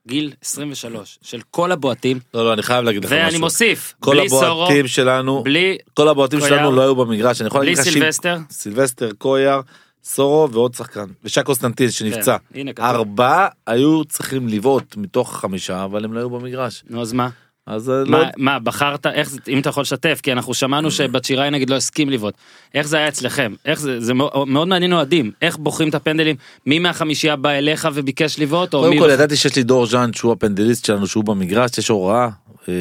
גיל 0.08 0.32
23 0.44 1.18
של 1.22 1.40
כל 1.50 1.72
הבועטים, 1.72 2.20
לא 2.34 2.44
לא 2.44 2.52
אני 2.52 2.62
חייב 2.62 2.84
להגיד 2.84 3.04
לך 3.04 3.10
ואני 3.10 3.26
משהו. 3.26 3.40
מוסיף, 3.40 3.94
כל 4.00 4.16
בלי 4.16 4.28
סורו, 4.28 4.44
הבועטים 4.46 4.86
שלנו 4.86 5.42
בלי, 5.42 5.76
כל 5.94 6.08
הבועטים 6.08 6.38
קויאר, 6.40 6.56
שלנו 6.56 6.72
לא 6.72 6.82
היו 6.82 6.94
במגרש 6.94 7.40
אני 7.40 7.46
יכול 7.46 7.60
בלי 7.60 7.74
להגיד 7.74 7.86
לך 7.86 7.92
סילבסטר. 7.92 8.36
סילבסטר 8.50 9.10
קויאר 9.18 9.60
סורו 10.04 10.50
ועוד 10.50 10.74
שחקן 10.74 11.04
ושי 11.24 11.42
קוסטנטין 11.42 11.90
שנפצע. 11.90 12.36
כן, 12.38 12.58
הנה 12.60 12.72
כתוב. 12.72 12.84
ארבעה 12.86 13.48
היו 13.66 14.04
צריכים 14.04 14.48
לבעוט 14.48 14.96
מתוך 14.96 15.36
חמישה 15.36 15.84
אבל 15.84 16.04
הם 16.04 16.12
לא 16.12 16.18
היו 16.18 16.30
במגרש. 16.30 16.84
נו 16.90 17.02
אז 17.02 17.12
מה? 17.12 17.28
אז 17.68 17.90
אה, 17.90 17.94
לא 18.04 18.10
מה, 18.10 18.30
מה, 18.36 18.58
בחרת, 18.58 19.06
איך 19.06 19.30
זה, 19.30 19.38
אם 19.48 19.58
אתה 19.60 19.68
יכול 19.68 19.80
לשתף, 19.80 20.20
כי 20.22 20.32
אנחנו 20.32 20.54
שמענו 20.54 20.90
שבת 20.90 21.24
שיראי 21.24 21.50
נגיד 21.50 21.70
לא 21.70 21.76
הסכים 21.76 22.10
לבעוט. 22.10 22.34
איך 22.74 22.86
זה 22.86 22.96
היה 22.96 23.08
אצלכם? 23.08 23.54
איך 23.64 23.80
זה, 23.80 24.00
זה 24.00 24.14
מאוד 24.14 24.48
מאוד 24.48 24.68
מעניין 24.68 24.92
אוהדים. 24.92 25.30
איך 25.42 25.56
בוחרים 25.56 25.88
את 25.88 25.94
הפנדלים? 25.94 26.36
מי 26.66 26.78
מהחמישייה 26.78 27.36
בא 27.36 27.50
אליך 27.50 27.88
וביקש 27.94 28.38
לבעוט? 28.38 28.74
או 28.74 28.80
קודם 28.80 28.92
מי... 28.92 29.00
כל 29.00 29.10
ידעתי 29.12 29.36
שיש 29.36 29.56
לי 29.56 29.62
דור 29.62 29.86
ז'אן 29.86 30.12
שהוא 30.12 30.32
הפנדליסט 30.32 30.84
שלנו 30.84 31.06
שהוא 31.06 31.24
במגרש 31.24 31.78
יש 31.78 31.88
הוראה 31.88 32.28
אה, 32.68 32.74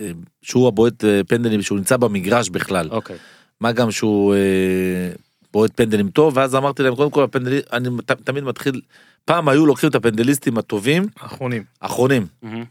אה, 0.00 0.10
שהוא 0.42 0.68
הבועט 0.68 1.04
אה, 1.04 1.20
פנדלים 1.28 1.62
שהוא 1.62 1.78
נמצא 1.78 1.96
במגרש 1.96 2.48
בכלל 2.48 2.88
אוקיי. 2.90 3.16
מה 3.60 3.72
גם 3.72 3.90
שהוא 3.90 4.34
אה, 4.34 4.38
בועט 5.52 5.70
פנדלים 5.74 6.10
טוב, 6.10 6.36
ואז 6.36 6.54
אמרתי 6.54 6.82
להם, 6.82 6.94
קודם 6.94 7.10
כל 7.10 7.24
הפנדלי, 7.24 7.60
אני 7.72 7.88
ת- 8.06 8.10
תמיד 8.10 8.44
מתחיל, 8.44 8.80
פעם 9.24 9.48
היו 9.48 9.66
לוקחים 9.66 9.90
את 9.90 9.94
הפנדליסטים 9.94 10.58
הטובים, 10.58 11.06
אחרונים. 11.20 11.64
אחרונים. 11.80 12.26
מהמם. 12.42 12.64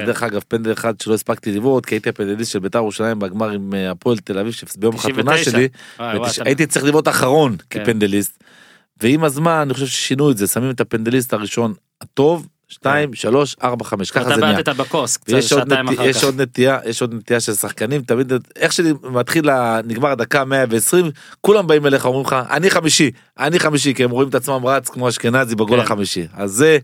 כן. 0.00 0.06
דרך 0.06 0.22
אגב 0.22 0.40
פנדל 0.48 0.72
אחד 0.72 1.00
שלא 1.00 1.14
הספקתי 1.14 1.52
לבעוט, 1.52 1.86
כי 1.86 1.94
הייתי 1.94 2.08
הפנדליסט 2.08 2.52
של 2.52 2.58
בית"ר 2.58 2.78
ירושלים 2.78 3.18
בגמר 3.18 3.50
עם 3.50 3.74
אה, 3.74 3.90
הפועל 3.90 4.18
תל 4.18 4.38
אביב, 4.38 4.52
שביום 4.52 4.94
החתונה 4.94 5.32
99. 5.34 5.50
שלי, 5.50 5.68
וואי, 5.98 6.16
וואי, 6.18 6.28
ותש- 6.30 6.34
אתה- 6.34 6.42
הייתי 6.44 6.66
צריך 6.66 6.84
לבעוט 6.84 7.08
אחרון 7.08 7.56
כן. 7.70 7.82
כפנדליסט. 7.82 8.42
ועם 9.02 9.24
הזמן 9.24 9.50
אני 9.62 9.74
חושב 9.74 9.86
ששינו 9.86 10.30
את 10.30 10.36
זה, 10.36 10.46
שמים 10.46 10.70
את 10.70 10.80
הפנדליסט 10.80 11.32
הראשון 11.32 11.74
הטוב, 12.00 12.46
שתיים, 12.68 13.14
שלוש, 13.14 13.56
ארבע, 13.62 13.84
חמש, 13.84 14.10
ככה 14.10 14.20
אתה 14.26 14.34
זה 14.34 14.40
נהיה. 14.40 14.56
בעטת 14.56 14.76
בכוס 14.76 15.16
קצת 15.16 15.32
ויש 15.32 15.52
עוד, 15.52 15.72
אחר 15.72 16.02
יש. 16.02 16.24
עוד 16.24 16.40
נטייה, 16.40 16.78
יש 16.86 17.00
עוד 17.02 17.14
נטייה 17.14 17.40
של 17.40 17.54
שחקנים, 17.54 18.02
תמיד, 18.02 18.32
איך 18.56 18.72
שמתחיל, 18.72 19.48
נגמר 19.84 20.08
הדקה 20.08 20.44
120, 20.44 21.10
כולם 21.40 21.66
באים 21.66 21.86
אליך, 21.86 22.06
אומרים 22.06 22.26
לך, 22.26 22.36
אני 22.50 22.70
חמישי, 22.70 23.10
אני 23.38 23.58
חמישי, 23.58 23.94
כי 23.94 24.04
הם 24.04 24.10
רואים 24.10 24.28
את 24.28 24.34
עצמם 24.34 24.66
רץ 24.66 24.88
כמו 24.88 25.08
אשכנזי 25.08 25.54
בגול 25.54 25.78
כן. 25.78 25.84
החמישי. 25.84 26.26
אז 26.34 26.50
זה 26.50 26.78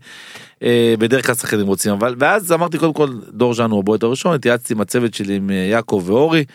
בדרך 0.99 1.25
כלל 1.25 1.35
שחקנים 1.35 1.67
רוצים, 1.67 1.91
אבל, 1.91 2.15
ואז 2.19 2.51
אמרתי 2.51 2.77
קודם 2.77 2.93
כל, 2.93 3.09
דור 3.31 3.53
ז'אן 3.53 3.71
הוא 3.71 3.79
הבועט 3.79 4.03
הראשון, 4.03 4.35
התייעצתי 4.35 4.73
עם 4.73 4.81
הצוות 4.81 5.13
שלי, 5.13 5.35
עם 5.35 5.49
אה, 5.49 5.55
יעקב 5.55 6.03
ואורי, 6.05 6.45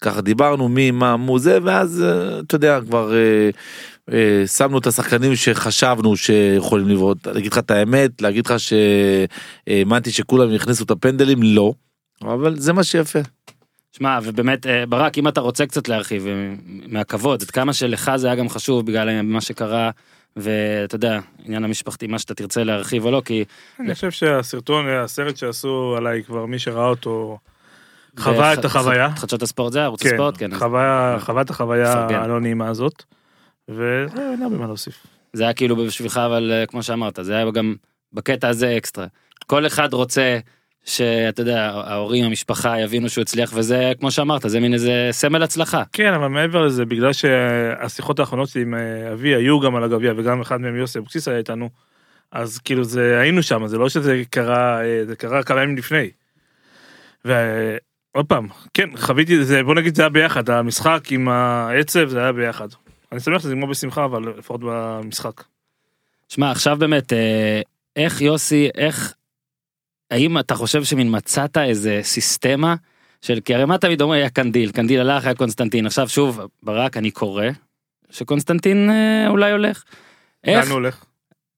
ככה 0.00 0.20
דיברנו 0.20 0.68
מי, 0.68 0.90
מה, 0.90 1.16
מו 1.16 1.38
זה, 1.38 1.58
ואז, 1.62 2.02
אה, 2.02 2.40
אתה 2.40 2.54
יודע, 2.54 2.80
כבר... 2.80 3.12
אה, 3.14 3.50
אה, 4.12 4.46
שמנו 4.46 4.78
את 4.78 4.86
השחקנים 4.86 5.36
שחשבנו 5.36 6.16
שיכולים 6.16 6.88
לבעוט, 6.88 7.26
להגיד 7.26 7.52
לך 7.52 7.58
את 7.58 7.70
האמת, 7.70 8.22
להגיד 8.22 8.46
לך 8.46 8.54
שהאמנתי 8.58 10.10
שכולם 10.10 10.52
יכניסו 10.52 10.84
את 10.84 10.90
הפנדלים, 10.90 11.42
לא, 11.42 11.72
אבל 12.22 12.58
זה 12.58 12.72
מה 12.72 12.84
שיפה. 12.84 13.18
שמע, 13.92 14.18
ובאמת, 14.22 14.66
אה, 14.66 14.86
ברק, 14.86 15.18
אם 15.18 15.28
אתה 15.28 15.40
רוצה 15.40 15.66
קצת 15.66 15.88
להרחיב 15.88 16.26
אה, 16.26 16.54
מהכבוד, 16.86 17.42
עד 17.42 17.50
כמה 17.50 17.72
שלך 17.72 18.10
זה 18.16 18.26
היה 18.26 18.36
גם 18.36 18.48
חשוב 18.48 18.86
בגלל 18.86 19.22
מה 19.22 19.40
שקרה, 19.40 19.90
ואתה 20.36 20.94
יודע, 20.94 21.20
עניין 21.44 21.64
המשפחתי, 21.64 22.06
מה 22.06 22.18
שאתה 22.18 22.34
תרצה 22.34 22.64
להרחיב 22.64 23.04
או 23.04 23.10
לא, 23.10 23.22
כי 23.24 23.44
אני 23.80 23.94
חושב 23.94 24.10
שהסרטון, 24.10 24.88
הסרט 24.88 25.36
שעשו 25.36 25.94
עליי 25.96 26.24
כבר, 26.24 26.46
מי 26.46 26.58
שראה 26.58 26.86
אותו, 26.86 27.38
חווה 28.18 28.54
את 28.54 28.64
החוויה. 28.64 29.10
חדשות 29.16 29.42
הספורט 29.42 29.72
זה 29.72 29.84
ערוץ 29.84 30.02
כן, 30.02 30.08
הספורט, 30.08 30.34
כן. 30.38 30.52
אז 30.52 30.58
חווה, 30.58 31.42
את 31.42 31.50
החוויה. 31.50 32.06
הלא 32.10 32.40
נעימה 32.40 32.68
הזאת. 32.68 33.04
וזהו, 33.68 34.32
אין 34.32 34.42
הרבה 34.42 34.56
מה 34.56 34.66
להוסיף. 34.66 35.06
זה 35.32 35.42
היה 35.42 35.52
כאילו 35.52 35.76
בשבילך, 35.76 36.16
אבל 36.26 36.52
אה, 36.52 36.66
כמו 36.66 36.82
שאמרת, 36.82 37.18
זה 37.22 37.36
היה 37.36 37.50
גם 37.50 37.74
בקטע 38.12 38.48
הזה 38.48 38.76
אקסטרה. 38.76 39.06
כל 39.46 39.66
אחד 39.66 39.92
רוצה 39.94 40.38
שאתה 40.84 41.42
יודע, 41.42 41.70
ההורים, 41.84 42.24
המשפחה 42.24 42.80
יבינו 42.80 43.08
שהוא 43.08 43.22
הצליח, 43.22 43.52
וזה, 43.54 43.92
כמו 44.00 44.10
שאמרת, 44.10 44.42
זה 44.46 44.60
מין 44.60 44.74
איזה 44.74 45.08
סמל 45.10 45.42
הצלחה. 45.42 45.82
כן, 45.92 46.12
אבל 46.12 46.28
מעבר 46.28 46.66
לזה, 46.66 46.84
בגלל 46.84 47.12
שהשיחות 47.12 48.18
האחרונות 48.18 48.48
שלי 48.48 48.62
עם 48.62 48.74
אה, 48.74 49.12
אבי 49.12 49.34
היו 49.34 49.60
גם 49.60 49.76
על 49.76 49.84
הגביע, 49.84 50.12
וגם 50.16 50.40
אחד 50.40 50.60
מהם 50.60 50.76
יוסי 50.76 50.98
אבוקסיס 50.98 51.28
היה 51.28 51.38
איתנו, 51.38 51.70
אז 52.32 52.58
כאילו 52.58 52.84
זה, 52.84 53.20
היינו 53.20 53.42
שם, 53.42 53.66
זה 53.66 53.78
לא 53.78 53.88
שזה 53.88 54.22
קרה, 54.30 54.84
אה, 54.84 55.02
זה 55.06 55.16
קרה 55.16 55.42
כמה 55.42 55.62
ימים 55.62 55.76
לפני. 55.76 56.10
ועוד 57.24 58.26
פעם, 58.28 58.48
כן, 58.74 58.96
חוויתי 58.96 59.40
את 59.40 59.46
זה, 59.46 59.62
בוא 59.62 59.74
נגיד 59.74 59.94
זה 59.94 60.02
היה 60.02 60.08
ביחד, 60.08 60.50
המשחק 60.50 61.00
עם 61.10 61.28
העצב 61.28 62.08
זה 62.08 62.18
היה 62.18 62.32
ביחד. 62.32 62.68
אני 63.12 63.20
שמח 63.20 63.38
שזה 63.38 63.52
יגמור 63.52 63.68
בשמחה, 63.68 64.04
אבל 64.04 64.34
לפחות 64.38 64.60
במשחק. 64.64 65.44
שמע, 66.28 66.50
עכשיו 66.50 66.76
באמת, 66.78 67.12
אה, 67.12 67.60
איך 67.96 68.20
יוסי, 68.20 68.68
איך, 68.74 69.14
האם 70.10 70.38
אתה 70.38 70.54
חושב 70.54 70.84
שמין 70.84 71.16
מצאת 71.16 71.58
איזה 71.58 72.00
סיסטמה 72.02 72.74
של, 73.22 73.40
כי 73.44 73.54
הרי 73.54 73.64
מה 73.64 73.78
תמיד 73.78 74.02
אומרים, 74.02 74.20
היה 74.20 74.30
קנדיל, 74.30 74.72
קנדיל 74.72 75.00
הלך, 75.00 75.24
היה 75.24 75.34
קונסטנטין, 75.34 75.86
עכשיו 75.86 76.08
שוב, 76.08 76.40
ברק, 76.62 76.96
אני 76.96 77.10
קורא, 77.10 77.44
שקונסטנטין 78.10 78.90
אה, 78.90 79.28
אולי 79.28 79.52
הולך. 79.52 79.84
איך? 80.44 80.64
לאן 80.64 80.72
הולך? 80.72 81.04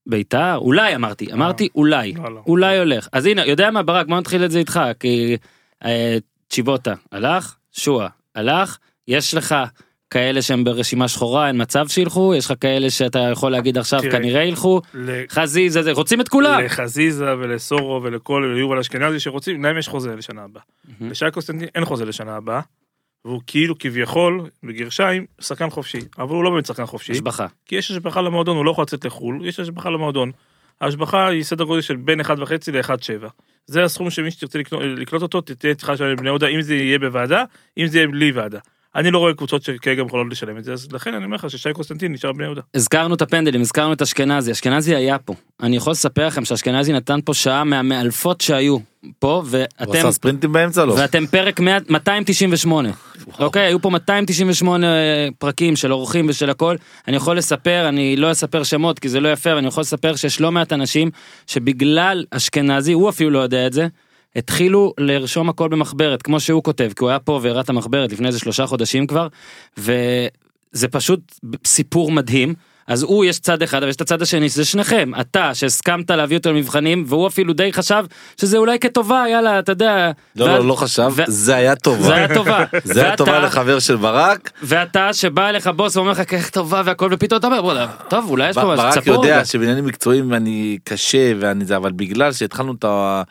ביתר? 0.07 0.57
אולי 0.57 0.94
אמרתי, 0.94 1.32
אמרתי 1.32 1.68
אולי, 1.74 2.12
לא, 2.12 2.34
לא. 2.34 2.42
אולי 2.46 2.78
הולך. 2.78 3.09
אז 3.12 3.26
הנה, 3.26 3.46
יודע 3.46 3.70
מה, 3.70 3.82
ברק, 3.82 4.07
בוא 4.07 4.18
נתחיל 4.18 4.44
את 4.44 4.50
זה 4.50 4.59
איתך, 4.59 4.80
כי 5.00 5.36
אה, 5.84 6.18
צ'יבוטה 6.50 6.94
הלך, 7.12 7.57
שועה 7.72 8.09
הלך, 8.34 8.78
יש 9.09 9.34
לך 9.34 9.55
כאלה 10.12 10.42
שהם 10.42 10.64
ברשימה 10.64 11.08
שחורה, 11.08 11.48
אין 11.48 11.62
מצב 11.62 11.88
שילכו, 11.88 12.34
יש 12.34 12.44
לך 12.44 12.52
כאלה 12.60 12.90
שאתה 12.90 13.18
יכול 13.18 13.52
להגיד 13.52 13.78
עכשיו 13.78 14.00
תראה, 14.00 14.12
כנראה 14.12 14.42
ילכו, 14.42 14.80
ל- 14.94 15.22
חזיזה, 15.30 15.82
זה, 15.82 15.92
רוצים 15.92 16.20
את 16.20 16.28
כולם. 16.28 16.60
לחזיזה 16.64 17.36
ולסורו 17.38 18.00
ולכל 18.02 18.54
יובל 18.58 18.78
אשכנזי 18.78 19.20
שרוצים, 19.20 19.62
להם 19.62 19.78
יש 19.78 19.88
חוזה 19.88 20.16
לשנה 20.16 20.42
הבאה. 20.42 20.62
מהמם. 21.00 21.10
לשי 21.10 21.24
קוסטנטין 21.32 21.68
אין 21.74 21.84
חוזה 21.84 22.04
לשנה 22.04 22.36
הבאה, 22.36 22.60
והוא 23.24 23.40
כאילו 23.46 23.78
כביכול, 23.78 24.50
בגרשיים, 24.62 25.26
שחקן 25.40 25.70
חופשי, 25.70 26.00
אבל 26.18 26.34
הוא 26.34 26.44
לא 26.44 26.50
באמת 26.50 26.66
שחקן 26.66 26.86
חופשי, 26.86 27.12
השבחה. 27.12 27.46
כי 27.66 27.76
יש 27.76 27.90
השבחה 27.90 28.20
למועדון, 28.20 28.56
הוא 28.56 28.64
לא 28.64 28.70
יכול 28.70 28.82
לצאת 28.82 29.04
לחו"ל, 29.04 29.46
יש 29.46 29.60
השבחה 29.60 29.90
למועדון. 29.90 30.30
ההשבחה 30.80 31.28
היא 31.28 31.42
סדר 31.42 31.64
גודל 31.64 31.80
של 31.80 31.96
בין 31.96 32.20
1.5 32.20 32.26
ל-1.7. 32.72 33.28
זה 33.66 33.84
הסכום 33.84 34.10
שמי 34.10 34.30
שתרצה 34.30 34.58
לקנות, 34.58 34.82
לקנות 34.96 35.22
אותו, 35.22 35.40
תהיה 35.40 35.74
צריכה 35.74 35.92
לשלם 35.92 36.12
לבני 36.12 36.28
יהודה, 36.28 36.46
אם 36.46 36.60
זה 36.60 36.74
יהיה 36.74 36.98
בוועדה, 36.98 37.44
אם 37.78 37.86
זה 37.86 37.98
יהיה 37.98 38.08
בלי 38.08 38.32
ועדה. 38.32 38.58
אני 38.97 39.11
לא 39.11 39.18
רואה 39.18 39.34
קבוצות 39.34 39.62
שכרגע 39.62 40.03
יכולות 40.07 40.26
לשלם 40.30 40.59
את 40.59 40.64
זה, 40.64 40.72
אז 40.72 40.88
לכן 40.93 41.14
אני 41.14 41.24
אומר 41.24 41.36
לך 41.36 41.51
ששי 41.51 41.72
קוסטנטין 41.72 42.12
נשאר 42.12 42.32
בבני 42.32 42.45
יהודה. 42.45 42.61
הזכרנו 42.74 43.14
את 43.14 43.22
הפנדלים, 43.22 43.61
הזכרנו 43.61 43.93
את 43.93 44.03
אשכנזי, 44.03 44.53
אשכנזי 44.53 44.95
היה 44.95 45.18
פה. 45.18 45.34
אני 45.62 45.76
יכול 45.76 45.90
לספר 45.90 46.26
לכם 46.26 46.45
שאשכנזי 46.45 46.93
נתן 46.93 47.20
פה 47.24 47.34
שעה 47.34 47.64
מהמאלפות 47.64 48.40
שהיו 48.40 48.78
פה, 49.18 49.34
הוא 49.34 49.45
ואתם, 49.47 49.93
עשה 49.93 50.12
ספרינטים 50.12 50.53
באמצע 50.53 50.84
לא. 50.84 50.95
ואתם 50.99 51.26
פרק 51.26 51.61
100 51.61 51.78
298. 51.88 52.90
אוקיי, 53.38 53.66
היו 53.66 53.82
פה 53.82 53.90
298 53.90 54.86
פרקים 55.38 55.76
של 55.76 55.93
אורחים 55.93 56.26
ושל 56.28 56.51
הכל. 56.51 56.76
אני 57.09 57.16
יכול 57.16 57.36
לספר, 57.36 57.88
אני 57.88 58.16
לא 58.16 58.32
אספר 58.32 58.62
שמות 58.62 58.99
כי 58.99 59.09
זה 59.09 59.20
לא 59.20 59.32
יפה, 59.32 59.51
אבל 59.51 59.59
אני 59.59 59.68
יכול 59.68 59.80
לספר 59.80 60.16
שיש 60.16 60.40
לא 60.40 60.53
מעט 60.53 60.72
אנשים 60.72 61.11
שבגלל 61.47 62.24
אשכנזי, 62.30 62.93
הוא 62.93 63.09
אפילו 63.09 63.30
לא 63.30 63.38
יודע 63.38 63.66
את 63.66 63.72
זה, 63.72 63.86
התחילו 64.36 64.94
לרשום 64.98 65.48
הכל 65.48 65.68
במחברת, 65.68 66.22
כמו 66.22 66.40
שהוא 66.40 66.62
כותב, 66.62 66.90
כי 66.96 67.04
הוא 67.04 67.10
היה 67.10 67.18
פה 67.18 67.40
והראה 67.42 67.60
את 67.60 67.68
המחברת 67.68 68.12
לפני 68.12 68.26
איזה 68.26 68.38
שלושה 68.38 68.66
חודשים 68.66 69.06
כבר, 69.06 69.28
וזה 69.78 70.88
פשוט 70.90 71.20
סיפור 71.66 72.12
מדהים. 72.12 72.54
אז 72.86 73.02
הוא 73.02 73.24
יש 73.24 73.38
צד 73.38 73.62
אחד, 73.62 73.78
אבל 73.82 73.88
יש 73.88 73.96
את 73.96 74.00
הצד 74.00 74.22
השני, 74.22 74.48
שזה 74.48 74.64
שניכם. 74.64 75.10
אתה, 75.20 75.54
שהסכמת 75.54 76.10
להביא 76.10 76.36
אותו 76.36 76.52
למבחנים, 76.52 77.04
והוא 77.06 77.26
אפילו 77.26 77.52
די 77.52 77.72
חשב 77.72 78.04
שזה 78.40 78.58
אולי 78.58 78.78
כטובה, 78.78 79.24
יאללה, 79.30 79.58
אתה 79.58 79.72
יודע. 79.72 80.10
לא, 80.36 80.44
ואז- 80.44 80.58
לא, 80.62 80.68
לא 80.68 80.74
חשב, 80.74 81.10
ו- 81.16 81.22
זה 81.26 81.56
היה 81.56 81.76
טובה. 81.76 82.02
זה 82.06 82.14
היה 82.14 82.34
טובה. 82.34 82.64
זה 82.84 83.04
היה 83.04 83.16
טובה 83.16 83.38
לחבר 83.38 83.78
של 83.78 83.96
ברק. 83.96 84.50
ואתה 84.62 85.12
שבא 85.12 85.48
אליך 85.48 85.66
בוס 85.66 85.96
ואומר 85.96 86.10
לך 86.12 86.34
כך 86.34 86.50
טובה 86.50 86.82
והכל 86.84 87.08
ופתאום 87.12 87.38
אתה 87.38 87.46
אומר 87.46 87.60
טוב 88.08 88.30
אולי 88.30 88.50
יש 88.50 88.54
פה 88.54 88.62
משהו 88.74 88.76
ברק 88.76 89.06
יודע 89.06 89.20
רגע." 89.36 89.44
שבעניינים 89.44 89.84
מקצועיים 89.86 90.34
אני 90.34 90.78
קשה 90.84 91.32
ואני 91.40 91.64
זה, 91.64 91.76
אבל 91.76 91.92
בגלל 91.92 92.32
שהתחלנו 92.32 92.72
את 92.78 92.84
ה- 92.84 93.22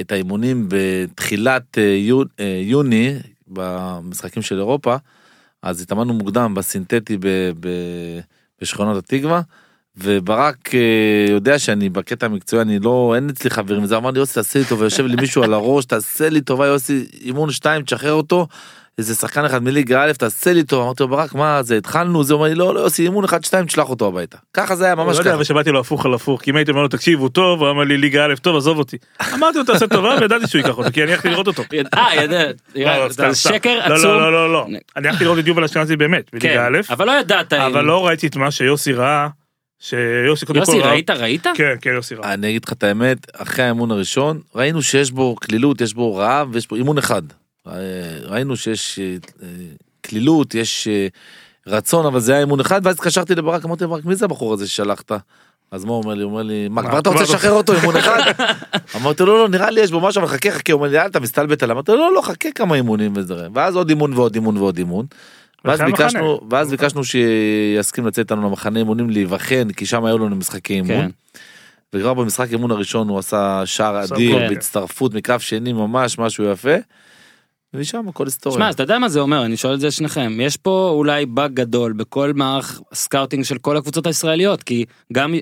את 0.00 0.12
האימונים 0.12 0.68
בתחילת 0.68 1.78
אה, 1.78 1.98
אה, 2.40 2.60
יוני 2.62 3.14
במשחקים 3.48 4.42
של 4.42 4.58
אירופה, 4.58 4.96
אז 5.62 5.80
התאמנו 5.82 6.14
מוקדם 6.14 6.54
בסינתטי 6.54 7.18
בשכונות 8.60 8.96
התקווה. 8.96 9.40
וברק 9.96 10.74
אה, 10.74 11.26
יודע 11.28 11.58
שאני 11.58 11.88
בקטע 11.88 12.26
המקצועי 12.26 12.62
אני 12.62 12.78
לא 12.78 13.12
אין 13.14 13.28
אצלי 13.30 13.50
חברים 13.50 13.86
זה 13.86 13.96
אמר 13.96 14.10
לי 14.10 14.18
יוסי 14.18 14.34
תעשה 14.34 14.58
לי 14.58 14.64
טובה 14.64 14.86
יושב 14.86 15.06
לי 15.06 15.16
מישהו 15.16 15.42
על 15.42 15.54
הראש 15.54 15.84
תעשה 15.84 16.28
לי 16.28 16.40
טובה 16.40 16.66
יוסי 16.66 17.06
אימון 17.20 17.50
שתיים 17.50 17.82
תשחרר 17.82 18.12
אותו. 18.12 18.46
איזה 18.98 19.14
שחקן 19.14 19.44
אחד 19.44 19.62
מליגה 19.62 20.04
א' 20.04 20.12
תעשה 20.12 20.52
לי 20.52 20.62
טוב 20.62 20.82
אמרתי 20.82 21.02
לו 21.02 21.08
ברק 21.08 21.34
מה 21.34 21.62
זה 21.62 21.76
התחלנו 21.76 22.24
זה 22.24 22.34
אומר 22.34 22.46
לי 22.46 22.54
לא 22.54 22.74
לא 22.74 22.80
יוסי 22.80 23.02
אימון 23.02 23.24
אחד 23.24 23.44
שתיים 23.44 23.66
תשלח 23.66 23.90
אותו 23.90 24.06
הביתה 24.08 24.38
ככה 24.54 24.76
זה 24.76 24.84
היה 24.84 24.94
ממש 24.94 25.14
לא 25.14 25.20
יודע, 25.20 25.30
ככה. 25.30 25.34
אבל 25.34 25.44
שבאתי 25.44 25.70
לו 25.70 25.80
הפוך 25.80 26.06
על 26.06 26.14
הפוך, 26.14 26.42
כי 26.42 26.50
אם 26.50 26.56
הייתי 26.56 26.70
אומר 26.70 26.82
לו 26.82 26.88
תקשיב 26.88 27.20
הוא 27.20 27.28
טוב, 27.28 27.62
הוא 27.62 27.70
אמר 27.70 27.84
לי 27.84 27.96
ליגה 27.96 28.26
א' 28.26 28.34
טוב 28.42 28.56
עזוב 28.56 28.78
אותי. 28.78 28.96
אמרתי 29.34 29.58
לו 29.58 29.64
תעשה 29.64 29.86
טובה 29.86 30.16
וידעתי 30.20 30.46
שהוא 30.46 30.58
ייקח 30.58 30.78
אותו, 30.78 30.92
כי 30.92 31.02
אני 31.02 31.12
הלכתי 31.12 31.28
לראות 31.28 31.46
אותו. 31.46 31.62
אה 31.94 32.14
ידע 32.14 32.44
לא, 32.74 32.98
לא, 32.98 33.08
זה. 33.08 33.34
שקר 33.34 33.78
לא, 33.88 33.94
עצום 33.94 34.10
לא, 34.10 34.32
לא, 34.32 34.32
לא, 34.32 34.52
לא. 34.52 34.66
אני 34.96 35.08
הלכתי 35.08 35.24
לראות 35.24 35.38
את 35.38 35.46
יובל 35.46 35.64
אשכנזי 35.64 35.96
באמת, 35.96 36.30
כן, 36.30 36.38
בליגה 36.38 36.66
א', 36.66 36.80
אבל 36.90 37.06
לא 37.06 37.12
ידעת 37.12 37.52
אבל 37.52 37.84
לא 37.84 38.06
ראיתי 38.06 38.26
את 38.26 38.36
מה 38.36 38.50
שיוסי 38.50 38.92
ראה, 38.92 39.28
שיוסי 39.84 40.46
קודם 40.46 40.64
כל 40.64 40.72
יוסי. 40.72 40.88
ראית 40.88 41.10
ראית 41.10 41.46
כן, 41.54 41.74
כן, 41.80 41.90
יוסי 41.90 42.14
ראה. 42.14 42.34
אני 42.34 42.50
אגיד 42.50 42.64
לך 42.64 42.72
את 42.72 42.82
האמת 42.82 43.26
אחרי 43.32 43.64
האימון 43.64 43.90
הראשון 43.90 44.40
ראינו 44.54 44.82
שיש 44.82 45.10
בו 45.10 45.36
קלילות 45.36 45.80
יש 45.80 45.94
בו 45.94 46.16
רעב 46.16 46.48
ויש 46.52 46.68
בו 46.68 46.76
אימון 46.76 46.98
אחד. 46.98 47.22
אה, 47.66 47.72
ראינו 48.22 48.56
שיש 48.56 48.98
אה, 48.98 49.16
אה, 49.42 49.48
קלילות 50.00 50.54
יש 50.54 50.88
רצון 51.66 52.06
אבל 52.06 52.20
זה 52.20 52.32
היה 52.32 52.40
אימון 52.40 52.60
אחד 52.60 52.80
ואז 52.84 52.94
התקשרתי 52.94 53.34
לברק 53.34 53.64
אמרתי 53.64 53.84
לברק 53.84 54.04
מי 54.04 54.14
זה 54.14 54.24
הבחור 54.24 54.52
הזה 54.52 54.68
ששלחת. 54.68 55.12
אז 55.70 55.84
מה 55.84 55.92
הוא 55.92 56.02
אומר 56.02 56.14
לי? 56.14 56.22
הוא 56.22 56.30
אומר 56.30 56.42
לי, 56.42 56.68
מה, 56.68 56.82
כבר 56.82 56.98
אתה 56.98 57.10
רוצה 57.10 57.22
לשחרר 57.22 57.52
אותו 57.52 57.74
אימון 57.74 57.96
אחד? 57.96 58.20
אמרתי 58.96 59.22
לו, 59.22 59.28
לא, 59.28 59.38
לא, 59.38 59.48
נראה 59.48 59.70
לי 59.70 59.80
יש 59.80 59.90
בו 59.90 60.00
משהו, 60.00 60.22
אבל 60.22 60.28
חכה, 60.28 60.50
חכה, 60.50 60.72
הוא 60.72 60.78
אומר 60.78 60.90
לי, 60.90 61.00
אל 61.00 61.06
אתה 61.06 61.20
מסתלבט 61.20 61.62
עליו, 61.62 61.74
אמרתי 61.74 61.92
לו, 61.92 61.98
לא, 61.98 62.14
לא, 62.14 62.20
חכה 62.20 62.48
כמה 62.54 62.74
אימונים 62.74 63.12
וזה, 63.16 63.46
ואז 63.54 63.76
עוד 63.76 63.88
אימון 63.88 64.14
ועוד 64.14 64.34
אימון 64.34 64.56
ועוד 64.56 64.78
אימון. 64.78 65.06
ואז. 65.64 65.80
ביקשנו, 65.80 66.40
ואז 66.50 66.70
ביקשנו 66.70 67.04
שיסכים 67.04 68.06
לצאת 68.06 68.18
איתנו 68.18 68.48
למחנה 68.48 68.78
אימונים 68.78 69.10
להיבחן, 69.10 69.70
כי 69.70 69.86
שם 69.86 70.04
היו 70.04 70.18
לנו 70.18 70.36
משחקי 70.36 70.74
אימון. 70.74 70.88
כן. 70.88 71.10
וכבר 71.92 72.14
במשחק 72.14 72.48
אימון 72.52 72.70
הראשון 72.70 73.08
הוא 73.08 73.18
עשה 73.18 73.62
שער 73.64 74.04
אדיר. 74.04 74.38
בהצטרפות 74.48 75.14
מקו 75.14 75.34
שני 75.38 75.72
ממש 75.72 76.18
משהו 76.18 76.44
יפה. 76.44 76.74
ומשם 77.74 78.08
הכל 78.08 78.24
היסטוריה. 78.24 78.58
שמע, 78.58 78.68
אז 78.68 78.74
אתה 78.74 78.82
יודע 78.82 78.98
מה 78.98 79.08
זה 79.08 79.20
אומר, 79.20 79.44
אני 79.44 79.56
שואל 79.56 79.74
את 79.74 79.80
זה 79.80 79.90
שניכם. 79.90 80.38
יש 80.40 80.56
פה 80.56 80.90
אולי 80.94 81.26
באג 81.26 81.54
גדול 81.54 81.92
בכל 81.92 82.32
מערך 82.34 82.80
סקאוטינג 82.94 83.44
של 83.44 83.58
כל 83.58 83.76
הקבוצות 83.76 84.06
הישראליות, 84.06 84.62
כי 84.62 84.84
גם 85.12 85.34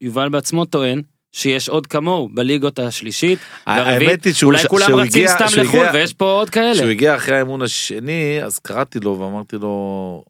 יובל 0.00 0.28
בעצמו 0.28 0.64
טוען 0.64 1.02
שיש 1.32 1.68
עוד 1.68 1.86
כמוהו 1.86 2.28
בליגות 2.34 2.78
השלישית, 2.78 3.38
שהוא 4.32 4.48
אולי 4.52 4.68
כולם 4.68 4.86
שהוא 4.86 5.00
רצים 5.00 5.10
הגיע- 5.22 5.34
סתם 5.34 5.44
לחו"ל 5.62 5.80
הגיע- 5.80 5.90
ויש 5.94 6.12
פה 6.12 6.24
עוד 6.32 6.50
כאלה. 6.50 6.74
כשהוא 6.74 6.88
הגיע 6.90 7.16
אחרי 7.16 7.34
האימון 7.36 7.62
השני 7.62 8.40
אז 8.44 8.58
קראתי 8.58 9.00
לו 9.00 9.18
ואמרתי 9.18 9.56
לו 9.56 10.24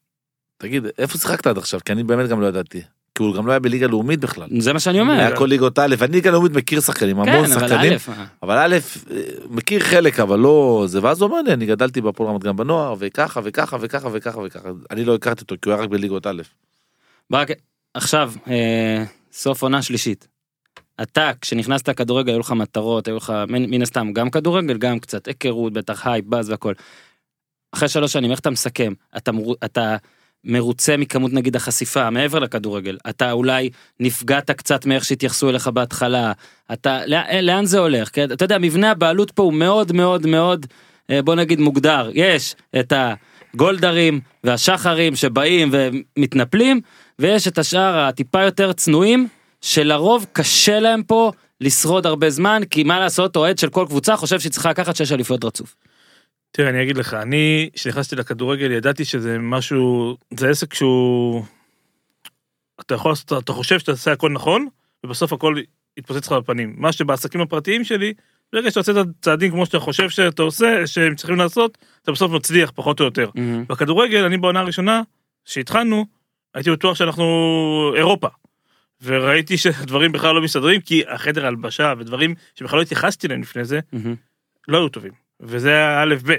תגיד 0.58 0.84
איפה 0.98 1.18
שיחקת 1.18 1.46
עד 1.46 1.58
עכשיו 1.58 1.80
כי 1.84 1.92
אני 1.92 2.02
באמת 2.04 2.28
גם 2.28 2.40
לא 2.40 2.46
ידעתי. 2.46 2.82
כי 3.14 3.22
הוא 3.22 3.34
גם 3.34 3.46
לא 3.46 3.52
היה 3.52 3.58
בליגה 3.60 3.86
לאומית 3.86 4.20
בכלל. 4.20 4.48
זה 4.58 4.72
מה 4.72 4.80
שאני 4.80 5.00
אומר. 5.00 5.12
היה 5.14 5.36
כל 5.36 5.44
ליגות 5.46 5.78
א', 5.78 5.96
אני 6.02 6.12
ליגה 6.12 6.30
לאומית 6.30 6.52
מכיר 6.52 6.80
שחקנים, 6.80 7.20
המון 7.20 7.46
כן, 7.46 7.52
אבל 7.52 7.68
שחקנים, 7.68 7.92
אבל 8.42 8.56
א', 8.58 8.78
מכיר 9.50 9.80
חלק 9.80 10.20
אבל 10.20 10.38
לא 10.38 10.84
זה, 10.86 10.98
ואז 11.02 11.20
הוא 11.20 11.28
אומר 11.30 11.42
לי 11.42 11.52
אני 11.52 11.66
גדלתי 11.66 12.00
בהפועל 12.00 12.30
רמת 12.30 12.44
גן 12.44 12.56
בנוער 12.56 12.94
וככה 12.98 13.40
וככה 13.44 13.76
וככה 13.80 14.08
וככה 14.12 14.38
וככה, 14.44 14.68
אני 14.90 15.04
לא 15.04 15.14
הכרתי 15.14 15.42
אותו 15.42 15.54
כי 15.62 15.68
הוא 15.68 15.74
היה 15.74 15.82
רק 15.82 15.88
בליגות 15.90 16.26
א'. 16.26 16.42
ברק, 17.30 17.48
עכשיו, 17.94 18.32
אה, 18.48 19.04
סוף 19.32 19.62
עונה 19.62 19.82
שלישית. 19.82 20.28
אתה, 21.02 21.30
כשנכנסת 21.40 21.88
לכדורגל, 21.88 22.32
היו 22.32 22.40
לך 22.40 22.52
מטרות, 22.52 23.08
היו 23.08 23.16
לך, 23.16 23.32
מן, 23.48 23.70
מן 23.70 23.82
הסתם, 23.82 24.12
גם 24.12 24.30
כדורגל, 24.30 24.78
גם 24.78 24.98
קצת 24.98 25.26
היכרות, 25.26 25.72
בטח 25.72 26.06
הייפ, 26.06 26.24
באז 26.24 26.50
והכל. 26.50 26.72
אחרי 27.72 27.88
שלוש 27.88 28.12
שנים, 28.12 28.30
איך 28.30 28.40
אתה 28.40 28.50
מסכם? 28.50 28.92
אתה, 29.16 29.30
אתה 29.64 29.96
מרוצה 30.44 30.96
מכמות 30.96 31.32
נגיד 31.32 31.56
החשיפה, 31.56 32.10
מעבר 32.10 32.38
לכדורגל. 32.38 32.98
אתה 33.08 33.32
אולי 33.32 33.70
נפגעת 34.00 34.50
קצת 34.50 34.86
מאיך 34.86 35.04
שהתייחסו 35.04 35.50
אליך 35.50 35.68
בהתחלה. 35.68 36.32
אתה, 36.72 37.06
לאן, 37.06 37.44
לאן 37.44 37.64
זה 37.64 37.78
הולך? 37.78 38.08
כן? 38.12 38.32
אתה 38.32 38.44
יודע, 38.44 38.58
מבנה 38.58 38.90
הבעלות 38.90 39.30
פה 39.30 39.42
הוא 39.42 39.52
מאוד 39.52 39.92
מאוד 39.92 40.26
מאוד, 40.26 40.66
אה, 41.10 41.22
בוא 41.22 41.34
נגיד, 41.34 41.60
מוגדר. 41.60 42.10
יש 42.14 42.54
את 42.80 42.92
הגולדרים 43.54 44.20
והשחרים 44.44 45.16
שבאים 45.16 45.70
ומתנפלים, 45.72 46.80
ויש 47.18 47.48
את 47.48 47.58
השאר 47.58 47.98
הטיפה 47.98 48.42
יותר 48.42 48.72
צנועים, 48.72 49.28
שלרוב 49.60 50.26
קשה 50.32 50.80
להם 50.80 51.02
פה 51.02 51.32
לשרוד 51.60 52.06
הרבה 52.06 52.30
זמן, 52.30 52.62
כי 52.70 52.82
מה 52.82 53.00
לעשות, 53.00 53.36
אוהד 53.36 53.58
של 53.58 53.68
כל 53.68 53.84
קבוצה 53.88 54.16
חושב 54.16 54.40
שהיא 54.40 54.52
צריכה 54.52 54.70
לקחת 54.70 54.96
שש 54.96 55.12
אליפויות 55.12 55.44
רצוף. 55.44 55.76
תראה, 56.52 56.68
אני 56.68 56.82
אגיד 56.82 56.96
לך, 56.96 57.14
אני, 57.14 57.70
כשנכנסתי 57.72 58.16
לכדורגל, 58.16 58.70
ידעתי 58.70 59.04
שזה 59.04 59.38
משהו, 59.38 60.16
זה 60.38 60.50
עסק 60.50 60.74
שהוא... 60.74 61.44
אתה 62.80 62.94
יכול 62.94 63.10
לעשות, 63.10 63.32
אתה 63.44 63.52
חושב 63.52 63.78
שאתה 63.78 63.92
עושה 63.92 64.12
הכל 64.12 64.30
נכון, 64.30 64.66
ובסוף 65.04 65.32
הכל 65.32 65.54
יתפוצץ 65.96 66.26
לך 66.26 66.32
בפנים. 66.32 66.74
מה 66.78 66.92
שבעסקים 66.92 67.40
הפרטיים 67.40 67.84
שלי, 67.84 68.14
ברגע 68.52 68.70
שאתה 68.70 68.80
עושה 68.80 68.92
את 68.92 68.96
הצעדים 68.96 69.50
כמו 69.50 69.66
שאתה 69.66 69.78
חושב 69.78 70.10
שאתה 70.10 70.42
עושה, 70.42 70.86
שהם 70.86 71.14
צריכים 71.14 71.36
לעשות, 71.36 71.78
אתה 72.02 72.12
בסוף 72.12 72.32
מצליח, 72.32 72.72
פחות 72.74 73.00
או 73.00 73.04
יותר. 73.04 73.30
בכדורגל, 73.68 74.24
אני 74.24 74.38
בעונה 74.38 74.60
הראשונה, 74.60 75.02
שהתחלנו, 75.44 76.06
הייתי 76.54 76.70
בטוח 76.70 76.96
שאנחנו 76.96 77.24
אירופה. 77.96 78.28
וראיתי 79.02 79.58
שדברים 79.58 80.12
בכלל 80.12 80.34
לא 80.34 80.42
מסתדרים, 80.42 80.80
כי 80.80 81.02
החדר 81.08 81.46
הלבשה 81.46 81.94
ודברים 81.98 82.34
שבכלל 82.54 82.78
לא 82.78 82.82
התייחסתי 82.82 83.26
אליהם 83.26 83.40
לפני 83.40 83.64
זה, 83.64 83.80
מהמם. 83.92 84.14
לא 84.68 84.78
היו 84.78 84.88
טובים. 84.88 85.12
וזה 85.40 86.02
א' 86.02 86.14
ב'. 86.26 86.34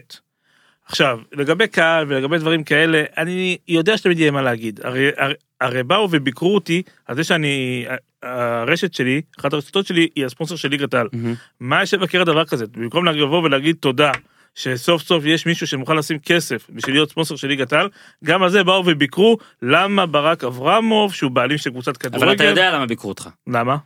עכשיו, 0.86 1.20
לגבי 1.32 1.68
קהל 1.68 2.06
ולגבי 2.08 2.38
דברים 2.38 2.64
כאלה, 2.64 3.04
אני 3.18 3.58
יודע 3.68 3.98
שתמיד 3.98 4.20
יהיה 4.20 4.32
מה 4.32 4.42
להגיד. 4.42 4.80
הרי, 4.84 5.12
הרי, 5.18 5.34
הרי 5.62 5.84
באו 5.84 6.08
וביקרו 6.12 6.56
אותי 6.56 6.84
על 7.06 7.16
זה 7.16 7.24
שאני, 7.24 7.86
הרשת 8.24 8.94
שלי, 8.94 9.22
אחת 9.40 9.54
הרשתות 9.54 9.88
שלי, 9.88 10.08
היא 10.16 10.26
הספונסר 10.26 10.56
של 10.56 10.70
ליגת 10.70 10.94
העל. 10.94 11.08
מהמם. 11.14 11.34
מה 11.60 11.84
יש 11.84 11.94
לבקר 11.94 12.24
דבר 12.24 12.46
כזה? 12.46 12.66
במקום 12.68 13.06
לבוא 13.06 13.44
ולהגיד 13.44 13.76
תודה 13.80 14.12
שסוף 14.56 15.02
סוף 15.02 15.26
יש 15.26 15.46
מישהו 15.46 15.68
שמוכן 15.68 15.96
לשים 15.96 16.20
כסף 16.20 16.68
בשביל 16.70 16.96
להיות 16.96 17.10
ספונסר 17.10 17.36
של 17.36 17.48
ליגת 17.48 17.74
העל, 17.74 17.90
גם 18.24 18.44
על 18.44 18.50
זה 18.50 18.64
באו 18.64 18.84
וביקרו 18.86 19.38
למה 19.62 20.06
ברק 20.06 20.44
אברמוב, 20.44 21.14
שהוא 21.14 21.32
בעלים 21.32 21.58
של 21.58 21.70
קבוצת 21.70 21.98
כדורגל, 21.98 22.26
אבל 22.26 22.36
אתה 22.36 22.44
יודע 22.44 22.72
למה 22.72 22.86
ביקרו 22.86 23.10
אותך. 23.10 23.30
למה? 23.48 23.78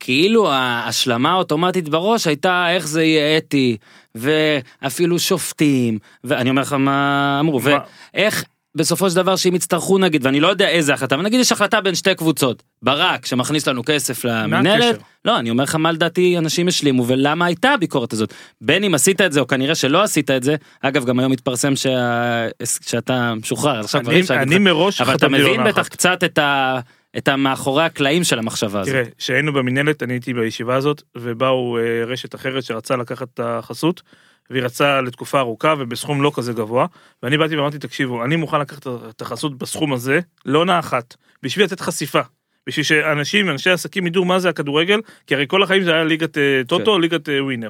כאילו 0.00 0.52
ההשלמה 0.52 1.32
האוטומטית 1.32 1.88
בראש 1.88 2.26
הייתה 2.26 2.66
איך 2.70 2.86
זה 2.86 3.04
יהיה 3.04 3.38
אתי 3.38 3.76
ואפילו 4.14 5.18
שופטים 5.18 5.98
ואני 6.24 6.50
אומר 6.50 6.62
לך 6.62 6.72
מה 6.72 7.38
אמרו 7.40 7.60
מה? 7.60 7.78
ואיך 8.14 8.44
בסופו 8.74 9.10
של 9.10 9.16
דבר 9.16 9.36
שאם 9.36 9.54
יצטרכו 9.54 9.98
נגיד 9.98 10.26
ואני 10.26 10.40
לא 10.40 10.48
יודע 10.48 10.68
איזה 10.68 10.94
החלטה 10.94 11.14
אבל 11.14 11.24
נגיד 11.24 11.40
יש 11.40 11.52
החלטה 11.52 11.80
בין 11.80 11.94
שתי 11.94 12.14
קבוצות 12.14 12.62
ברק 12.82 13.26
שמכניס 13.26 13.68
לנו 13.68 13.82
כסף 13.86 14.24
למנהלת? 14.24 14.98
לא 15.24 15.38
אני 15.38 15.50
אומר 15.50 15.64
לך 15.64 15.74
מה 15.74 15.92
לדעתי 15.92 16.38
אנשים 16.38 16.68
השלימו 16.68 17.06
ולמה 17.06 17.46
הייתה 17.46 17.70
הביקורת 17.70 18.12
הזאת 18.12 18.34
בין 18.60 18.84
אם 18.84 18.94
עשית 18.94 19.20
את 19.20 19.32
זה 19.32 19.40
או 19.40 19.46
כנראה 19.46 19.74
שלא 19.74 20.02
עשית 20.02 20.30
את 20.30 20.42
זה 20.42 20.56
אגב 20.80 21.04
גם 21.04 21.18
היום 21.18 21.32
מתפרסם 21.32 21.76
שה... 21.76 22.46
שאתה 22.62 23.34
משוחרר 23.34 23.80
עכשיו 23.80 24.00
כבר 24.02 24.12
אני, 24.12 24.22
אני 24.30 24.54
לך. 24.54 24.60
מראש 24.60 25.00
אבל 25.00 25.14
אתה 25.14 25.28
מבין 25.28 25.64
בטח 25.64 25.80
אחת. 25.80 25.88
קצת 25.88 26.24
את 26.24 26.38
ה... 26.38 26.80
את 27.16 27.28
המאחורי 27.28 27.84
הקלעים 27.84 28.24
של 28.24 28.38
המחשבה 28.38 28.80
הזאת. 28.80 28.92
תראה, 28.92 29.04
כשהיינו 29.18 29.52
במינהלת, 29.52 30.02
אני 30.02 30.12
הייתי 30.12 30.34
בישיבה 30.34 30.76
הזאת, 30.76 31.02
ובאו 31.16 31.78
אה, 31.78 32.04
רשת 32.04 32.34
אחרת 32.34 32.62
שרצה 32.62 32.96
לקחת 32.96 33.28
את 33.34 33.40
החסות, 33.42 34.02
והיא 34.50 34.62
רצה 34.62 35.00
לתקופה 35.00 35.38
ארוכה 35.38 35.74
ובסכום 35.78 36.22
לא 36.22 36.32
כזה 36.34 36.52
גבוה, 36.52 36.86
ואני 37.22 37.38
באתי 37.38 37.56
ואמרתי, 37.56 37.78
תקשיבו, 37.78 38.24
אני 38.24 38.36
מוכן 38.36 38.60
לקחת 38.60 38.86
את 38.86 39.20
החסות 39.20 39.58
בסכום 39.58 39.92
הזה, 39.92 40.20
לעונה 40.46 40.78
אחת, 40.78 41.16
בשביל 41.42 41.64
לתת 41.64 41.80
חשיפה. 41.80 42.20
בשביל 42.66 42.84
שאנשים, 42.84 43.50
אנשי 43.50 43.70
עסקים 43.70 44.06
ידעו 44.06 44.24
מה 44.24 44.38
זה 44.38 44.48
הכדורגל, 44.48 45.00
כי 45.26 45.34
הרי 45.34 45.44
כל 45.48 45.62
החיים 45.62 45.82
זה 45.82 45.94
היה 45.94 46.04
ליגת 46.04 46.38
אה, 46.38 46.62
טוטו 46.66 46.98
ליגת 46.98 47.28
אה, 47.28 47.44
ווינר. 47.44 47.68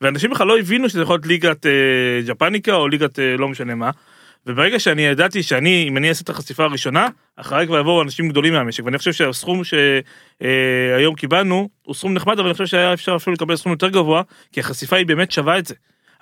ואנשים 0.00 0.30
בכלל 0.30 0.46
לא 0.46 0.58
הבינו 0.58 0.88
שזה 0.88 1.02
יכול 1.02 1.14
להיות 1.14 1.26
ליגת 1.26 1.66
אה, 1.66 1.72
ג'פניקה 2.26 2.74
או 2.74 2.88
ליגת 2.88 3.18
אה, 3.18 3.36
לא 3.36 3.48
משנה 3.48 3.74
מה. 3.74 3.90
וברגע 4.46 4.78
שאני 4.78 5.02
ידעתי 5.02 5.42
שאני, 5.42 5.84
אם 5.88 5.96
אני 5.96 6.08
אעשה 6.08 6.22
את 6.22 6.28
החשיפה 6.28 6.64
הראשונה, 6.64 7.08
אחריי 7.36 7.66
כבר 7.66 7.78
יבואו 7.78 8.02
אנשים 8.02 8.28
גדולים 8.28 8.52
מהמשק, 8.52 8.84
ואני 8.84 8.98
חושב 8.98 9.12
שהסכום 9.12 9.62
שהיום 9.64 11.14
קיבלנו 11.14 11.68
הוא 11.82 11.94
סכום 11.94 12.14
נחמד, 12.14 12.38
אבל 12.38 12.48
אני 12.48 12.52
חושב 12.52 12.66
שהיה 12.66 12.92
אפשר 12.92 13.16
אפילו 13.16 13.34
לקבל 13.34 13.56
סכום 13.56 13.72
יותר 13.72 13.88
גבוה, 13.88 14.22
כי 14.52 14.60
החשיפה 14.60 14.96
היא 14.96 15.06
באמת 15.06 15.30
שווה 15.30 15.58
את 15.58 15.66
זה. 15.66 15.74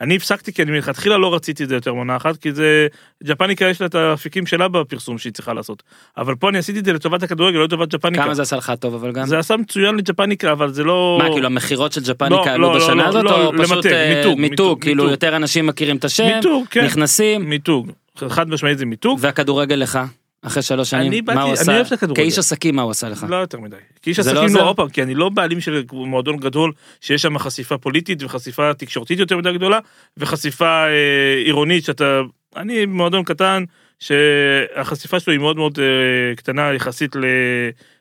אני 0.03 0.16
הפסקתי 0.16 0.53
כי 0.53 0.62
אני 0.62 0.70
מלכתחילה 0.70 1.18
לא 1.18 1.34
רציתי 1.34 1.64
את 1.64 1.68
זה 1.68 1.74
יותר 1.74 1.94
מעונה 1.94 2.16
אחת, 2.16 2.36
כי 2.36 2.53
זה, 2.53 2.86
ג'פניקה 3.24 3.64
יש 3.64 3.80
לה 3.80 3.86
את 3.86 3.94
האפיקים 3.94 4.46
שלה 4.46 4.68
בפרסום 4.68 5.18
שהיא 5.18 5.32
צריכה 5.32 5.53
לעשות. 5.53 5.82
אבל 6.16 6.34
פה 6.34 6.48
אני 6.48 6.59
עשיתי 6.59 6.78
את 6.78 6.84
זה 6.84 6.92
לטובת 6.92 7.22
הכדורגל, 7.22 7.59
לא 7.59 7.64
לטובת 7.64 7.94
ג'פניקה. 7.94 8.24
כמה 8.24 8.34
זה 8.34 8.42
עשה 8.42 8.57
לך 8.57 8.72
טוב 8.80 8.94
אבל 8.94 9.12
גם? 9.12 9.26
זה 9.26 9.38
עשה 9.38 9.57
מצוין 9.57 9.96
לג'פניקה, 9.96 10.53
אבל 10.53 10.72
זה 10.72 10.84
לא... 10.84 11.18
מה 11.22 11.28
כאילו 11.28 11.46
המכירות 11.46 11.92
של 11.92 12.00
ג'פניקה 12.00 12.44
לא, 12.44 12.50
עלו 12.50 12.72
לא, 12.72 12.76
בשנה 12.78 12.94
לא, 12.94 13.09
הזאת 13.09 13.24
לא, 13.24 13.46
או 13.46 13.53
פשוט 13.59 13.76
למתג, 13.76 13.92
אה, 13.92 14.14
מיתוג, 14.16 14.40
מיתוג 14.40 14.40
מיתוג, 14.40 14.82
כאילו 14.82 15.05
מיתוג. 15.05 15.11
יותר 15.11 15.36
אנשים 15.36 15.66
מכירים 15.66 15.96
את 15.96 16.05
השם 16.05 16.30
מיתוג, 16.36 16.66
כן. 16.70 16.84
נכנסים 16.84 17.48
מיתוג. 17.48 17.92
חד 18.28 18.48
משמעית 18.48 18.78
זה 18.78 18.86
מיתוג. 18.86 19.18
והכדורגל 19.22 19.76
לך 19.76 19.98
אחרי 20.43 20.62
שלוש 20.62 20.90
שנים 20.90 21.07
אני 21.12 21.22
באתי- 21.22 21.36
מה 21.36 21.43
הוא 21.43 21.51
אני 21.51 21.61
עשה 21.61 21.74
אוהב 21.74 21.86
את 21.86 21.93
הכדורגל. 21.93 22.22
כאיש 22.22 22.38
עסקים 22.38 22.76
מה 22.76 22.82
הוא 22.82 22.90
עשה 22.90 23.09
לך 23.09 23.26
לא 23.28 23.36
יותר 23.36 23.61
מדי. 23.61 23.76
כי 24.03 24.11
איש 24.11 24.20
זה 24.20 24.32
לא 24.32 24.45
עסקים? 24.45 24.57
לא, 24.57 24.68
עוד 24.68 24.76
פעם, 24.76 24.88
כי 24.88 25.03
אני 25.03 25.14
לא 25.14 25.28
בעלים 25.28 25.61
של 25.61 25.84
מועדון 25.93 26.36
גדול, 26.36 26.72
שיש 27.01 27.22
שם 27.22 27.38
חשיפה 27.38 27.78
פוליטית 27.78 28.22
וחשיפה 28.22 28.74
תקשורתית 28.74 29.18
יותר 29.18 29.36
מדי 29.36 29.53
גדולה, 29.53 29.78
וחשיפה 30.16 30.84
אה, 30.86 31.43
עירונית 31.45 31.84
שאתה... 31.84 32.20
אני 32.57 32.86
מועדון 32.86 33.24
קטן, 33.24 33.64
שהחשיפה 33.99 35.20
שלו 35.20 35.32
היא 35.32 35.40
מאוד 35.40 35.57
מאוד 35.57 35.78
אה, 35.78 36.36
קטנה 36.36 36.74
יחסית 36.74 37.16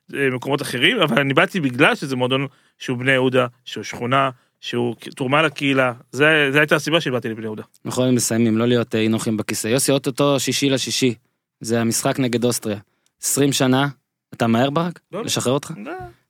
למקומות 0.09 0.61
אחרים, 0.61 0.99
אבל 1.01 1.19
אני 1.21 1.33
באתי 1.33 1.59
בגלל 1.59 1.95
שזה 1.95 2.15
מועדון 2.15 2.47
שהוא 2.79 2.97
בני 2.97 3.11
יהודה, 3.11 3.47
שהוא 3.65 3.83
שכונה, 3.83 4.29
שהוא 4.61 4.95
תרומה 5.15 5.41
לקהילה, 5.41 5.93
זה 6.11 6.51
הייתה 6.59 6.75
הסיבה 6.75 7.01
שבאתי 7.01 7.29
לבני 7.29 7.45
יהודה. 7.45 7.63
היום 7.97 8.15
מסיימים 8.15 8.57
לא 8.57 8.65
להיות 8.67 8.95
אה, 8.95 8.99
אינוחים 8.99 9.37
בכיסא 9.37 9.67
יוסי 9.67 9.91
אוטוטו 9.91 10.39
שישי 10.39 10.69
לשישי 10.69 11.13
זה 11.61 11.81
המשחק 11.81 12.19
נגד 12.19 12.45
אוסטריה 12.45 12.77
20 13.21 13.53
שנה 13.53 13.87
אתה 14.33 14.47
מהר 14.47 14.69
ברק 14.69 14.99
לא. 15.11 15.23
לשחרר 15.23 15.53
אותך 15.53 15.71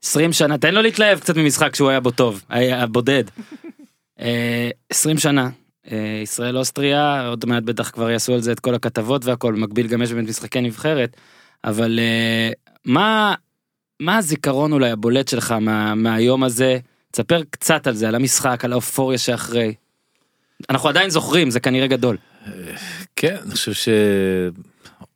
20 0.04 0.34
שנה 0.34 0.58
תן 0.58 0.76
לו 0.76 0.82
להתלהב 0.82 1.20
קצת 1.20 1.38
ממשחק 1.38 1.76
שהוא 1.76 1.90
היה 1.90 2.00
בו 2.00 2.12
טוב 2.12 2.42
היה 2.50 2.88
בודד. 2.88 3.24
אה, 4.22 4.70
20 4.90 5.18
שנה 5.18 5.50
אה, 5.92 6.20
ישראל 6.24 6.58
אוסטריה 6.58 7.28
עוד 7.28 7.46
מעט 7.46 7.64
בטח 7.64 7.90
כבר 7.90 8.10
יעשו 8.10 8.34
על 8.34 8.42
זה 8.42 8.52
את 8.52 8.60
כל 8.60 8.76
הכתבות 8.76 9.26
והכל 9.26 9.54
במקביל 9.54 9.88
גם 9.88 10.02
יש 10.02 10.12
באמת 10.12 10.30
משחקי 10.30 10.62
נבחרת 10.62 11.18
אבל 11.64 12.00
אה, 12.00 12.52
מה 12.86 13.36
מה 14.00 14.18
הזיכרון 14.18 14.74
אולי 14.74 14.90
הבולט 14.92 15.28
שלך 15.28 15.52
מה, 15.52 15.96
מהיום 15.96 16.44
הזה 16.44 16.80
תספר 17.12 17.42
קצת 17.50 17.88
על 17.88 17.94
זה 17.94 18.08
על 18.08 18.16
המשחק 18.16 18.66
על 18.66 18.72
האופוריה 18.72 19.18
שאחרי. 19.18 19.74
אנחנו 20.70 20.90
עדיין 20.90 21.10
זוכרים 21.10 21.50
זה 21.50 21.60
כנראה 21.60 21.88
גדול. 21.88 22.18
כן, 23.16 23.36
אני 23.46 23.52
חושב 23.52 23.74
ש... 23.74 23.90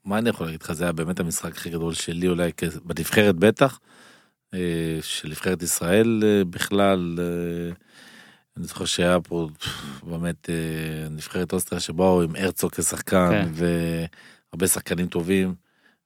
מה 0.05 0.17
אני 0.17 0.29
יכול 0.29 0.45
להגיד 0.47 0.61
לך, 0.63 0.73
זה 0.73 0.83
היה 0.83 0.93
באמת 0.93 1.19
המשחק 1.19 1.57
הכי 1.57 1.69
גדול 1.69 1.93
שלי 1.93 2.27
אולי 2.27 2.51
בנבחרת 2.83 3.35
בטח, 3.35 3.79
אה, 4.53 4.99
של 5.01 5.29
נבחרת 5.29 5.63
ישראל 5.63 6.23
אה, 6.25 6.43
בכלל. 6.43 7.19
אה, 7.19 7.73
אני 8.57 8.65
זוכר 8.65 8.85
שהיה 8.85 9.19
פה 9.19 9.49
באמת 10.03 10.49
נבחרת 11.09 11.53
אוסטריה 11.53 11.79
שבאו 11.79 12.21
עם 12.21 12.35
הרצוג 12.35 12.71
כשחקן 12.71 13.29
כן. 13.31 13.49
והרבה 13.53 14.67
שחקנים 14.67 15.07
טובים. 15.07 15.55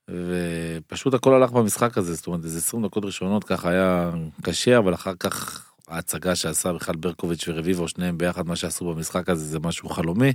ופשוט 0.09 1.13
הכל 1.13 1.33
הלך 1.33 1.51
במשחק 1.51 1.97
הזה, 1.97 2.13
זאת 2.13 2.27
אומרת 2.27 2.43
איזה 2.43 2.57
20 2.57 2.85
דקות 2.85 3.05
ראשונות 3.05 3.43
ככה 3.43 3.69
היה 3.69 4.11
קשה, 4.41 4.77
אבל 4.77 4.93
אחר 4.93 5.13
כך 5.19 5.65
ההצגה 5.87 6.35
שעשה 6.35 6.73
בכלל 6.73 6.95
ברקוביץ' 6.95 7.47
ורביבו, 7.47 7.87
שניהם 7.87 8.17
ביחד, 8.17 8.47
מה 8.47 8.55
שעשו 8.55 8.93
במשחק 8.93 9.29
הזה 9.29 9.45
זה 9.45 9.59
משהו 9.59 9.89
חלומי. 9.89 10.33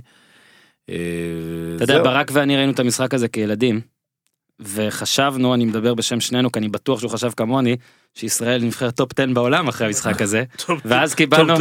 אה, 0.89 0.95
אתה 1.75 1.83
יודע. 1.83 2.03
ברק 2.03 2.31
ואני 2.33 2.57
ראינו 2.57 2.71
את 2.71 2.79
המשחק 2.79 3.13
הזה 3.13 3.27
כילדים, 3.27 3.81
וחשבנו, 4.59 5.53
אני 5.53 5.65
מדבר 5.65 5.93
בשם 5.93 6.19
שנינו, 6.19 6.51
כי 6.51 6.59
אני 6.59 6.69
בטוח 6.69 6.99
שהוא 6.99 7.11
חשב 7.11 7.31
כמוני, 7.37 7.75
שישראל 8.13 8.63
נבחרת 8.63 8.95
טופ 8.95 9.19
10 9.19 9.33
בעולם 9.33 9.67
אחרי 9.67 9.87
המשחק 9.87 10.21
הזה, 10.21 10.43
ואז 10.85 11.15
קיבלנו. 11.15 11.55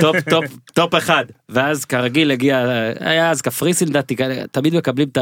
טופ 0.00 0.16
טופ 0.30 0.44
טופ 0.74 0.94
אחד, 0.94 1.24
ואז 1.48 1.84
כרגיל 1.84 2.30
הגיע, 2.30 2.66
היה 3.00 3.30
אז 3.30 3.42
קפריסין 3.42 3.88
לדעתי, 3.88 4.16
תמיד 4.50 4.76
מקבלים 4.76 5.08
את. 5.08 5.18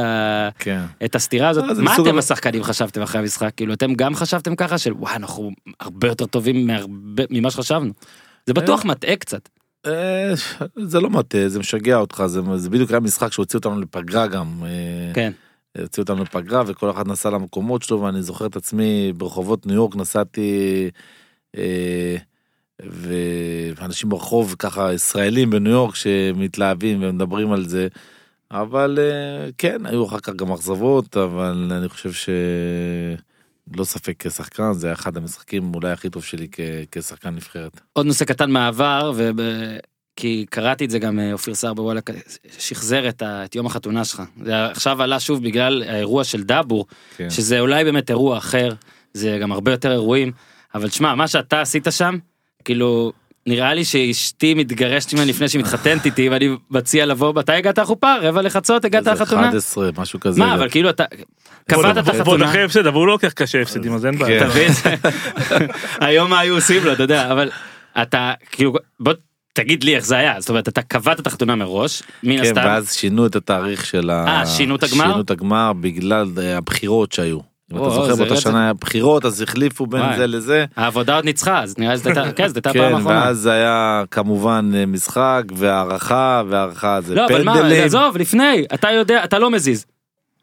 כן. 0.59 0.83
הסטירה 1.15 1.49
הזאת, 1.49 1.65
אה, 1.65 1.83
מה 1.83 1.97
אתם 2.03 2.19
השחקנים 2.19 2.63
חשבתם 2.63 3.03
אחרי 3.03 3.21
המשחק? 3.21 3.51
כאילו 3.57 3.75
אתם 3.75 3.95
גם 3.95 4.15
חשבתם 4.15 4.57
ככה 4.57 4.79
של 4.79 4.93
וואי 4.93 5.17
אנחנו 5.17 5.51
הרבה 5.81 6.09
יותר 6.09 6.27
טובים 6.27 6.71
ממה 7.31 7.51
שחשבנו. 7.51 7.93
זה 8.47 8.55
בטוח 8.55 8.85
מטעה 8.85 9.17
קצת. 9.17 9.49
אה, 9.87 10.35
זה 10.77 11.01
לא 11.01 11.11
מטה, 11.11 11.49
זה 11.49 11.59
משגע 11.59 11.97
אותך, 11.97 12.23
זה, 12.27 12.41
זה 12.57 12.71
בדיוק 12.71 12.91
היה 12.91 13.01
משחק 13.01 13.33
שהוציא 13.33 13.59
אותנו 13.59 13.81
לפגרה 13.81 14.27
גם. 14.27 14.63
אה, 14.65 15.13
כן. 15.15 15.33
הוציאו 15.83 16.03
אותנו 16.03 16.23
לפגרה 16.23 16.63
וכל 16.67 16.91
אחד 16.91 17.09
נסע 17.09 17.31
למקומות 17.31 17.83
שלו 17.83 18.01
ואני 18.01 18.23
זוכר 18.23 18.47
את 18.47 18.57
עצמי 18.57 19.13
ברחובות 19.17 19.67
ניו 19.67 19.75
יורק 19.75 19.97
נסעתי 19.97 20.91
אה, 21.57 22.17
ואנשים 22.83 24.09
ברחוב 24.09 24.55
ככה 24.59 24.93
ישראלים 24.93 25.51
בניו 25.51 25.73
יורק 25.73 25.95
שמתלהבים 25.95 27.03
ומדברים 27.03 27.53
על 27.53 27.69
זה. 27.69 27.89
אבל 28.51 28.99
אה, 29.01 29.49
כן 29.59 29.87
היו 29.87 30.07
אחר 30.07 30.21
כך 30.21 30.35
גם 30.35 30.53
אכזבות 30.53 31.17
אבל 31.17 31.73
אני 31.73 31.89
חושב 31.89 32.13
שלא 33.75 33.85
ספק 33.85 34.27
כשחקן 34.27 34.73
זה 34.73 34.87
היה 34.87 34.95
אחד 34.95 35.17
המשחקים 35.17 35.75
אולי 35.75 35.91
הכי 35.91 36.11
טוב 36.11 36.25
שלי 36.25 36.49
כ- 36.53 36.61
כשחקן 36.93 37.29
נבחרת. 37.35 37.81
עוד 37.93 38.07
נושא 38.07 38.25
קטן 38.25 38.51
מהעבר, 38.51 39.13
וב... 39.17 39.41
כי 40.19 40.47
קראתי 40.51 40.85
את 40.85 40.91
זה 40.91 40.99
גם 40.99 41.19
אה, 41.19 41.33
אופיר 41.33 41.55
סער 41.55 41.75
בוואלה, 41.75 42.01
שחזר 42.59 43.09
את, 43.09 43.23
ה... 43.23 43.45
את 43.45 43.55
יום 43.55 43.67
החתונה 43.67 44.05
שלך. 44.05 44.23
זה 44.45 44.67
עכשיו 44.67 45.03
עלה 45.03 45.21
שוב 45.21 45.43
בגלל 45.43 45.83
האירוע 45.83 46.25
של 46.25 46.43
דאבור, 46.43 46.87
כן. 47.17 47.31
שזה 47.31 47.61
אולי 47.61 47.85
באמת 47.85 48.11
אירוע 48.11 48.39
אחר, 48.39 48.75
זה 49.15 49.39
גם 49.43 49.53
הרבה 49.53 49.71
יותר 49.71 49.93
אירועים, 49.93 50.33
אבל 50.75 50.91
שמע, 50.91 51.15
מה 51.15 51.29
שאתה 51.29 51.61
עשית 51.61 51.87
שם, 51.91 52.19
כאילו, 52.65 53.13
נראה 53.47 53.75
לי 53.75 53.85
שאשתי 53.85 54.55
מתגרשת 54.55 55.15
ממני 55.15 55.27
לפני 55.27 55.49
שהיא 55.49 55.61
מתחתנת 55.61 56.07
איתי, 56.07 56.29
ואני 56.29 56.49
מציע 56.71 57.07
לבוא, 57.07 57.35
מתי 57.35 57.53
הגעת 57.53 57.79
לחופה? 57.79 58.15
רבע 58.23 58.43
לחצות 58.43 58.85
הגעת 58.85 59.09
איזה 59.09 59.23
לחתונה? 59.23 59.49
11 59.49 59.91
משהו 59.99 60.21
כזה. 60.21 60.41
מה, 60.41 60.55
אבל 60.55 60.71
כאילו 60.71 60.91
אתה, 60.91 61.05
קבעת 61.71 61.99
את 61.99 62.05
ועוד 62.07 62.21
החתונה, 62.21 62.51
אחרי 62.51 62.65
הפסד 62.65 62.87
אבל 62.87 62.97
הוא 62.97 63.07
לא 63.07 63.13
לוקח 63.13 63.33
קשה 63.33 63.63
הפסדים 63.63 63.93
אז 63.93 64.07
אין 64.07 64.19
בעיה. 64.19 64.41
כן. 64.41 64.47
אתה 64.47 64.55
מבין? 64.55 64.73
היום 66.01 66.31
מה 66.31 66.41
היו 66.41 66.55
עושים 66.55 66.85
לו, 66.85 66.93
אתה 66.93 67.03
יודע, 67.03 67.33
אבל 67.33 67.51
אתה, 68.03 68.33
כאילו, 68.51 68.75
בוא 69.01 69.13
תגיד 69.53 69.85
לי 69.85 69.97
איך 69.97 70.05
זה 70.05 70.17
היה, 70.17 70.41
זאת 70.41 70.49
אומרת, 70.49 70.69
אתה 70.69 70.83
קבעת 70.83 71.21
את 71.21 71.27
החתונה 71.27 71.55
מראש, 71.55 72.03
מן 72.23 72.45
כן, 72.45 72.53
ואז 72.57 72.95
שינו 72.95 73.27
את 73.27 73.37
התאריך 73.37 73.87
של 73.87 74.11
ה... 74.11 74.27
אה, 74.29 74.47
שינו 74.47 74.77
את 74.77 74.83
הגמר? 74.83 75.05
שינו 75.05 75.21
את 75.21 75.31
הגמר 75.31 75.73
בגלל 75.73 76.29
אה, 76.39 76.57
הבחירות 76.57 77.13
שהיו. 77.13 77.56
אם 77.73 77.77
אתה 77.77 77.91
זוכר 77.91 78.15
זה 78.15 78.25
באותה. 78.25 78.41
שנה 78.41 78.63
היה 78.63 78.73
בחירות 78.73 79.25
אז 79.25 79.43
החליפו 79.43 79.87
בין. 79.87 80.17
זה 80.17 80.27
לזה. 80.27 80.65
העבודה 80.77 81.15
עוד 81.17 81.25
ניצחה, 81.25 81.63
אז 81.63 81.79
נראה 81.79 81.95
לי 81.95 82.01
הייתה, 82.05 82.33
כן, 82.33 82.49
זאת 82.49 82.57
הייתה 82.57 82.71
הפעם 82.71 82.83
כן, 82.89 82.95
האחרונה. 82.95 83.21
ואז 83.21 83.47
היה 83.47 84.05
כמובן 84.11 84.71
אה, 84.75 84.87
משחק 84.87 85.43
והערכה 85.57 86.43
והערכה 86.49 87.01
זה 87.01 87.15
לא, 87.15 87.27
אבל 87.27 87.45
מה, 87.45 87.55
פנדלים. 87.55 87.85
עזוב, 87.85 88.17
לפני, 88.17 88.65
אתה 88.75 88.91
יודע, 88.91 89.25
אתה 89.25 89.39
לא 89.39 89.51
מזיז. 89.51 89.87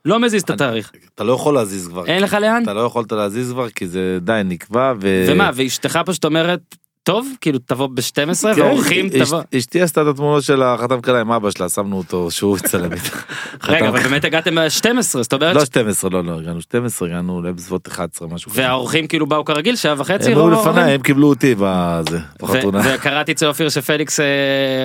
לא 0.06 0.20
מזיז 0.20 0.42
את 0.42 0.50
התאריך. 0.50 0.92
אתה 1.16 1.24
לא 1.24 1.34
יכול 1.34 1.54
להזיז 1.54 1.88
כבר. 1.88 2.06
אין 2.06 2.24
לך 2.24 2.34
לאן? 2.34 2.64
אתה 2.64 2.74
לא 2.74 2.80
יכולת 2.80 3.12
להזיז 3.12 3.52
כבר 3.52 3.70
כי 3.70 3.88
זה 3.88 4.18
די 4.22 4.42
נקבע. 4.46 4.94
ו... 5.02 5.26
ומה, 5.30 5.50
ואשתך 5.54 6.00
פשוט 6.06 6.26
אומרת, 6.26 6.76
טוב, 7.04 7.28
כאילו 7.42 7.60
תבוא 7.60 7.88
ב-12 7.88 8.56
כן, 8.56 8.62
ואורחים 8.62 9.10
תבוא. 9.10 9.42
אשתי 9.58 9.82
עשתה 9.82 10.02
את 10.02 10.08
התמונות 10.08 10.44
של 10.44 10.64
החתם 10.64 11.02
כלה 11.02 11.22
עם 11.22 11.32
אבא 11.32 11.52
שלה 11.52 11.70
שמנו 11.70 11.98
אותו 11.98 12.32
שהוא 12.32 12.58
יצלם 12.58 12.94
איתה. 12.94 13.18
רגע, 13.68 13.90
אבל 13.90 14.04
באמת 14.04 14.26
הגעתם 14.26 14.56
ב-12, 14.56 15.02
זאת 15.02 15.34
אומרת, 15.34 15.56
לא 15.56 15.66
12 15.66 16.10
לא 16.10 16.24
לא 16.24 16.40
הגענו 16.40 16.62
12 16.62 17.08
הגענו 17.08 17.34
אולי 17.34 17.54
בסביבות 17.54 17.88
11 17.88 18.28
משהו 18.28 18.52
כזה. 18.52 18.62
והאורחים 18.62 19.08
כאילו 19.08 19.26
באו 19.26 19.46
כרגיל, 19.46 19.76
שעה 19.76 19.96
וחצי, 19.98 20.32
הם 20.32 20.38
האורחים? 20.38 20.72
לפניי 20.72 20.94
הם 20.94 21.02
קיבלו 21.02 21.30
אותי 21.30 21.56
בזה 21.60 22.20
בחתונה. 22.42 22.82
וקראתי 22.96 23.32
אצל 23.32 23.48
אופיר 23.48 23.70
שפליקס 23.70 24.20
אה, 24.20 24.26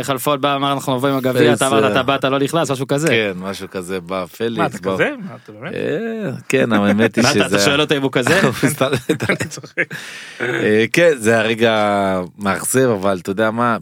חלפון 0.03 0.41
בא 0.41 0.57
אמר 0.57 0.73
אנחנו 0.73 0.97
נבוא 0.97 1.09
עם 1.09 1.16
הגביע 1.16 1.53
אתה 1.53 1.66
אמרת 1.66 1.93
אתה 1.93 2.03
באת 2.03 2.25
לא 2.25 2.39
נכנס 2.39 2.71
משהו 2.71 2.87
כזה. 2.87 3.09
כן 3.09 3.33
משהו 3.37 3.71
כזה 3.71 4.01
בא 4.01 4.21
מה 4.21 4.27
פליקס. 4.27 4.81
כזה? 4.81 5.11
מה 5.29 5.37
אתה 5.45 5.53
באמת? 5.53 5.75
אה, 5.75 6.31
כן 6.49 6.73
האמת 6.73 7.16
היא 7.16 7.25
שזה. 7.25 7.47
אתה 7.47 7.59
שואל 7.59 7.81
אותו 7.81 7.97
אם 7.97 8.03
הוא 8.03 8.12
כזה? 8.12 8.41
אה, 10.41 10.85
כן 10.93 11.12
זה 11.16 11.33
היה 11.33 11.43
רגע 11.43 12.07
מאכזב 12.38 12.88
אבל 13.00 13.18
אתה 13.18 13.30
יודע 13.30 13.50
מה 13.50 13.76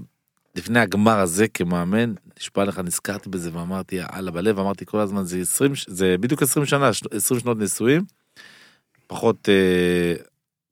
לפני 0.55 0.81
הגמר 0.81 1.19
הזה 1.21 1.49
כמאמן 1.49 2.13
נשבע 2.41 2.65
לך 2.65 2.79
נזכרתי 2.79 3.29
בזה 3.29 3.51
ואמרתי 3.53 3.97
יאללה 3.97 4.31
בלב 4.31 4.59
אמרתי 4.59 4.87
כל 4.87 5.01
הזמן 5.01 5.25
זה 5.25 5.39
20 5.39 5.75
ש- 5.75 5.87
זה 5.89 6.17
בדיוק 6.21 6.43
20 6.43 6.67
שנה 6.67 6.93
ש- 6.93 7.03
20 7.11 7.41
שנות 7.41 7.59
נישואים. 7.59 8.05
פחות 9.07 9.49
אה, 9.49 10.15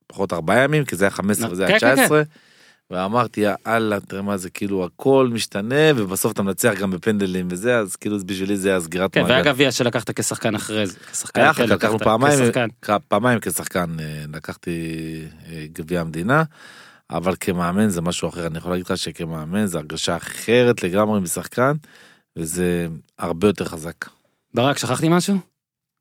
פחות 0.07 0.32
ארבעה 0.32 0.59
ימים 0.64 0.84
כי 0.84 0.96
זה 0.96 1.05
היה 1.05 1.11
15 1.11 1.52
וזה 1.52 1.66
היה 1.66 1.78
כן, 1.80 1.86
כן, 1.86 1.96
כן. 1.96 2.02
19. 2.02 2.22
ואמרתי 2.90 3.40
יאללה 3.66 4.00
תראה 4.00 4.22
מה 4.22 4.36
זה 4.36 4.50
כאילו 4.50 4.84
הכל 4.84 5.28
משתנה 5.32 5.74
ובסוף 5.96 6.32
אתה 6.32 6.42
מנצח 6.42 6.72
גם 6.80 6.90
בפנדלים 6.90 7.48
וזה 7.50 7.78
אז 7.78 7.96
כאילו 7.96 8.18
בשבילי 8.26 8.57
זה 8.57 8.68
היה 8.70 8.80
סגירת 8.80 9.12
כן 9.12 9.22
מעגל. 9.22 9.34
והגביע 9.34 9.72
שלקחת 9.72 10.11
כשחקן 10.20 10.55
אחרי 10.55 10.86
זה. 10.86 10.98
כשחקן, 11.12 11.40
היה 11.40 11.55
כן, 11.55 11.62
אחר 11.64 11.66
כך 11.66 11.72
לקחנו 11.84 11.98
כשחקן. 11.98 12.66
פעמיים 13.09 13.40
כשחקן 13.40 13.96
אה, 14.00 14.24
לקחתי 14.34 14.70
אה, 15.52 15.64
גביע 15.72 16.00
המדינה, 16.00 16.42
אבל 17.15 17.35
כמאמן 17.41 17.89
זה 17.89 18.01
משהו 18.01 18.29
אחר, 18.29 18.47
אני 18.47 18.59
יכול 18.59 18.71
להגיד 18.71 18.87
לך 18.87 18.99
שכמאמן 18.99 19.67
זה 19.67 19.79
הרגשה 19.79 20.17
אחרת 20.17 20.83
לגמרי 20.83 21.21
משחקן, 21.21 21.73
וזה 22.37 22.87
הרבה 23.19 23.47
יותר 23.47 23.65
חזק. 23.65 24.05
ברק 24.55 24.79
שכחתי 24.79 25.09
משהו? 25.09 25.37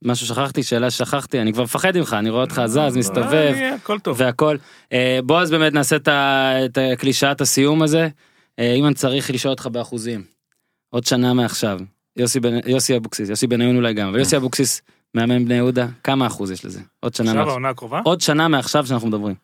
משהו 0.03 0.27
שכחתי 0.27 0.63
שאלה 0.63 0.91
ששכחתי 0.91 1.41
אני 1.41 1.53
כבר 1.53 1.63
מפחד 1.63 1.97
ממך 1.97 2.15
אני 2.19 2.29
רואה 2.29 2.41
אותך 2.41 2.61
זז 2.65 2.97
מסתובב 2.97 3.33
אה, 3.33 3.75
הכל 3.75 3.99
טוב. 3.99 4.17
והכל. 4.19 4.57
אה, 4.93 5.19
בועז 5.25 5.51
באמת 5.51 5.73
נעשה 5.73 5.95
את 5.95 6.77
הקלישאת 6.77 7.41
הסיום 7.41 7.81
הזה. 7.81 8.07
אה, 8.59 8.73
אם 8.73 8.85
אני 8.85 8.93
צריך 8.93 9.31
לשאול 9.31 9.51
אותך 9.51 9.67
באחוזים. 9.67 10.23
עוד 10.89 11.03
שנה 11.03 11.33
מעכשיו. 11.33 11.79
יוסי 12.65 12.97
אבוקסיס, 12.97 13.29
יוסי 13.29 13.47
בניון 13.47 13.75
אולי 13.75 13.93
גם, 13.93 14.07
אבל 14.07 14.19
יוסי 14.19 14.37
אבוקסיס 14.37 14.81
מאמן 15.15 15.45
בני 15.45 15.55
יהודה, 15.55 15.87
כמה 16.03 16.27
אחוז 16.27 16.51
יש 16.51 16.65
לזה? 16.65 16.79
עוד 16.99 17.13
שנה 17.13 17.33
מעכשיו. 17.33 18.01
עוד 18.03 18.21
שנה 18.21 18.47
מעכשיו 18.47 18.85
שאנחנו 18.85 19.07
מדברים. 19.07 19.35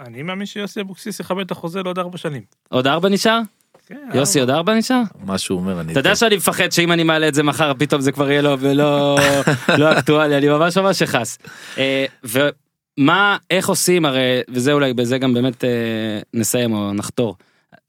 אני 0.00 0.22
מאמין 0.22 0.46
שיוסי 0.46 0.80
אבוקסיס 0.80 1.20
יכבד 1.20 1.44
את 1.44 1.50
החוזה 1.50 1.82
לעוד 1.82 1.98
ארבע 1.98 2.18
שנים. 2.18 2.42
עוד 2.68 2.86
ארבע 2.86 3.08
נשאר? 3.08 3.40
כן, 3.86 4.08
יוסי 4.14 4.40
עוד 4.40 4.50
ארבע 4.50 4.74
נשאר? 4.74 5.02
מה 5.24 5.38
שהוא 5.38 5.58
אומר, 5.58 5.80
אני... 5.80 5.92
אתה 5.92 6.00
יודע 6.00 6.16
שאני 6.16 6.36
מפחד 6.36 6.72
שאם 6.72 6.92
אני 6.92 7.02
מעלה 7.02 7.28
את 7.28 7.34
זה 7.34 7.42
מחר 7.42 7.72
פתאום 7.78 8.00
זה 8.00 8.12
כבר 8.12 8.30
יהיה 8.30 8.42
לו 8.42 8.60
ולא 8.60 9.18
לא 9.78 9.98
אקטואלי 9.98 10.36
אני 10.36 10.48
ממש 10.48 10.78
ממש 10.78 11.02
אכעס. 11.02 11.38
אה, 11.78 12.06
ומה 12.24 13.36
איך 13.50 13.68
עושים 13.68 14.04
הרי 14.04 14.40
וזה 14.48 14.72
אולי 14.72 14.94
בזה 14.94 15.18
גם 15.18 15.34
באמת 15.34 15.64
אה, 15.64 16.20
נסיים 16.34 16.72
או 16.72 16.92
נחתום. 16.92 17.36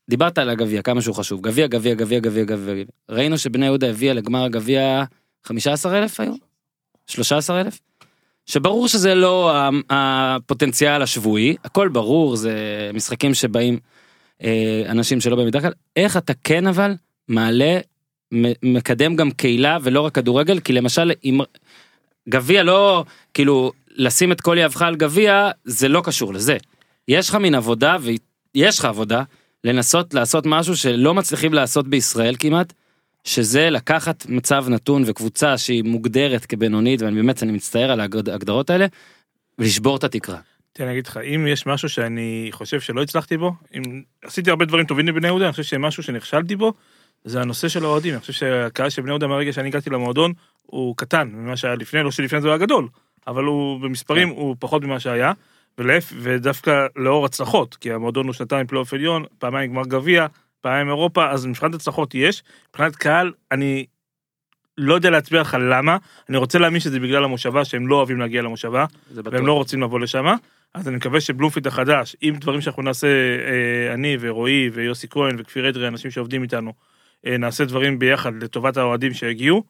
דיברת 0.09 0.37
על 0.37 0.49
הגביע 0.49 0.81
כמה 0.81 1.01
שהוא 1.01 1.15
חשוב 1.15 1.41
גביע 1.41 1.67
גביע 1.67 1.93
גביע 1.93 2.19
גביע 2.19 2.43
גביע 2.43 2.85
ראינו 3.09 3.37
שבני 3.37 3.65
יהודה 3.65 3.89
הביאה 3.89 4.13
לגמר 4.13 4.43
הגביע 4.43 5.03
15 5.43 5.97
אלף 5.97 6.19
היום 6.19 6.37
13 7.07 7.61
אלף. 7.61 7.79
שברור 8.47 8.87
שזה 8.87 9.15
לא 9.15 9.53
הפוטנציאל 9.89 11.01
השבועי 11.01 11.55
הכל 11.63 11.87
ברור 11.89 12.35
זה 12.35 12.53
משחקים 12.93 13.33
שבאים 13.33 13.79
אה, 14.43 14.83
אנשים 14.89 15.21
שלא 15.21 15.45
בדרך 15.45 15.61
כלל 15.61 15.73
איך 15.95 16.17
אתה 16.17 16.33
כן 16.43 16.67
אבל 16.67 16.93
מעלה 17.27 17.79
מקדם 18.63 19.15
גם 19.15 19.31
קהילה 19.31 19.77
ולא 19.83 20.01
רק 20.01 20.15
כדורגל 20.15 20.59
כי 20.59 20.73
למשל 20.73 21.11
אם 21.25 21.39
גביע 22.29 22.63
לא 22.63 23.03
כאילו 23.33 23.71
לשים 23.95 24.31
את 24.31 24.41
כל 24.41 24.57
יהבך 24.59 24.81
על 24.81 24.95
גביע 24.95 25.49
זה 25.65 25.87
לא 25.87 26.01
קשור 26.01 26.33
לזה. 26.33 26.57
יש 27.07 27.29
לך 27.29 27.35
מין 27.35 27.55
עבודה 27.55 27.97
ויש 28.01 28.79
לך 28.79 28.85
עבודה 28.85 29.23
לנסות 29.63 30.13
לעשות 30.13 30.45
משהו 30.45 30.77
שלא 30.77 31.13
מצליחים 31.13 31.53
לעשות 31.53 31.87
בישראל 31.87 32.35
כמעט. 32.39 32.73
שזה 33.27 33.69
לקחת 33.69 34.25
מצב 34.29 34.65
נתון 34.69 35.03
וקבוצה 35.05 35.57
שהיא 35.57 35.83
מוגדרת 35.83 36.45
כבינונית 36.45 37.01
ואני 37.01 37.15
באמת 37.15 37.43
אני 37.43 37.51
מצטער 37.51 37.91
על 37.91 37.99
ההגד- 37.99 38.29
ההגדרות 38.29 38.69
האלה 38.69 38.85
ולשבור 39.59 39.97
את 39.97 40.03
התקרה. 40.03 40.37
תן 40.73 40.83
לי 40.83 40.89
להגיד 40.89 41.07
לך, 41.07 41.17
אם 41.17 41.47
יש 41.47 41.65
משהו 41.65 41.89
שאני 41.89 42.49
חושב 42.51 42.79
שלא 42.79 43.01
הצלחתי 43.01 43.37
בו, 43.37 43.53
אם 43.77 44.01
עשיתי 44.23 44.49
הרבה 44.49 44.65
דברים 44.65 44.85
טובים 44.85 45.07
לבני 45.07 45.27
יהודה, 45.27 45.45
אני 45.45 45.51
חושב 45.51 45.63
שמשהו 45.63 46.03
שנכשלתי 46.03 46.55
בו, 46.55 46.73
זה 47.23 47.41
הנושא 47.41 47.67
של 47.67 47.83
האוהדים. 47.85 48.13
אני 48.13 48.19
חושב 48.21 48.33
שהקהל 48.33 48.89
של 48.89 49.01
בני 49.01 49.11
יהודה 49.11 49.27
מהרגע 49.27 49.53
שאני 49.53 49.67
הגעתי 49.67 49.89
למועדון, 49.89 50.33
הוא 50.65 50.97
קטן 50.97 51.29
ממה 51.33 51.57
שהיה 51.57 51.75
לפני, 51.75 52.03
לא 52.03 52.11
שלפני 52.11 52.41
זה 52.41 52.47
היה 52.47 52.57
גדול, 52.57 52.87
אבל 53.27 53.43
הוא 53.43 53.81
במספרים 53.81 54.29
הוא 54.29 54.55
פחות 54.59 54.83
ממה 54.83 54.99
שהיה, 54.99 55.31
ולהפ- 55.77 56.13
ודווקא 56.21 56.71
לאור 56.95 57.25
הצלחות, 57.25 57.75
כי 57.75 57.91
המועדון 57.91 58.25
הוא 58.25 58.33
שנתיים 58.33 58.67
פלייאוף 58.67 58.93
עליון, 58.93 59.23
פעמיים 59.39 59.71
גמר 59.71 59.83
גביע, 59.87 60.27
פעמיים 60.61 60.87
אירופה, 60.87 61.31
אז 61.31 61.45
מבחינת 61.45 61.75
הצלחות 61.75 62.15
יש, 62.15 62.43
מבחינת 62.69 62.95
קהל, 62.95 63.33
אני 63.51 63.85
לא 64.77 64.93
יודע 64.93 65.09
להצביע 65.09 65.41
לך 65.41 65.57
למה, 65.59 65.97
אני 66.29 66.37
רוצה 66.37 66.59
להאמין 66.59 66.79
שזה 66.79 66.99
בגלל 66.99 67.23
המושבה, 67.23 67.65
שהם 67.65 67.87
לא 67.87 67.95
אוהבים 67.95 68.19
להגיע 68.19 68.41
למושבה. 68.41 68.85
והם 69.11 69.47
לא 69.47 69.53
רוצים 69.53 69.81
לבוא 69.81 69.99
לשם. 69.99 70.25
אז 70.73 70.87
אני 70.87 70.95
מקווה 70.95 71.21
שבלומפיד 71.21 71.67
החדש, 71.67 72.15
עם 72.21 72.35
דברים 72.35 72.61
שאנחנו 72.61 72.83
נעשה, 72.83 73.07
אה, 73.07 73.93
אני 73.93 74.17
ורועי 74.19 74.69
ויוסי 74.73 75.07
כהן 75.09 75.35
וכפיר 75.39 75.69
אדרי, 75.69 75.87
אנשים 75.87 76.11
שעובדים 76.11 76.43
איתנו, 76.43 76.73
אה, 77.25 77.37
נעשה 77.37 77.65
דברים 77.65 77.99
ביחד 77.99 78.43
לטובת 78.43 78.77
האוהדים 78.77 79.13
שיגיעו. 79.13 79.63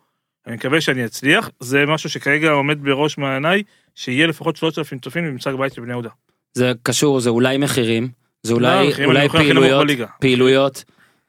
אני 0.47 0.55
מקווה 0.55 0.81
שאני 0.81 1.05
אצליח, 1.05 1.49
זה 1.59 1.85
משהו 1.85 2.09
שכרגע 2.09 2.51
עומד 2.51 2.83
בראש 2.83 3.17
מעייניי, 3.17 3.63
שיהיה 3.95 4.27
לפחות 4.27 4.55
3,000 4.55 4.99
צופים 4.99 5.25
במשחק 5.27 5.53
בית 5.53 5.73
של 5.73 5.81
בני 5.81 5.91
יהודה. 5.91 6.09
זה 6.53 6.71
קשור, 6.83 7.19
זה 7.19 7.29
אולי 7.29 7.57
מחירים, 7.57 8.09
זה 8.47 8.53
אולי, 8.53 8.89
לא, 8.99 9.05
אולי 9.05 9.29
פעילויות. 9.29 9.87
פעילויות, 10.19 10.83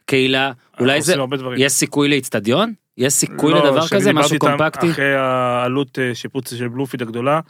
קהילה, 0.06 0.52
אולי 0.80 1.02
זה. 1.02 1.14
יש 1.56 1.72
סיכוי 1.72 2.08
לאיצטדיון? 2.08 2.72
יש 2.98 3.12
סיכוי 3.12 3.52
לא, 3.52 3.64
לדבר 3.64 3.88
כזה, 3.88 4.12
משהו 4.12 4.38
קומפקטי? 4.38 4.90
אחרי 4.90 5.14
העלות 5.14 5.98
אה, 5.98 6.14
שיפוץ 6.14 6.54
של 6.54 6.68
בלומפיד 6.68 7.02
הגדולה, 7.02 7.40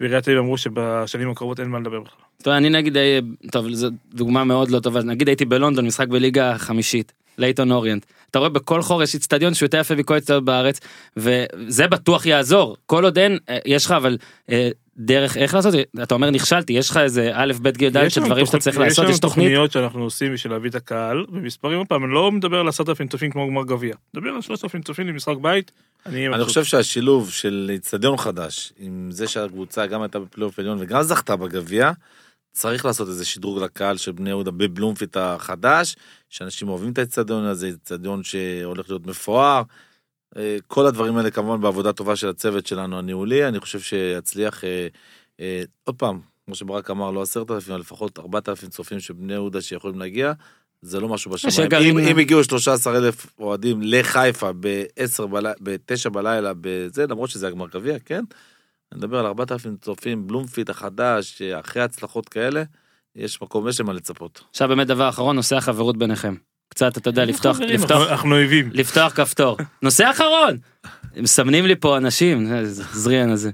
ועיריית 0.00 0.24
תל 0.24 0.30
אביב 0.30 0.42
אמרו 0.42 0.58
שבשנים 0.58 1.30
הקרובות 1.30 1.60
אין 1.60 1.68
מה 1.68 1.78
לדבר 1.78 2.00
בכלל. 2.00 2.18
טוב, 2.42 2.54
אני 2.54 2.70
נגיד, 2.70 2.96
אה, 2.96 3.18
טוב, 3.50 3.70
זו 3.70 3.88
דוגמה 4.14 4.44
מאוד 4.44 4.70
לא 4.70 4.80
טובה, 4.80 5.02
נגיד 5.02 5.28
הייתי 5.28 5.44
בלונדון, 5.44 5.86
משחק 5.86 6.08
בליגה 6.08 6.50
החמישית, 6.50 7.12
לייטון 7.38 7.70
אוריינט. 7.70 8.06
אתה 8.30 8.38
רואה 8.38 8.50
בכל 8.50 8.82
חור 8.82 9.02
יש 9.02 9.14
איצטדיון 9.14 9.54
שהוא 9.54 9.66
יותר 9.66 9.78
יפה 9.78 9.94
מכל 9.94 10.14
איצטדיון 10.14 10.44
בארץ, 10.44 10.80
וזה 11.16 11.86
בטוח 11.86 12.26
יעזור. 12.26 12.76
כל 12.86 13.04
עוד 13.04 13.18
אין, 13.18 13.38
אה, 13.48 13.58
יש 13.64 13.86
לך 13.86 13.90
אבל 13.92 14.16
דרך 14.98 15.36
איך 15.36 15.54
לעשות, 15.54 15.74
את 15.74 15.80
זה. 15.96 16.02
אתה 16.02 16.14
אומר 16.14 16.30
נכשלתי, 16.30 16.72
יש 16.72 16.90
לך 16.90 16.96
איזה 16.96 17.30
א', 17.34 17.52
ב', 17.62 17.68
ג', 17.68 17.96
ד' 17.96 18.08
של 18.08 18.24
דברים 18.24 18.46
שאתה 18.46 18.58
צריך 18.58 18.78
לעשות, 18.78 19.04
יש 19.04 19.10
יש 19.10 19.14
לנו 19.14 19.20
תוכנית. 19.20 19.46
תוכניות 19.46 19.72
שאנחנו 19.72 20.02
עושים 20.02 20.32
בשביל 20.32 20.52
להביא 20.52 20.70
את 20.70 20.74
הקהל, 20.74 21.24
ומספרים, 21.32 21.78
עוד 21.78 21.86
פעם, 21.86 22.04
אני 22.04 22.12
לא 22.12 22.32
מדבר 22.32 22.60
על 22.60 22.68
עשרת 22.68 22.88
אלפים 22.88 23.08
צופים 23.08 23.30
כמו 23.30 23.48
גמר 23.48 23.64
גביע. 23.64 23.94
מדבר 24.14 24.30
על 24.30 24.40
שלושת 24.40 24.64
אלפים 24.64 24.82
צופים 24.82 25.08
למשחק 25.08 25.36
בית, 25.40 25.70
אני. 26.06 26.44
חושב 26.44 26.64
שהשילוב 26.64 27.30
של 27.30 27.70
איצטדיון 27.72 28.16
חדש, 28.16 28.72
עם 28.78 29.08
זה 29.10 29.28
שהקבוצה 29.28 29.86
גם 29.86 30.02
הייתה 30.02 30.18
בפלייאוף 30.18 30.58
עליון 30.58 30.78
וגם 30.80 31.02
זכתה 31.02 31.36
בגביע, 31.36 31.90
צריך 32.52 32.84
לעשות 32.84 33.08
איזה 33.08 33.24
שדרוג 33.24 33.58
לקהל 33.58 33.96
של 33.96 34.12
בני 34.12 34.30
יהודה 34.30 34.50
בבלומפיט 34.50 35.16
החדש, 35.16 35.96
שאנשים 36.28 36.68
אוהבים 36.68 36.92
את 36.92 36.98
האיצטדיון 36.98 37.44
הזה, 37.44 37.66
איצטדיון 37.66 38.22
שהולך 38.22 38.90
להיות 38.90 39.06
מפואר. 39.06 39.62
אה, 40.36 40.56
כל 40.66 40.86
הדברים 40.86 41.16
האלה 41.16 41.30
כמובן 41.30 41.60
בעבודה 41.60 41.92
טובה 41.92 42.16
של 42.16 42.28
הצוות 42.28 42.66
שלנו 42.66 42.98
הניהולי, 42.98 43.48
אני 43.48 43.60
חושב 43.60 43.80
שיצליח, 43.80 44.64
אה, 44.64 44.88
אה, 45.40 45.62
עוד 45.84 45.96
פעם, 45.96 46.20
כמו 46.46 46.54
שברק 46.54 46.90
אמר, 46.90 47.10
לא 47.10 47.22
עשרת 47.22 47.50
אלפים, 47.50 47.72
אבל 47.72 47.80
לפחות 47.80 48.18
ארבעת 48.18 48.48
אלפים 48.48 48.68
צופים 48.68 49.00
של 49.00 49.14
בני 49.14 49.32
יהודה 49.32 49.60
שיכולים 49.60 49.98
להגיע, 49.98 50.32
זה 50.82 51.00
לא 51.00 51.08
משהו 51.08 51.30
בשמיים. 51.30 51.72
אם, 51.72 51.98
אם 51.98 52.18
הגיעו 52.18 52.44
13 52.44 52.96
אלף 52.96 53.26
אוהדים 53.38 53.82
לחיפה 53.82 54.50
ב-10 54.60 55.26
בלילה, 55.26 55.54
ב-9 55.62 56.10
בלילה, 56.10 56.52
בזה, 56.60 57.06
למרות 57.06 57.30
שזה 57.30 57.48
הגמר 57.48 57.68
גביע, 57.68 57.98
כן? 57.98 58.24
אני 58.92 58.98
מדבר 58.98 59.18
על 59.18 59.26
4,000 59.26 59.76
צופים, 59.76 60.26
בלומפיט 60.26 60.70
החדש, 60.70 61.42
אחרי 61.42 61.82
הצלחות 61.82 62.28
כאלה, 62.28 62.62
יש 63.16 63.42
מקום, 63.42 63.68
יש 63.68 63.80
למה 63.80 63.92
לצפות. 63.92 64.44
עכשיו 64.50 64.68
באמת 64.68 64.86
דבר 64.86 65.08
אחרון, 65.08 65.36
נושא 65.36 65.56
החברות 65.56 65.96
ביניכם. 65.96 66.34
קצת, 66.68 66.96
אתה 66.98 67.08
יודע, 67.08 67.24
לפתוח, 67.24 67.60
לפתוח, 67.60 68.10
אנחנו- 68.10 68.34
אויבים. 68.34 68.70
לפתוח 68.72 69.12
כפתור. 69.12 69.56
נושא 69.82 70.10
אחרון! 70.10 70.56
מסמנים 71.16 71.66
לי 71.66 71.76
פה 71.76 71.96
אנשים, 71.96 72.52
איזה 72.54 72.84
זריאן 72.92 73.30
הזה. 73.30 73.50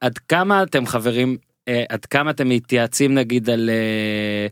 עד 0.00 0.18
כמה 0.18 0.62
אתם 0.62 0.86
חברים, 0.86 1.36
אה, 1.68 1.84
עד 1.88 2.04
כמה 2.04 2.30
אתם 2.30 2.48
מתייעצים 2.48 3.14
נגיד 3.14 3.50
על, 3.50 3.70
אה, 3.70 4.46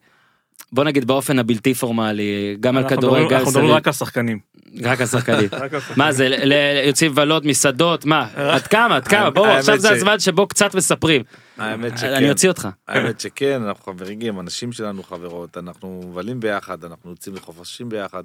בוא 0.73 0.85
נגיד 0.85 1.05
באופן 1.07 1.39
הבלתי 1.39 1.75
פורמלי, 1.75 2.57
גם 2.61 2.77
על 2.77 2.89
כדורגל, 2.89 3.35
אנחנו 3.35 3.51
מדברים 3.51 3.71
רק 3.71 3.87
על 3.87 3.93
שחקנים. 3.93 4.39
רק 4.83 5.01
על 5.01 5.07
שחקנים. 5.07 5.49
מה 5.97 6.13
זה, 6.13 6.27
יוצאים 6.87 7.11
לבלות, 7.11 7.45
מסעדות, 7.45 8.05
מה? 8.05 8.27
עד 8.37 8.67
כמה, 8.67 8.97
עד 8.97 9.09
כמה, 9.09 9.31
בואו, 9.31 9.51
עכשיו 9.51 9.79
זה 9.79 9.91
הזמן 9.91 10.19
שבו 10.21 10.47
קצת 10.47 10.75
מספרים. 10.75 11.23
האמת 11.59 11.99
שכן. 11.99 12.13
אני 12.13 12.31
אוציא 12.31 12.49
אותך. 12.49 12.69
האמת 12.89 13.21
שכן, 13.21 13.63
אנחנו 13.63 13.85
חברים, 13.93 14.41
אנשים 14.41 14.73
שלנו 14.73 15.03
חברות, 15.03 15.59
אנחנו 15.59 16.03
מבלים 16.11 16.41
ביחד, 16.41 16.85
אנחנו 16.85 17.11
יוצאים 17.11 17.35
לחופשים 17.35 17.89
ביחד. 17.89 18.23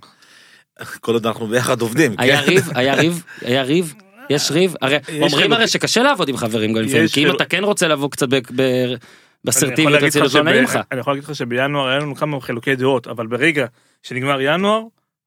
כל 1.01 1.13
עוד 1.13 1.27
אנחנו 1.27 1.47
ביחד 1.47 1.81
עובדים, 1.81 2.15
היה 2.17 2.41
כן? 2.41 2.47
ריב, 2.47 2.69
היה 2.75 2.95
ריב, 2.95 3.23
היה 3.41 3.61
ריב, 3.63 3.93
יש 4.29 4.51
ריב, 4.51 4.73
הרי 4.81 4.95
יש 4.95 5.09
אומרים 5.09 5.29
חילוק- 5.29 5.53
הרי 5.53 5.67
שקשה 5.67 6.03
לעבוד 6.03 6.29
עם 6.29 6.37
חברים 6.37 6.73
גם 6.73 6.81
לפעמים, 6.81 7.07
כי 7.07 7.25
אם 7.25 7.35
אתה 7.35 7.45
כן 7.45 7.63
רוצה 7.63 7.87
לבוא 7.87 8.09
קצת 8.09 8.27
באסרטיביות 9.43 10.03
רציניות, 10.03 10.33
לא 10.33 10.43
נעים 10.43 10.63
לך. 10.63 10.79
אני 10.91 10.99
יכול 10.99 11.13
להגיד 11.13 11.23
לך 11.23 11.35
שבינואר 11.35 11.87
היה 11.87 11.99
לנו 11.99 12.15
כמה 12.15 12.41
חילוקי 12.41 12.75
דעות, 12.75 13.07
אבל 13.07 13.27
ברגע 13.27 13.65
שנגמר 14.03 14.41
ינואר, 14.41 14.81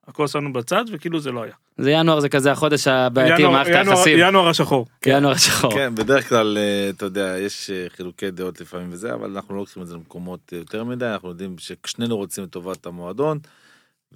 הכל 0.08 0.26
שמנו 0.26 0.52
בצד 0.52 0.84
וכאילו 0.92 1.20
זה 1.20 1.32
לא 1.32 1.42
היה. 1.42 1.52
זה 1.78 1.90
ינואר 1.90 2.20
זה 2.20 2.28
כזה 2.28 2.52
החודש 2.52 2.88
הבעייתי 2.88 3.44
במערכת 3.44 3.74
היחסים, 3.74 4.18
ינואר 4.18 4.48
השחור. 4.48 4.86
ינואר 5.06 5.32
השחור. 5.32 5.74
כן, 5.74 5.94
בדרך 5.94 6.28
כלל, 6.28 6.58
אה, 6.58 6.90
אתה 6.90 7.04
יודע, 7.04 7.34
יש 7.38 7.70
אה, 7.70 7.86
חילוקי 7.88 8.30
דעות 8.30 8.60
לפעמים 8.60 8.88
וזה, 8.90 9.14
אבל 9.14 9.30
אנחנו 9.30 9.54
לא 9.54 9.60
לוקחים 9.60 9.82
את 9.82 9.88
זה 9.88 9.94
למקומות 9.94 10.52
יותר 10.52 10.84
מדי, 10.84 11.06
אנחנו 11.06 11.28
יודעים 11.28 11.56
ששנינו 11.58 12.16
רוצים 12.16 12.44
את 12.44 12.50
טובת 12.50 12.86
המועדון, 12.86 13.38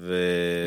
ו... 0.00 0.14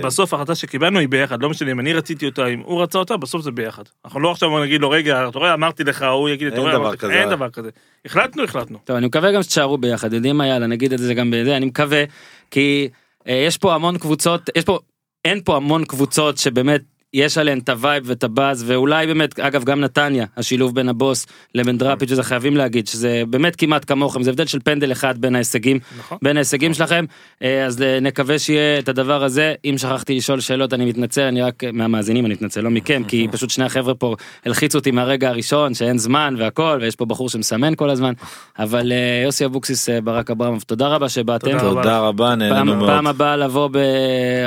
בסוף 0.04 0.34
ההחלטה 0.34 0.56
שקיבלנו 0.56 1.00
היא 1.00 1.10
ביחד, 1.10 1.44
לא 1.44 1.50
משנה 1.50 1.72
אם 1.72 1.80
אני 1.80 1.94
רציתי 1.94 2.26
אותה, 2.26 2.48
אם 2.48 2.60
הוא 2.60 2.82
רצה 2.82 3.00
אותה, 3.00 3.18
בסוף 3.18 3.42
זה 3.42 3.52
ביחד. 3.52 3.84
אנחנו 4.06 4.20
לא 4.20 4.32
עכשיו 4.32 4.64
נגיד 4.64 4.82
לו, 4.82 4.90
רגע, 4.90 5.28
אתה 5.30 5.40
רואה, 5.40 5.54
אמרתי 5.54 5.84
לך, 5.84 6.06
הוא 6.12 6.30
יגיד, 6.30 6.48
אתה 6.48 6.56
אין 6.56 6.64
רואה, 6.64 6.74
דבר 6.74 6.82
אמרתי 6.82 6.96
לך." 6.96 7.02
כזה. 7.02 7.14
אין 7.14 7.30
דבר 7.30 7.50
כזה. 7.50 7.70
החלטנו, 8.06 8.44
החלטנו. 8.44 8.78
טוב 8.84 8.96
אני 8.96 9.06
מקווה 9.06 9.32
גם 9.32 9.44
שתשארו 9.44 9.78
ביחד 9.78 10.14
יודעים 10.14 10.38
מה 10.38 10.48
יאללה 10.48 10.68
נגיד 10.68 10.94
את 10.94 11.00
זה 11.00 11.14
גם 11.14 11.32
בזה 11.32 11.58
אני 11.58 11.66
מקווה 11.66 12.04
כי 12.52 12.90
אה, 13.28 13.34
יש 13.48 13.58
פה 13.58 13.76
המון 13.76 13.98
קבוצות 13.98 14.50
יש 14.56 14.64
פה 14.64 14.80
אין 15.26 15.42
פה 15.44 15.56
המון 15.56 15.86
קבוצות 15.86 16.38
שבאמת 16.38 16.82
יש 17.14 17.38
עליהן 17.38 17.60
את 17.60 17.70
הווייב 17.70 18.04
ואת 18.08 18.24
הבאז 18.24 18.64
ואולי 18.68 19.08
באמת 19.08 19.40
אגב 19.40 19.64
גם 19.64 19.80
נתניה 19.80 20.26
השילוב 20.38 20.76
בין 20.76 20.90
הבוס 20.90 21.26
לבין 21.56 21.78
דראפיץ' 21.78 22.10
שזה 22.10 22.24
חייבים 22.24 22.58
להגיד 22.58 22.88
שזה 22.88 23.24
באמת 23.30 23.56
כמעט 23.56 23.86
כמוכם 23.88 24.24
זה 24.24 24.30
הבדל 24.30 24.46
של 24.46 24.60
פנדל 24.64 24.92
אחד 24.92 25.18
בין 25.18 25.36
ההישגים 25.36 25.80
נכון. 26.00 26.18
בין 26.22 26.38
ההישגים 26.38 26.74
שלכם 26.74 27.06
אה, 27.44 27.66
אז 27.66 27.82
אה, 27.82 28.00
נקווה 28.00 28.40
שיהיה 28.40 28.80
את 28.80 28.90
הדבר 28.90 29.24
הזה 29.24 29.54
אם 29.66 29.76
שכחתי 29.78 30.16
לשאול 30.16 30.40
שאלות 30.40 30.74
אני 30.74 30.86
מתנצל 30.86 31.22
אני 31.22 31.42
רק 31.42 31.64
מהמאזינים 31.74 32.26
אני 32.26 32.34
מתנצל 32.34 32.62
לא 32.62 32.70
מכם 32.70 33.04
כי 33.08 33.28
פשוט 33.32 33.50
שני 33.50 33.66
החבר'ה 33.66 33.96
פה 33.96 34.16
הלחיצו 34.46 34.78
אותי 34.78 34.92
מהרגע 34.92 35.30
הראשון 35.30 35.74
שאין 35.74 35.98
זמן 35.98 36.36
והכל 36.38 36.78
ויש 36.82 36.96
פה 36.96 37.06
בחור 37.06 37.30
שמסמן 37.30 37.76
כל 37.76 37.90
הזמן 37.90 38.14
אבל 38.60 38.92
אה, 38.92 39.22
יוסי 39.24 39.46
אבוקסיס 39.46 39.90
ברק 40.04 40.32
אברמוב 40.32 40.62
תודה 40.62 40.88
רבה 40.88 41.10
שבאתם 41.10 41.52
תודה 41.52 41.64
רבה. 41.64 41.82
תודה 41.82 42.00
רבה, 42.00 42.36
נהנינו 42.36 42.56
פעם, 42.56 42.68
מאוד. 42.68 42.90
פעם 42.90 43.08
הבאה 43.08 43.38
לבוא 43.38 43.70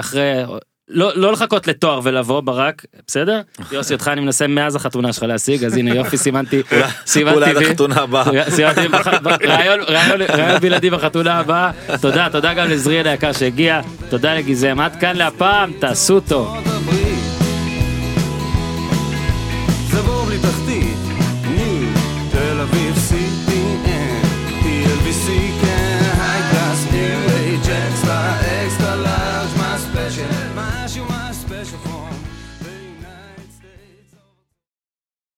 אחרי 0.01 0.43
לא, 0.89 1.13
לא 1.15 1.33
לחכות 1.33 1.67
לתואר 1.67 2.01
ולבוא 2.03 2.41
ברק 2.41 2.85
בסדר 3.07 3.41
יוסי 3.73 3.93
אותך 3.95 4.09
אני 4.09 4.21
מנסה 4.21 4.47
מאז 4.47 4.77
החתונה 4.77 5.13
שלך 5.13 5.23
להשיג 5.23 5.65
אז 5.65 5.77
הנה 5.77 5.95
יופי 5.95 6.17
סימנתי 6.17 6.63
סימנתי 7.07 7.37
אולי. 7.37 7.67
החתונה 7.67 8.01
הבאה. 8.01 8.25
רעיון 9.49 9.81
בלעדי 10.61 10.91
בחתונה 10.91 11.39
הבאה 11.39 11.71
תודה 12.01 12.29
תודה 12.33 12.55
גם 12.55 12.69
לזריאל 12.69 13.07
היקר 13.07 13.33
שהגיע 13.33 13.81
תודה 14.09 14.35
לגיזם 14.35 14.81
עד 14.81 14.97
כאן 15.01 15.17
להפעם 15.17 15.73
תעשו 15.81 16.21
טוב. 16.21 16.76